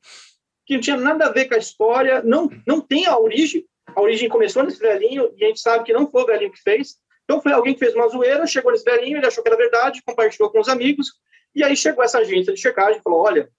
[0.65, 3.67] que não tinha nada a ver com a história, não, não tem a origem.
[3.95, 6.63] A origem começou nesse velhinho, e a gente sabe que não foi o velhinho que
[6.63, 6.97] fez.
[7.25, 10.03] Então foi alguém que fez uma zoeira, chegou nesse velhinho, ele achou que era verdade,
[10.05, 11.13] compartilhou com os amigos,
[11.55, 13.51] e aí chegou essa agência de checagem e falou: olha,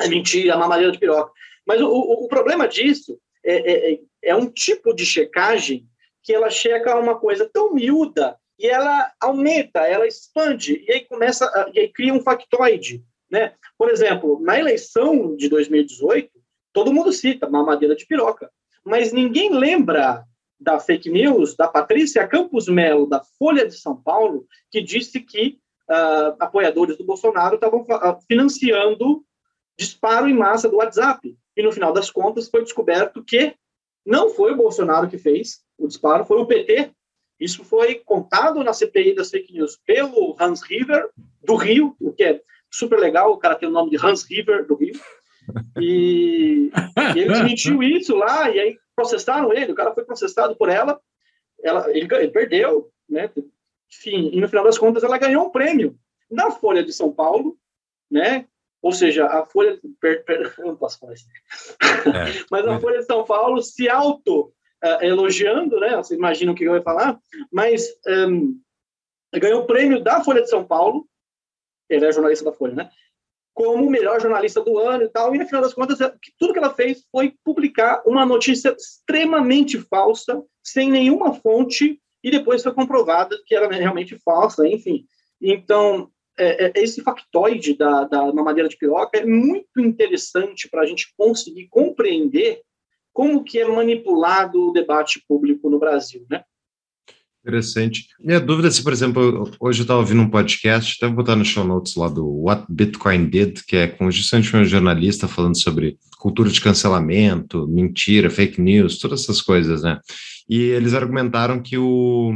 [0.00, 1.32] é mentira, a mamadeira de piroca.
[1.66, 5.86] Mas o, o, o problema disso é, é, é um tipo de checagem
[6.26, 11.46] que ela checa uma coisa tão miúda e ela aumenta, ela expande, e aí começa,
[11.46, 13.54] a, e aí cria um factoide, né?
[13.78, 16.28] Por exemplo, na eleição de 2018,
[16.72, 18.50] todo mundo cita mamadeira de piroca,
[18.84, 20.24] mas ninguém lembra
[20.58, 25.60] da fake news da Patrícia Campos Melo, da Folha de São Paulo, que disse que
[25.88, 29.24] uh, apoiadores do Bolsonaro estavam uh, financiando
[29.78, 31.36] disparo em massa do WhatsApp.
[31.56, 33.54] E no final das contas foi descoberto que
[34.06, 36.92] não foi o Bolsonaro que fez o disparo, foi o PT.
[37.38, 41.10] Isso foi contado na CPI das fake news pelo Hans River,
[41.42, 44.66] do Rio, o que é super legal, o cara tem o nome de Hans River,
[44.66, 44.94] do Rio.
[45.78, 46.70] E,
[47.14, 50.98] e ele desmentiu isso lá, e aí processaram ele, o cara foi processado por ela,
[51.62, 53.30] ela ele, ele perdeu, né?
[53.92, 55.98] Enfim, e no final das contas ela ganhou um prêmio
[56.30, 57.56] na Folha de São Paulo,
[58.10, 58.46] né?
[58.82, 59.78] Ou seja, a Folha.
[60.00, 61.26] Per, per, não posso falar isso.
[61.82, 64.52] É, mas a Folha de São Paulo se auto
[64.84, 65.96] uh, elogiando, né?
[65.96, 67.18] Vocês imaginam o que eu ia falar,
[67.52, 68.58] mas um,
[69.38, 71.06] ganhou o prêmio da Folha de São Paulo,
[71.88, 72.90] ele é jornalista da Folha, né?
[73.54, 75.34] Como o melhor jornalista do ano e tal.
[75.34, 75.98] E, no final das contas,
[76.38, 82.62] tudo que ela fez foi publicar uma notícia extremamente falsa, sem nenhuma fonte, e depois
[82.62, 85.06] foi comprovada que era realmente falsa, enfim.
[85.40, 90.86] Então, é, é, esse factoide da, da mamadeira de piroca é muito interessante para a
[90.86, 92.60] gente conseguir compreender
[93.12, 96.42] como que é manipulado o debate público no Brasil, né?
[97.46, 98.08] Interessante.
[98.18, 101.36] Minha dúvida é se, por exemplo, hoje eu estava ouvindo um podcast, até vou botar
[101.36, 105.56] no show notes lá do What Bitcoin Did, que é com justamente um jornalista falando
[105.56, 110.00] sobre cultura de cancelamento, mentira, fake news, todas essas coisas, né?
[110.48, 112.32] E eles argumentaram que o.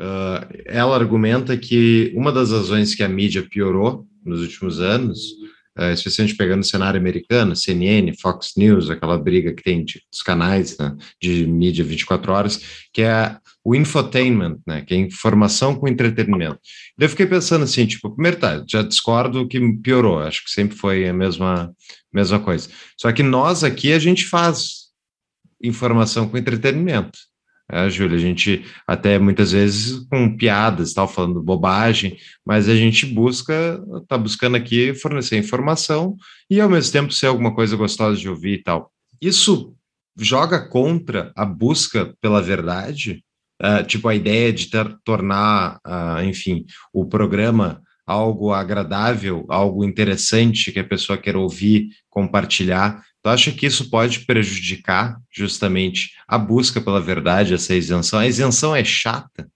[0.00, 5.20] Uh, ela argumenta que uma das razões que a mídia piorou nos últimos anos
[5.78, 10.76] uh, especialmente pegando o cenário americano, CNN, Fox News, aquela briga que tem dos canais
[10.78, 12.60] né, de mídia 24 horas,
[12.92, 16.60] que é o infotainment, né, que é informação com entretenimento.
[16.98, 20.76] Daí eu fiquei pensando assim, tipo, primeiro tá, já discordo que piorou, acho que sempre
[20.76, 21.72] foi a mesma,
[22.12, 22.68] mesma coisa.
[22.96, 24.90] Só que nós aqui, a gente faz
[25.62, 27.18] informação com entretenimento.
[27.72, 33.06] É, Júlia, a gente até muitas vezes com piadas, tal, falando bobagem, mas a gente
[33.06, 36.16] busca, tá buscando aqui fornecer informação
[36.50, 38.90] e ao mesmo tempo ser alguma coisa gostosa de ouvir e tal.
[39.20, 39.74] Isso
[40.18, 43.22] joga contra a busca pela verdade?
[43.62, 50.72] Uh, tipo, a ideia de ter, tornar, uh, enfim, o programa algo agradável, algo interessante
[50.72, 53.04] que a pessoa quer ouvir, compartilhar.
[53.22, 58.18] Tu acha que isso pode prejudicar justamente a busca pela verdade, essa isenção?
[58.18, 59.50] A isenção é chata?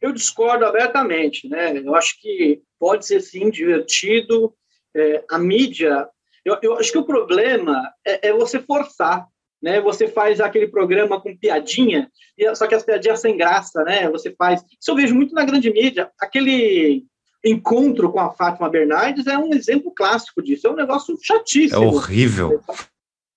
[0.00, 1.78] Eu discordo abertamente, né?
[1.78, 4.54] Eu acho que pode ser sim divertido.
[4.94, 6.06] É, a mídia,
[6.44, 9.26] eu, eu, acho que o problema é, é você forçar
[9.64, 9.80] né?
[9.80, 12.12] Você faz aquele programa com piadinha,
[12.54, 14.10] só que as piadinhas sem graça, né?
[14.10, 14.62] Você faz.
[14.78, 16.10] Isso eu vejo muito na grande mídia.
[16.20, 17.06] Aquele
[17.44, 20.66] encontro com a Fátima Bernardes é um exemplo clássico disso.
[20.66, 21.82] É um negócio chatíssimo.
[21.82, 22.60] É horrível.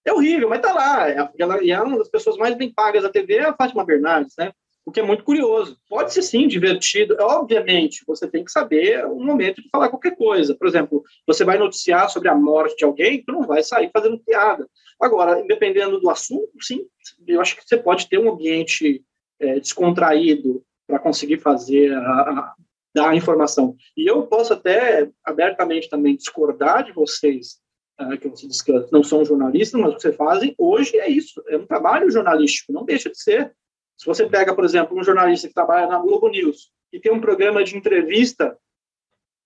[0.06, 1.10] É horrível, mas tá lá.
[1.38, 4.34] Ela, e é uma das pessoas mais bem pagas da TV, é a Fátima Bernardes,
[4.38, 4.54] né?
[4.86, 5.78] O que é muito curioso.
[5.90, 7.18] Pode ser sim divertido.
[7.20, 10.56] Obviamente, você tem que saber o momento de falar qualquer coisa.
[10.56, 14.18] Por exemplo, você vai noticiar sobre a morte de alguém, tu não vai sair fazendo
[14.20, 14.66] piada.
[14.98, 16.86] Agora, dependendo do assunto, sim,
[17.28, 19.04] eu acho que você pode ter um ambiente
[19.42, 22.56] é, descontraído para conseguir fazer a, a,
[22.98, 23.76] dar a informação.
[23.96, 27.60] E eu posso até abertamente também discordar de vocês,
[28.02, 31.42] uh, que vocês que não são jornalistas, mas o que vocês fazem hoje é isso,
[31.48, 33.54] é um trabalho jornalístico, não deixa de ser.
[33.96, 37.22] Se você pega, por exemplo, um jornalista que trabalha na Globo News e tem um
[37.22, 38.58] programa de entrevista,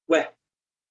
[0.09, 0.31] ué,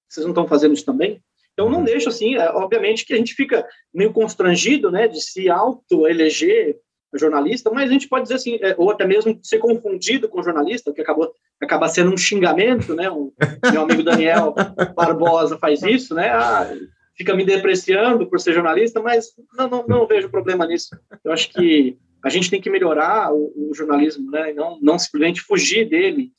[0.07, 1.19] vocês não estão fazendo isso também?
[1.53, 5.49] Então, não deixa assim, é, obviamente que a gente fica meio constrangido, né, de se
[5.49, 6.79] auto-eleger
[7.17, 10.93] jornalista, mas a gente pode dizer assim, é, ou até mesmo ser confundido com jornalista,
[10.93, 13.09] que acabou acaba sendo um xingamento, né?
[13.09, 13.33] O
[13.71, 14.55] meu amigo Daniel
[14.95, 16.29] Barbosa faz isso, né?
[16.29, 16.73] Ah,
[17.15, 20.89] fica me depreciando por ser jornalista, mas não, não, não, vejo problema nisso.
[21.23, 24.53] Eu acho que a gente tem que melhorar o, o jornalismo, né?
[24.53, 26.31] Não, não simplesmente fugir dele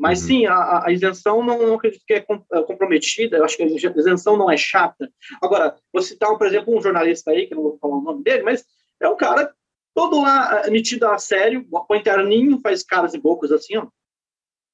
[0.00, 0.26] mas uhum.
[0.28, 3.66] sim, a, a isenção não, não, acredito que é, é comprometida, eu acho que a
[3.66, 5.10] isenção não é chata.
[5.42, 8.42] Agora, vou citar, por exemplo, um jornalista aí, que não vou falar o nome dele,
[8.42, 8.64] mas
[8.98, 9.52] é um cara
[9.94, 13.86] todo lá é, metido a sério, põe terninho, faz caras e bocas assim, ó.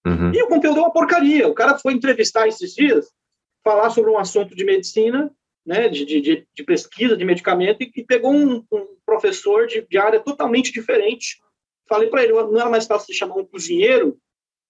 [0.07, 0.33] Uhum.
[0.33, 1.49] E o conteúdo é uma porcaria.
[1.49, 3.11] O cara foi entrevistar esses dias,
[3.65, 5.31] falar sobre um assunto de medicina,
[5.67, 9.99] né, de, de, de pesquisa de medicamento, e, e pegou um, um professor de, de,
[9.99, 11.41] área totalmente diferente.
[11.89, 14.17] Falei para ele, não era mais fácil chamar um cozinheiro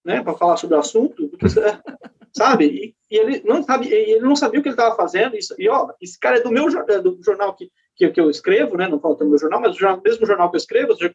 [0.02, 1.46] né, para falar sobre o assunto, porque,
[2.34, 2.66] sabe?
[2.66, 5.36] E, e, ele não sabe, ele não sabia o que ele estava fazendo.
[5.36, 8.30] Isso, e ó, esse cara é do meu é do jornal que, que, que eu
[8.30, 8.86] escrevo, né?
[8.86, 11.14] Não falo do meu jornal, mas o mesmo jornal que eu escrevo, seja,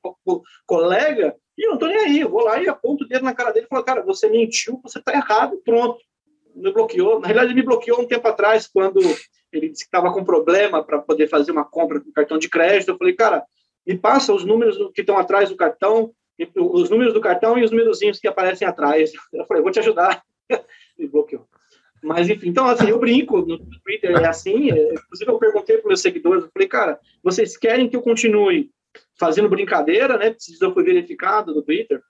[0.65, 1.35] colega.
[1.57, 2.19] E eu não estou nem aí.
[2.19, 4.79] Eu vou lá e aponto o dedo na cara dele e falo, cara, você mentiu,
[4.83, 5.99] você está errado, pronto.
[6.55, 7.19] Me bloqueou.
[7.19, 8.99] Na realidade, ele me bloqueou um tempo atrás, quando
[9.53, 12.89] ele disse que estava com problema para poder fazer uma compra com cartão de crédito.
[12.89, 13.45] Eu falei, cara,
[13.85, 16.11] me passa os números que estão atrás do cartão
[16.55, 19.11] os números do cartão e os númerozinhos que aparecem atrás.
[19.33, 20.23] Eu falei, vou te ajudar.
[20.97, 21.47] Me bloqueou.
[22.03, 24.71] Mas, enfim, então, assim, eu brinco no Twitter, é assim.
[24.71, 28.71] É, inclusive, eu perguntei para meus seguidores, eu falei, cara, vocês querem que eu continue
[29.19, 30.35] fazendo brincadeira, né?
[30.37, 32.01] Isso foi verificado no Twitter.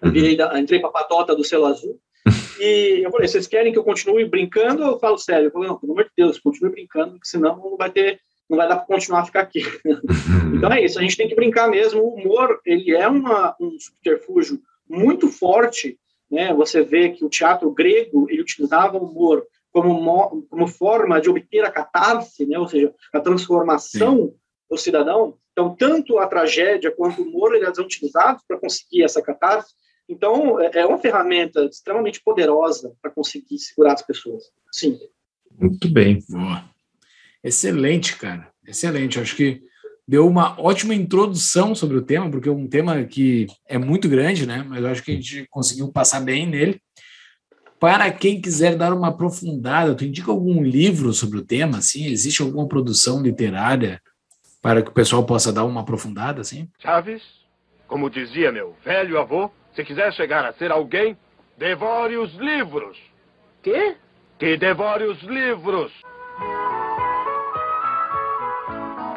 [0.00, 2.00] Eu virei da, entrei para a patota do selo azul.
[2.58, 5.48] E eu falei, vocês querem que eu continue brincando ou eu falo sério?
[5.48, 8.56] Eu falei, não, pelo amor de Deus, continue brincando, porque senão não vai ter não
[8.56, 9.62] vai dar para continuar a ficar aqui.
[10.54, 12.00] então é isso, a gente tem que brincar mesmo.
[12.00, 15.98] O humor, ele é uma, um subterfúgio muito forte,
[16.30, 16.52] né?
[16.54, 21.64] Você vê que o teatro grego, ele utilizava o humor como, como forma de obter
[21.64, 22.58] a catarse, né?
[22.58, 24.34] Ou seja, a transformação Sim.
[24.70, 25.36] do cidadão.
[25.52, 29.74] Então, tanto a tragédia quanto o humor, eles são utilizados para conseguir essa catarse.
[30.08, 34.44] Então, é é uma ferramenta extremamente poderosa para conseguir segurar as pessoas.
[34.72, 34.98] Sim.
[35.58, 36.22] Muito bem.
[36.28, 36.64] Boa.
[37.42, 38.50] Excelente, cara.
[38.66, 39.18] Excelente.
[39.20, 39.62] Acho que
[40.06, 44.46] deu uma ótima introdução sobre o tema, porque é um tema que é muito grande,
[44.46, 44.64] né?
[44.68, 46.80] Mas eu acho que a gente conseguiu passar bem nele.
[47.78, 51.78] Para quem quiser dar uma aprofundada, tu indica algum livro sobre o tema?
[51.78, 54.00] Assim, existe alguma produção literária
[54.62, 56.68] para que o pessoal possa dar uma aprofundada, assim?
[56.78, 57.22] Chaves,
[57.86, 61.16] como dizia meu velho avô, se quiser chegar a ser alguém,
[61.58, 62.96] devore os livros.
[63.62, 63.96] Quê?
[64.38, 65.92] Que devore os livros.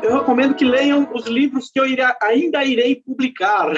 [0.01, 3.71] Eu recomendo que leiam os livros que eu irá- ainda irei publicar.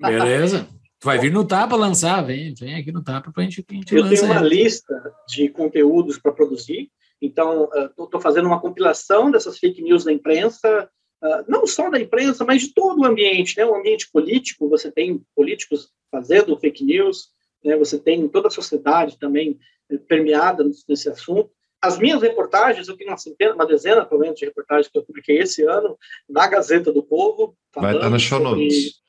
[0.00, 0.66] Beleza?
[0.98, 3.94] Tu vai vir no Tapa lançar, vem, vem aqui no Tapa para a gente, gente
[3.94, 4.48] Eu tenho uma ele.
[4.62, 4.94] lista
[5.28, 7.68] de conteúdos para produzir, então
[7.98, 10.88] estou fazendo uma compilação dessas fake news da imprensa,
[11.22, 13.64] ah, não só da imprensa, mas de todo o ambiente, né?
[13.66, 17.28] O ambiente político, você tem políticos fazendo fake news,
[17.64, 17.76] né?
[17.76, 19.58] Você tem toda a sociedade também
[19.90, 21.50] eh, permeada nesse assunto.
[21.82, 25.02] As minhas reportagens, eu tenho uma centena, uma dezena, pelo menos, de reportagens que eu
[25.04, 25.98] publiquei esse ano
[26.28, 27.56] na Gazeta do Povo.
[27.74, 29.02] Vai estar show sobre- notes.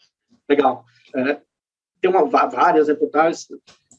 [0.49, 0.83] Legal.
[1.15, 1.39] É,
[2.01, 3.47] tem uma, vá- várias reportagens,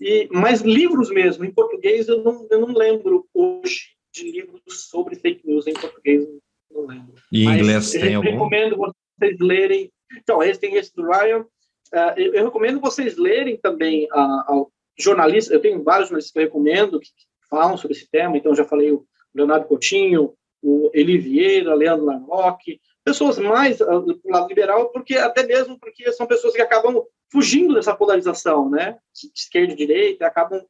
[0.01, 5.15] e, mas livros mesmo, em português, eu não, eu não lembro hoje de livros sobre
[5.17, 6.41] fake news em português, eu
[6.73, 7.15] não lembro.
[7.31, 8.31] E em inglês eu tem algum?
[8.31, 9.93] recomendo vocês lerem.
[10.19, 11.47] Então, esse tem esse do Ryan.
[11.93, 15.55] Ah, eu, eu recomendo vocês lerem também a, ao jornalista.
[15.55, 17.09] Eu tenho vários jornalistas que eu recomendo que
[17.49, 18.37] falam sobre esse tema.
[18.37, 24.21] Então, já falei o Leonardo Coutinho, o Eli Vieira, Leandro Larocque, pessoas mais ah, do
[24.25, 28.99] lado liberal, porque até mesmo porque são pessoas que acabam fugindo dessa polarização, né?
[29.15, 30.65] De esquerda e direita, acabam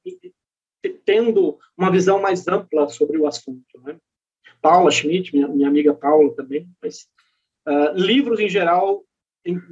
[1.05, 3.97] tendo uma visão mais ampla sobre o assunto, né?
[4.61, 7.07] Paula Schmidt, minha, minha amiga Paula também, mas
[7.67, 9.05] ah, livros em geral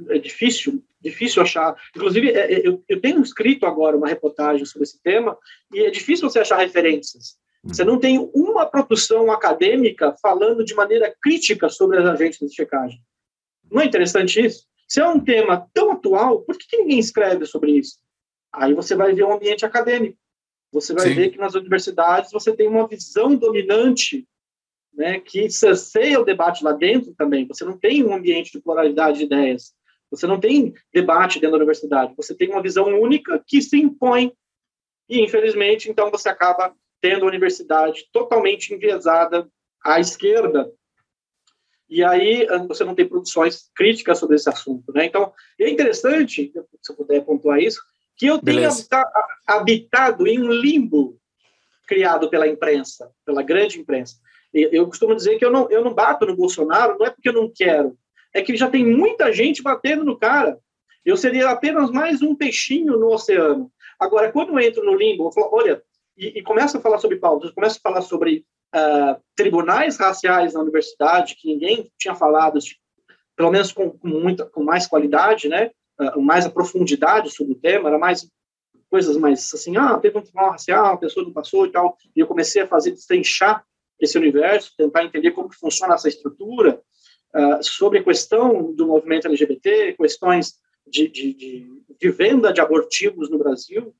[0.09, 1.75] é difícil, difícil achar.
[1.95, 5.37] Inclusive, é, é, eu, eu tenho escrito agora uma reportagem sobre esse tema
[5.73, 7.37] e é difícil você achar referências.
[7.65, 12.99] Você não tem uma produção acadêmica falando de maneira crítica sobre as agências de checagem.
[13.71, 14.65] Não é interessante isso?
[14.87, 17.99] Se é um tema tão atual, por que, que ninguém escreve sobre isso?
[18.51, 20.17] Aí você vai ver um ambiente acadêmico.
[20.73, 21.13] Você vai Sim.
[21.15, 24.27] ver que nas universidades você tem uma visão dominante
[24.93, 27.47] né, que cerceia o debate lá dentro também.
[27.47, 29.73] Você não tem um ambiente de pluralidade de ideias.
[30.13, 32.13] Você não tem debate dentro da universidade.
[32.15, 34.31] Você tem uma visão única que se impõe.
[35.09, 39.49] E, infelizmente, então, você acaba tendo a universidade totalmente enviesada
[39.83, 40.71] à esquerda.
[41.89, 44.93] E aí ah, você não tem produções críticas sobre esse assunto.
[44.93, 45.05] Né?
[45.05, 47.81] Então, é interessante, se eu puder pontuar isso,
[48.15, 49.11] que eu tenha habita-
[49.47, 51.19] habitado em um limbo
[51.87, 54.15] criado pela imprensa, pela grande imprensa.
[54.53, 57.33] Eu costumo dizer que eu não, eu não bato no Bolsonaro, não é porque eu
[57.33, 57.97] não quero,
[58.33, 60.59] é que já tem muita gente batendo no cara.
[61.05, 63.71] Eu seria apenas mais um peixinho no oceano.
[63.99, 65.83] Agora, quando eu entro no limbo, eu falo, olha,
[66.17, 70.61] e, e começo a falar sobre pautas, começo a falar sobre ah, tribunais raciais na
[70.61, 72.81] universidade, que ninguém tinha falado, tipo,
[73.35, 75.71] pelo menos com, com, muita, com mais qualidade, né?
[75.99, 78.27] Ah, mais a profundidade sobre o tema, era mais
[78.89, 82.19] coisas mais assim, ah, teve um tribunal racial, a pessoa não passou e tal, e
[82.19, 83.65] eu comecei a fazer destrinchar
[83.99, 86.79] esse universo, tentar entender como funciona essa estrutura,
[87.33, 90.55] ah, sobre a questão do movimento LGBT, questões
[90.85, 91.67] de, de, de,
[91.99, 93.93] de venda de abortivos no Brasil,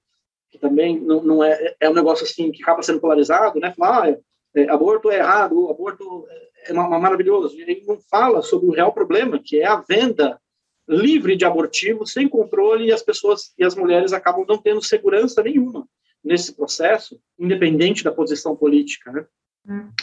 [0.51, 3.73] que também não, não é, é um negócio assim que acaba sendo polarizado, né?
[3.75, 6.27] Falar, ah, é, é, aborto é errado, aborto
[6.67, 7.59] é uma, uma maravilhoso.
[7.59, 10.39] Ele não fala sobre o real problema, que é a venda
[10.87, 15.41] livre de abortivos, sem controle, e as pessoas e as mulheres acabam não tendo segurança
[15.41, 15.87] nenhuma
[16.23, 19.25] nesse processo, independente da posição política, né?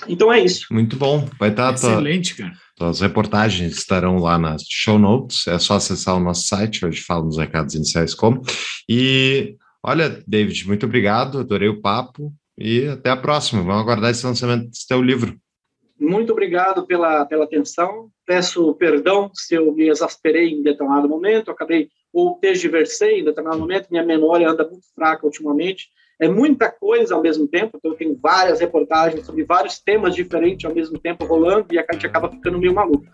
[0.09, 0.67] Então é isso.
[0.71, 1.29] Muito bom.
[1.39, 2.53] Vai estar tua, Excelente, cara.
[2.77, 5.47] tuas reportagens estarão lá nas show notes.
[5.47, 8.43] É só acessar o nosso site, onde fala nos recados iniciais como.
[8.89, 11.39] E olha, David, muito obrigado.
[11.39, 13.63] Adorei o papo e até a próxima.
[13.63, 15.39] Vamos aguardar esse lançamento desse teu livro.
[15.99, 18.11] Muito obrigado pela, pela atenção.
[18.27, 23.89] Peço perdão se eu me exasperei em determinado momento, acabei ou tergiversei em determinado momento,
[23.91, 25.89] minha memória anda muito fraca ultimamente.
[26.21, 30.67] É muita coisa ao mesmo tempo, então eu tenho várias reportagens sobre vários temas diferentes
[30.67, 33.05] ao mesmo tempo rolando e a gente acaba ficando meio maluco.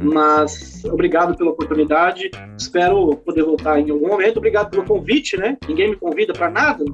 [0.00, 4.36] Mas obrigado pela oportunidade, espero poder voltar em algum momento.
[4.36, 5.56] Obrigado pelo convite, né?
[5.68, 6.84] Ninguém me convida para nada.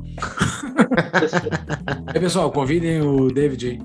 [2.07, 3.78] Aí, pessoal, convidem o David aí.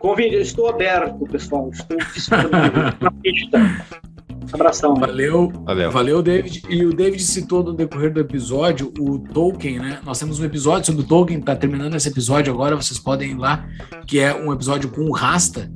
[0.00, 1.70] Convite, eu estou aberto, pessoal.
[1.70, 2.50] Estou disponível
[3.00, 3.58] na pista.
[4.52, 4.94] Abração.
[4.94, 5.90] Valeu, Valeu.
[5.90, 6.62] valeu, David.
[6.68, 10.00] E o David citou no decorrer do episódio o Tolkien, né?
[10.04, 13.36] Nós temos um episódio sobre o Tolkien, tá terminando esse episódio agora, vocês podem ir
[13.36, 13.66] lá,
[14.06, 15.70] que é um episódio com o Rasta,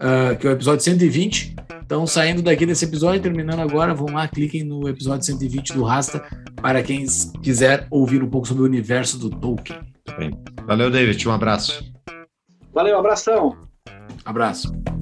[0.00, 1.56] ah, que é o episódio 120.
[1.84, 6.22] Então, saindo daqui desse episódio, terminando agora, vão lá, cliquem no episódio 120 do Rasta
[6.60, 7.06] para quem
[7.42, 9.78] quiser ouvir um pouco sobre o universo do Tolkien.
[10.18, 10.30] Bem.
[10.66, 11.26] Valeu, David.
[11.26, 11.82] Um abraço.
[12.74, 13.56] Valeu, abração.
[14.24, 14.97] Abraço.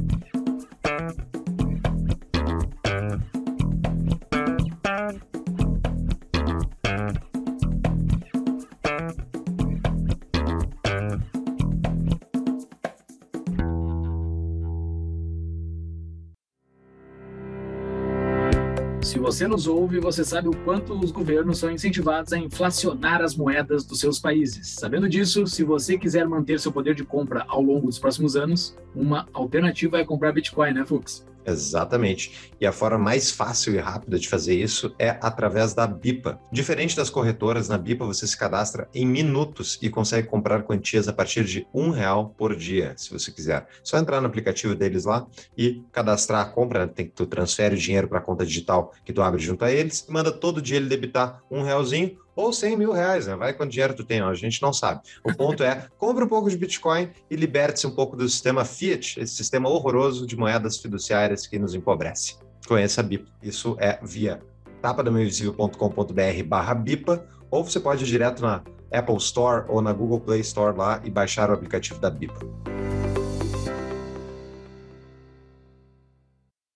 [19.26, 23.84] Você nos ouve, você sabe o quanto os governos são incentivados a inflacionar as moedas
[23.84, 24.76] dos seus países.
[24.78, 28.78] Sabendo disso, se você quiser manter seu poder de compra ao longo dos próximos anos,
[28.94, 31.26] uma alternativa é comprar Bitcoin, né, Fux?
[31.46, 32.50] Exatamente.
[32.60, 36.40] E a forma mais fácil e rápida de fazer isso é através da BIPA.
[36.50, 41.12] Diferente das corretoras, na BIPA você se cadastra em minutos e consegue comprar quantias a
[41.12, 43.66] partir de um real por dia, se você quiser.
[43.84, 46.86] Só entrar no aplicativo deles lá e cadastrar a compra.
[46.86, 46.92] Né?
[46.94, 49.70] Tem que tu transfere o dinheiro para a conta digital que tu abre junto a
[49.70, 53.34] eles e manda todo dia ele debitar um realzinho ou 100 mil reais, né?
[53.34, 55.00] Vai quanto dinheiro tu tem, ó, a gente não sabe.
[55.24, 59.18] O ponto é, compre um pouco de Bitcoin e liberte-se um pouco do sistema fiat,
[59.18, 62.36] esse sistema horroroso de moedas fiduciárias que nos empobrece.
[62.68, 63.26] Conheça a BIP.
[63.42, 64.40] Isso é via
[64.82, 70.40] tapadamainvisível.com.br barra BIPA, ou você pode ir direto na Apple Store ou na Google Play
[70.40, 72.95] Store lá e baixar o aplicativo da BIPA.